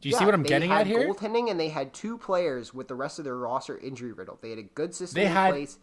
[0.00, 1.08] Do you see what I'm getting at here?
[1.12, 4.40] Goaltending, and they had two players with the rest of their roster injury riddled.
[4.40, 5.78] They had a good system They in had- place.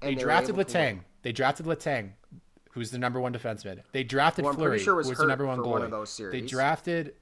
[0.00, 0.96] They And were drafted able to win.
[0.98, 1.00] Letang.
[1.22, 2.10] They drafted Letang,
[2.72, 3.80] who's the number one defenseman.
[3.90, 5.70] They drafted Who Fleury, sure was who's the number one goalie.
[5.70, 7.14] one of those They drafted,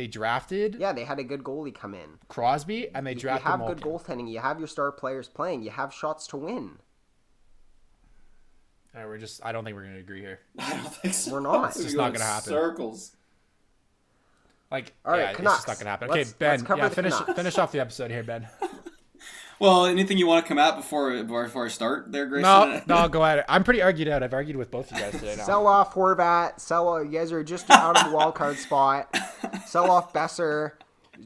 [0.00, 2.18] they drafted Yeah, they had a good goalie come in.
[2.28, 3.16] Crosby, and they drafted.
[3.16, 3.76] You drafted have Malkin.
[3.76, 4.30] good goaltending.
[4.32, 5.62] You have your star players playing.
[5.62, 6.78] You have shots to win.
[8.94, 9.44] All right, we're just.
[9.44, 10.40] I don't think we're gonna agree here.
[10.58, 11.32] I don't think so.
[11.32, 11.66] We're not.
[11.66, 12.48] It's It's just not gonna happen.
[12.48, 13.14] Circles.
[14.70, 16.08] Like, All right, yeah, it's just not gonna happen.
[16.08, 17.34] Let's- okay, Ben, let's yeah, finish Canucks.
[17.34, 18.48] finish off the episode here, Ben.
[19.60, 22.42] Well, anything you want to come out before before I start there, Grayson?
[22.42, 23.44] No, no, go at it.
[23.48, 24.22] I'm pretty argued out.
[24.22, 25.36] I've argued with both of you guys today.
[25.36, 25.44] Now.
[25.44, 26.58] Sell off Horvat.
[26.58, 26.88] Sell.
[26.88, 29.14] off- You guys are just out of the wild card spot.
[29.66, 30.72] Sell off Boeser.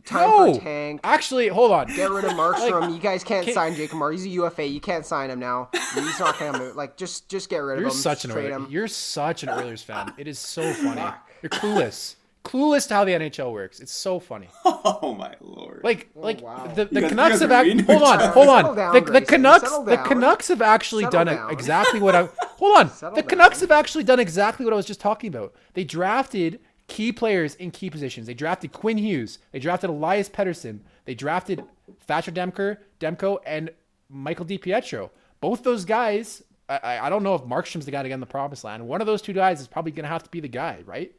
[0.05, 1.01] Time no, for Tank.
[1.05, 1.87] actually, hold on.
[1.87, 2.93] Get rid of Markstrom.
[2.93, 4.13] you guys can't can't- sign Jacob Mark.
[4.15, 4.67] He's a UFA.
[4.67, 5.69] You can't sign him now.
[5.95, 6.75] He's not gonna move.
[6.75, 7.99] Like just just get rid You're of him.
[8.01, 8.71] such an Trade Oilers.
[8.73, 10.13] You're such an Oilers fan.
[10.19, 11.01] It is so funny.
[11.43, 12.17] You're clueless.
[12.45, 13.81] Clueless to how the NHL works.
[13.81, 14.49] It's so funny.
[14.87, 15.81] Oh my lord!
[15.83, 16.67] Like, oh, like wow.
[16.67, 17.83] the, the guys- Canucks have guys actually.
[17.85, 18.77] Hold on, hold on.
[18.77, 19.97] down, The, the Canucks, the.
[20.05, 21.51] Canucks have actually Settle done down.
[21.51, 22.29] exactly what I.
[22.59, 22.91] Hold on.
[22.91, 23.29] Settle the down.
[23.31, 25.55] Canucks have actually done exactly what I was just talking about.
[25.73, 28.27] They drafted key players in key positions.
[28.27, 29.39] They drafted Quinn Hughes.
[29.53, 30.81] They drafted Elias Pettersson.
[31.07, 31.65] They drafted
[32.07, 33.71] Thatcher Demker, Demko, and
[34.11, 35.11] Michael DiPietro.
[35.41, 36.43] Both those guys.
[36.69, 38.87] I, I I don't know if Markstrom's the guy to get in the promised land.
[38.87, 41.13] One of those two guys is probably going to have to be the guy, right?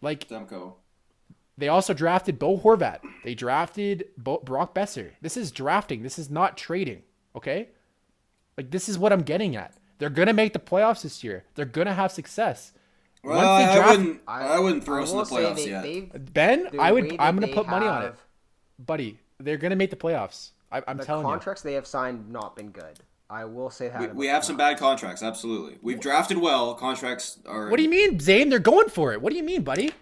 [0.00, 0.74] Like Demko.
[1.56, 3.00] they also drafted Bo Horvat.
[3.24, 5.10] They drafted Bo- Brock Boeser.
[5.20, 6.02] This is drafting.
[6.02, 7.02] This is not trading.
[7.36, 7.68] Okay,
[8.56, 9.74] like this is what I'm getting at.
[9.98, 11.44] They're gonna make the playoffs this year.
[11.54, 12.72] They're gonna have success.
[13.24, 14.20] Well, Once they I, draft- wouldn't.
[14.28, 15.82] I, wouldn't throw us in the playoffs they- yet.
[15.82, 17.16] they've- Ben, I would.
[17.18, 18.14] I'm gonna they put money on it,
[18.78, 19.18] buddy.
[19.38, 20.52] They're gonna make the playoffs.
[20.70, 23.00] I, I'm telling you The contracts they have signed not been good.
[23.30, 24.00] I will say that.
[24.00, 25.22] we, we have some bad contracts.
[25.22, 26.74] Absolutely, we've drafted well.
[26.74, 27.68] Contracts are.
[27.68, 28.48] What do you mean, Zane?
[28.48, 29.20] They're going for it.
[29.20, 29.92] What do you mean, buddy?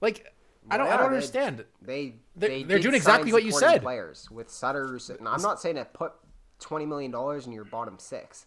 [0.00, 0.32] Like,
[0.70, 0.88] I don't.
[0.88, 1.64] I don't they- understand.
[1.80, 3.82] They They're- they they're doing exactly what you said.
[3.82, 5.10] Players with Sutters.
[5.10, 6.12] And I'm not saying to put
[6.58, 8.46] twenty million dollars in your bottom six.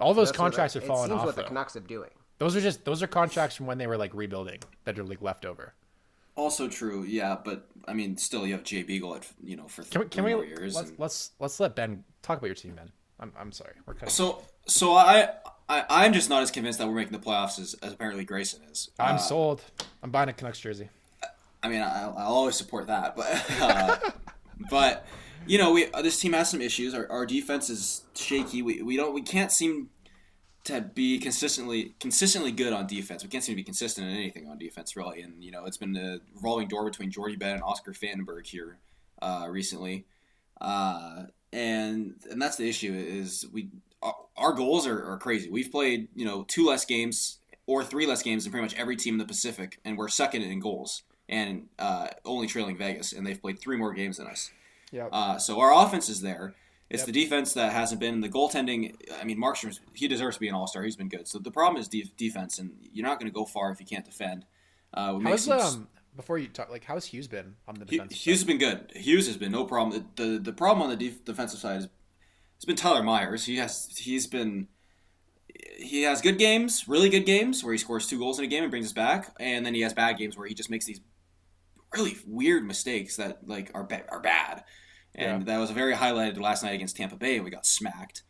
[0.00, 1.26] All those That's contracts I- are falling It seems off.
[1.26, 1.44] what the.
[1.44, 2.10] Canucks are doing.
[2.38, 5.20] Those are just those are contracts from when they were like rebuilding that are like
[5.22, 5.74] left over.
[6.36, 9.82] Also true, yeah, but I mean, still, you have Jay Beagle at you know for
[9.84, 10.06] Can we?
[10.06, 10.34] three Can we?
[10.34, 10.74] more years.
[10.74, 12.90] Let's, and- let's let's let Ben talk about your team, Ben.
[13.20, 13.74] I'm, I'm sorry.
[13.86, 14.08] We're cutting.
[14.10, 15.28] So, so I,
[15.68, 18.62] I, I'm just not as convinced that we're making the playoffs as, as apparently Grayson
[18.70, 18.90] is.
[18.98, 19.62] I'm Uh, sold.
[20.02, 20.88] I'm buying a Canucks jersey.
[21.62, 23.96] I mean, I, I'll always support that, but, uh,
[24.68, 25.06] but
[25.46, 26.92] you know, we this team has some issues.
[26.92, 28.62] Our, our defense is shaky.
[28.62, 29.90] We, we don't we can't seem
[30.64, 33.22] to be consistently consistently good on defense.
[33.22, 35.20] We can't seem to be consistent in anything on defense, really.
[35.20, 38.78] And you know, it's been a revolving door between Jordie Benn and Oscar Fantenberg here
[39.20, 40.06] uh, recently,
[40.60, 42.94] uh, and and that's the issue.
[42.94, 43.68] Is we
[44.02, 45.50] our, our goals are, are crazy.
[45.50, 48.96] We've played you know two less games or three less games than pretty much every
[48.96, 53.26] team in the Pacific, and we're second in goals and uh, only trailing Vegas, and
[53.26, 54.50] they've played three more games than us.
[54.92, 55.08] Yeah.
[55.10, 56.54] Uh, so our offense is there.
[56.90, 58.20] It's the defense that hasn't been.
[58.20, 58.94] The goaltending.
[59.20, 59.78] I mean, Markstrom.
[59.94, 60.82] He deserves to be an all star.
[60.82, 61.26] He's been good.
[61.26, 63.86] So the problem is def- defense, and you're not going to go far if you
[63.86, 64.44] can't defend.
[64.92, 68.24] Uh, how's some, um before you talk like how's Hughes been on the defense?
[68.24, 68.92] Hughes has been good.
[68.94, 70.06] Hughes has been no problem.
[70.16, 71.88] The the, the problem on the def- defensive side is
[72.56, 73.46] it's been Tyler Myers.
[73.46, 74.68] He has he's been
[75.76, 78.62] he has good games, really good games where he scores two goals in a game
[78.62, 81.00] and brings us back, and then he has bad games where he just makes these
[81.92, 84.64] really weird mistakes that like are ba- are bad.
[85.14, 88.22] And that was very highlighted last night against Tampa Bay, and we got smacked.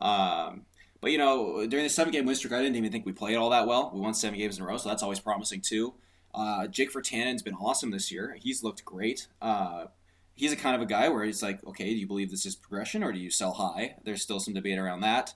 [0.00, 0.66] Um,
[1.00, 3.36] but you know, during the seven game win streak, I didn't even think we played
[3.36, 3.90] all that well.
[3.92, 5.94] We won seven games in a row, so that's always promising too.
[6.34, 8.36] Uh, Jake Virtanen's been awesome this year.
[8.40, 9.26] He's looked great.
[9.40, 9.86] Uh,
[10.34, 12.54] he's a kind of a guy where he's like, okay, do you believe this is
[12.54, 13.96] progression or do you sell high?
[14.04, 15.34] There's still some debate around that.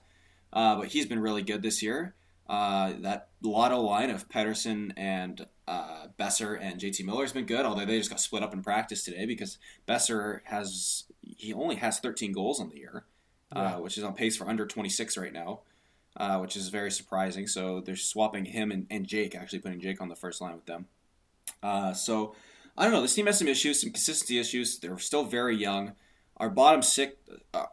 [0.51, 2.15] Uh, but he's been really good this year.
[2.47, 7.65] Uh, that Lotto line of Pettersson and uh, Boeser and JT Miller has been good,
[7.65, 9.57] although they just got split up in practice today because
[9.87, 13.05] Boeser has he only has 13 goals on the year,
[13.51, 15.61] uh, which is on pace for under 26 right now,
[16.17, 17.47] uh, which is very surprising.
[17.47, 20.65] So they're swapping him and, and Jake, actually putting Jake on the first line with
[20.65, 20.87] them.
[21.61, 22.35] Uh, so
[22.77, 23.01] I don't know.
[23.01, 24.79] This team has some issues, some consistency issues.
[24.79, 25.93] They're still very young.
[26.37, 27.15] Our bottom six,
[27.53, 27.65] uh,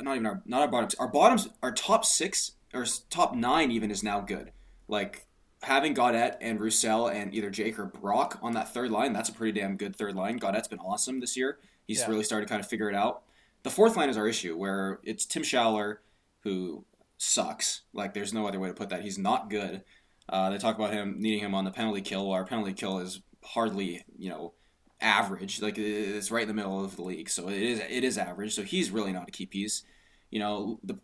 [0.00, 3.90] not even our not our bottom, Our bottoms, our top six or top nine even
[3.90, 4.52] is now good.
[4.88, 5.24] Like
[5.62, 9.32] having Gaudette and Roussel and either Jake or Brock on that third line, that's a
[9.32, 10.38] pretty damn good third line.
[10.38, 11.58] Gaudette's been awesome this year.
[11.86, 12.08] He's Yeah.
[12.08, 13.22] really started to kind of figure it out.
[13.64, 15.98] The fourth line is our issue, where it's Tim Schaller,
[16.40, 16.84] who
[17.16, 17.82] sucks.
[17.92, 19.02] Like there's no other way to put that.
[19.02, 19.82] He's not good.
[20.28, 22.24] Uh, they talk about him needing him on the penalty kill.
[22.28, 24.52] Well, our penalty kill is hardly, you know,
[25.00, 25.60] average.
[25.60, 28.54] Like it's right in the middle of the league, so it is it is average.
[28.54, 29.82] So he's really not a key piece.
[30.30, 30.98] You know, the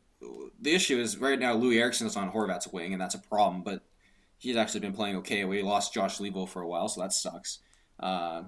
[0.61, 3.63] the issue is right now Loui Eriksson is on Horvat's wing, and that's a problem.
[3.63, 3.83] But
[4.39, 5.45] he's actually been playing okay.
[5.45, 7.61] We lost Josh Leivo for a while, so that sucks.
[8.01, 8.45] Uh,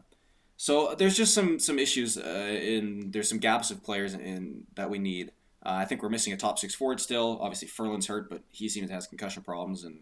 [0.56, 4.90] so there's just some some issues uh, in there's some gaps of players in that
[4.90, 5.32] we need.
[5.64, 7.38] Uh, I think we're missing a top six forward still.
[7.40, 10.00] Obviously Ferland's hurt, but he seems to have concussion problems, and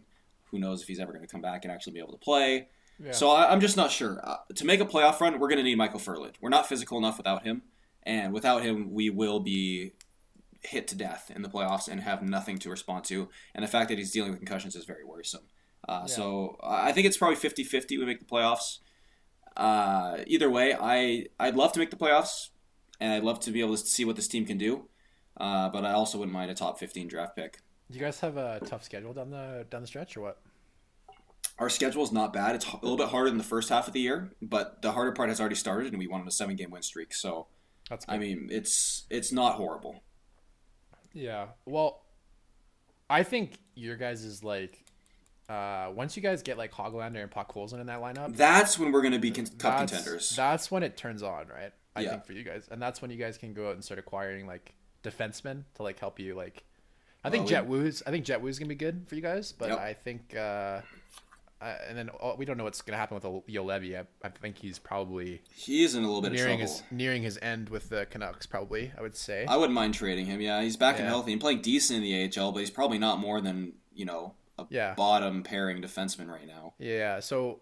[0.50, 2.68] who knows if he's ever going to come back and actually be able to play.
[3.12, 4.20] So I, I'm just not sure.
[4.22, 6.34] Uh, to make a playoff run, we're going to need Micheal Ferland.
[6.40, 7.62] We're not physical enough without him,
[8.04, 9.92] and without him, we will be
[10.60, 13.28] hit to death in the playoffs and have nothing to respond to.
[13.54, 15.42] And the fact that he's dealing with concussions is very worrisome.
[15.88, 18.78] Uh, So I think it's probably 50-50 we make the playoffs.
[19.56, 22.48] Uh, either way, I I'd love to make the playoffs,
[23.00, 24.88] and I'd love to be able to see what this team can do.
[25.36, 27.60] Uh, but I also wouldn't mind a top 15 draft pick.
[27.90, 30.40] Do you guys have a tough schedule down the down the stretch or what?
[31.58, 32.56] Our schedule is not bad.
[32.56, 35.12] It's a little bit harder than the first half of the year, but the harder
[35.12, 37.14] part has already started, and we won on a seven game win streak.
[37.14, 37.46] So
[37.88, 38.12] That's good.
[38.14, 40.02] I mean, it's it's not horrible.
[41.12, 41.48] Yeah.
[41.64, 42.02] Well,
[43.08, 44.83] I think your guys is like
[45.48, 49.02] uh once you guys get like Hoglander and Podkolzin in that lineup, That's when we're
[49.02, 50.30] going to be con- cup that's, contenders.
[50.36, 51.72] That's when it turns on, right?
[51.96, 52.10] I Yeah.
[52.10, 54.46] think for you guys, and that's when you guys can go out and start acquiring
[54.46, 56.34] like defensemen to like help you.
[56.34, 56.64] Like,
[57.22, 58.02] I think Well, Jet we- Woo's.
[58.06, 59.78] I think Jett Woo's gonna be good for you guys, but Yep.
[59.78, 60.34] I think.
[60.36, 60.80] uh
[61.60, 63.96] I, and then uh, we don't know what's gonna happen with Juolevi.
[63.98, 66.74] I, I think he's probably He is in a little bit nearing of trouble.
[66.74, 68.44] his nearing his end with the Canucks.
[68.44, 69.46] Probably, I would say.
[69.48, 70.40] I wouldn't mind trading him.
[70.42, 73.18] Yeah, he's back and healthy and playing decent in the AHL, but he's probably not
[73.18, 74.94] more than you know a Yeah.
[74.94, 76.74] bottom pairing defenseman right now.
[76.78, 77.60] Yeah, so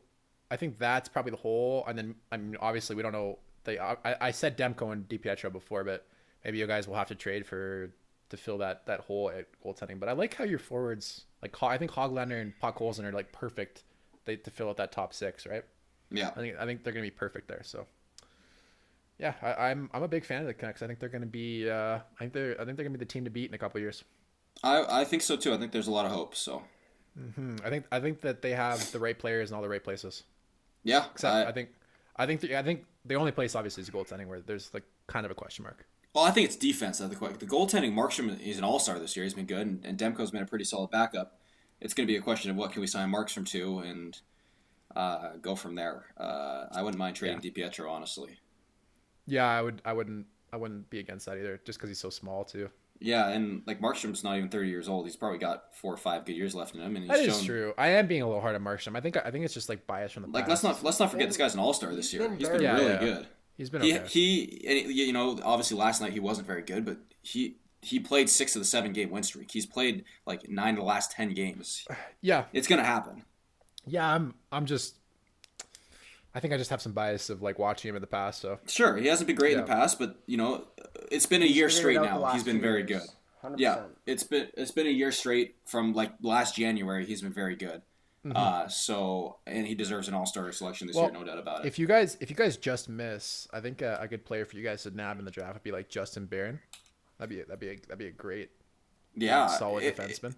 [0.51, 1.85] I think that's probably the whole.
[1.87, 3.39] And then I mean, obviously, we don't know.
[3.65, 6.07] They I, I said Demko and DiPietro before, but
[6.45, 7.91] maybe you guys will have to trade for
[8.31, 10.01] to fill that that hole at goaltending.
[10.01, 13.85] But I like how your forwards, like I think Hoglander and Podkolzin are like perfect.
[14.25, 15.65] They to fill out that top six, right?
[16.11, 17.63] Yeah, I think I think they're gonna be perfect there.
[17.63, 17.87] So.
[19.19, 20.83] Yeah, I, I'm I'm a big fan of the Canucks.
[20.83, 21.69] I think they're gonna be.
[21.71, 23.59] Uh, I think they're I think they're gonna be the team to beat in a
[23.59, 24.03] couple of years.
[24.65, 25.53] I I think so too.
[25.55, 26.35] I think there's a lot of hope.
[26.35, 26.63] So
[27.17, 29.83] Hmm, I think I think that they have the right players in all the right
[29.83, 30.23] places.
[30.83, 31.71] yeah, Except I, I, think
[32.17, 35.27] I think the, I think the only place obviously is goaltending where there's like kind
[35.27, 35.87] of a question mark.
[36.15, 37.01] well, I think it's defense.
[37.01, 37.93] Like, the goaltending.
[37.93, 39.25] Markstrom is an all star this year.
[39.25, 41.39] He's been good, and, and Demko's been a pretty solid backup.
[41.81, 44.19] It's going to be a question of what can we sign Markstrom to and
[44.95, 46.07] uh, go from there.
[46.17, 48.39] Uh, I wouldn't mind trading DiPietro honestly.
[49.27, 52.11] Yeah, I would I wouldn't I wouldn't be against that either, just because he's so
[52.11, 52.71] small too.
[53.05, 55.07] Yeah, and like Markstrom's not even 30 years old.
[55.07, 57.37] He's probably got four or five good years left in him, and he's That is
[57.39, 57.45] shown.
[57.47, 57.75] true.
[57.77, 58.97] I am being a little hard on Markstrom.
[58.97, 60.63] I think I think it's just like bias from the Like past.
[60.65, 62.33] let's not let's not forget this guy's an all star this year.
[62.37, 62.99] He's been Yeah, really yeah.
[63.01, 63.27] good.
[63.57, 64.07] He's been He okay.
[64.09, 67.99] he and it- you know obviously last night he wasn't very good, but he he
[67.99, 69.51] played six of the seven game win streak.
[69.51, 71.85] He's played like nine of the last ten games.
[72.21, 73.25] yeah, It's gonna happen.
[73.87, 74.09] yeah.
[74.15, 74.97] I'm I'm just.
[76.35, 78.41] I think I just have some bias of like watching him in the past.
[78.41, 80.65] So Sure, he hasn't been great in the past, but you know
[81.11, 82.25] it's been a year figured straight now.
[82.33, 83.03] He's been very years.
[83.43, 83.51] good.
[83.53, 83.55] 100%.
[83.59, 87.05] Yeah, it's been it's been a year straight from like last January.
[87.05, 87.83] He's been very good.
[88.37, 91.03] Uh, so and he deserves an all star selection this Mm-hmm.
[91.07, 91.67] Well, year, no doubt about it.
[91.69, 94.57] if you guys if you guys just miss, I think a, a good player for
[94.57, 96.61] you guys to nab in the draft would be like Justin Barron.
[97.19, 98.51] That'd be that'd be a, that'd be a great
[99.17, 100.31] yeah, solid it- defenseman.
[100.31, 100.37] the,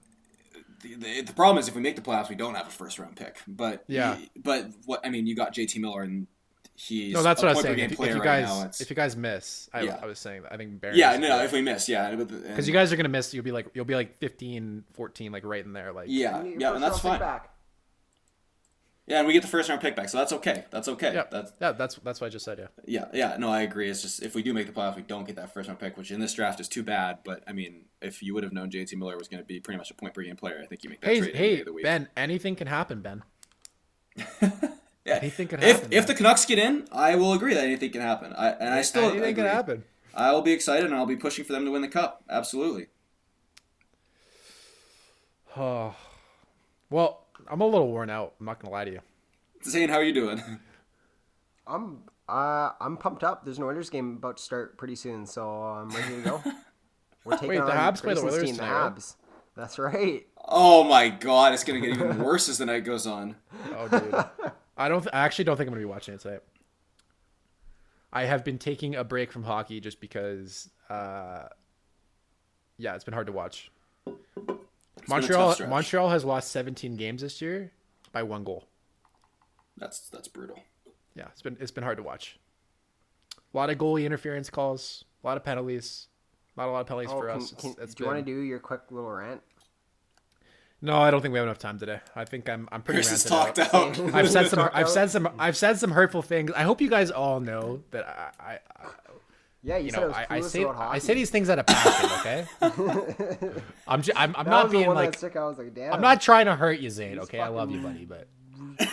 [0.98, 3.16] the, the problem is if we make the playoffs, we don't have a first round
[3.16, 3.36] pick.
[3.46, 4.18] But Yeah.
[4.36, 6.26] but what I mean, you got JT Miller, and
[6.76, 7.76] he's no, that's a what I was point saying.
[7.76, 8.70] game If, you- if player you right guys now.
[8.80, 9.98] If you guys miss, I, Yeah.
[10.02, 10.96] I was saying that I think Barron.
[10.96, 11.28] yeah, no, good.
[11.28, 13.84] no, if we miss, yeah, because you guys are gonna miss you'll be like you'll
[13.84, 16.82] be like 15 14 like right in there like yeah, You need your yeah, and
[16.82, 17.20] that's fine.
[17.20, 17.50] Back.
[19.06, 20.64] Yeah, and we get the first round pick back, so that's okay.
[20.70, 21.12] That's okay.
[21.12, 23.36] yeah That's yeah that's that's what i just said yeah yeah, yeah.
[23.38, 23.90] No, I agree.
[23.90, 25.98] It's just if we do make the playoffs, we don't get that first round pick,
[25.98, 27.18] which in this draft is too bad.
[27.22, 29.76] But I mean, if you would have known JT Miller was going to be pretty
[29.76, 31.72] much a point per game player, I think you make that hey trade hey the
[31.74, 31.84] week.
[31.84, 33.22] ben anything can happen ben
[34.40, 35.18] yeah.
[35.20, 36.06] anything can if happen, if man.
[36.06, 38.32] the Canucks get in, I will agree that anything can happen.
[38.32, 39.34] I and I still anything agree.
[39.34, 41.88] can happen I will be excited and I'll be pushing for them to win the
[41.88, 42.22] cup.
[42.30, 42.86] Absolutely.
[45.56, 45.94] oh
[46.90, 49.00] well i'm a little worn out i'm not gonna lie to you
[49.66, 50.42] Zane, how are you doing?
[51.66, 53.44] I'm uh I'm pumped up.
[53.44, 56.42] There's an Oilers game about to start pretty soon, so I'm ready to go.
[57.24, 58.94] We're taking Wait, the Habs play the Grayson's Oilers team, the tonight, right?
[58.94, 59.14] Habs.
[59.56, 60.26] That's right.
[60.46, 63.36] Oh my god, it's gonna get even worse as the night goes on.
[63.74, 64.14] oh dude
[64.76, 65.00] I don't.
[65.00, 66.40] Th- I actually don't think I'm gonna be watching it tonight.
[68.12, 70.68] I have been taking a break from hockey just because.
[70.90, 71.44] Uh,
[72.76, 73.70] yeah, it's been hard to watch.
[74.96, 75.56] Been a Montreal.
[75.68, 77.72] Montreal has lost 17 games this year
[78.12, 78.68] by one goal.
[79.76, 80.58] That's that's brutal.
[81.14, 82.38] Yeah, it's been it's been hard to watch.
[83.52, 86.08] A lot of goalie interference calls, a lot of penalties,
[86.56, 87.52] not a lot of penalties Oh, for can, us.
[87.52, 89.40] It's, can- it's do you want to do your quick little rant?
[90.82, 92.00] No, I don't think we have enough time today.
[92.14, 93.98] I think I'm I'm pretty Chris is ranted talked out.
[93.98, 94.14] out.
[94.14, 96.50] I've said some I've said some I've said some hurtful things.
[96.52, 99.03] I hope you guys all know that I, I, I
[99.64, 101.48] Yeah, you, you said know it was I, I say about I say these things
[101.48, 102.10] out of passion.
[102.20, 102.44] Okay,
[103.88, 105.44] I'm j- I'm, I'm That not being like stuck out.
[105.44, 105.94] I was like, damn.
[105.94, 107.18] I'm not trying to hurt you, Zane.
[107.20, 108.28] Okay, I love you, buddy, but.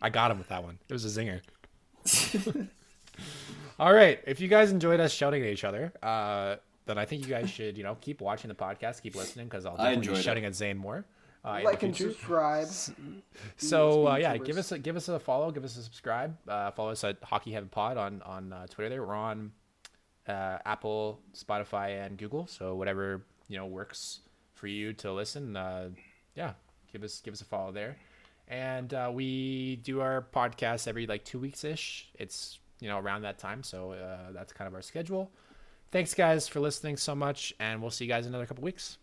[0.00, 0.78] I got him with that one.
[0.88, 1.40] It was a zinger.
[3.80, 4.20] All right.
[4.26, 6.56] If you guys enjoyed us shouting at each other, uh,
[6.86, 9.66] then I think you guys should, you know, keep watching the podcast, keep listening, because
[9.66, 10.48] I'll I definitely be shouting it.
[10.48, 11.04] at Zane more.
[11.44, 12.68] Uh, like and subscribe.
[13.56, 16.36] So uh, yeah, give us a, give us a follow, give us a subscribe.
[16.48, 18.90] Uh, follow us at Hockey Heaven Pod on on uh, Twitter.
[18.90, 19.52] There, we're on
[20.26, 22.46] uh, Apple, Spotify, and Google.
[22.46, 24.20] So whatever you know works
[24.54, 25.56] for you to listen.
[25.56, 25.90] Uh,
[26.34, 26.52] yeah,
[26.92, 27.96] give us give us a follow there.
[28.48, 32.08] And uh, we do our podcast every like two weeks ish.
[32.14, 35.30] It's you know around that time, so uh, that's kind of our schedule.
[35.90, 38.98] Thanks guys for listening so much, and we'll see you guys in another couple weeks.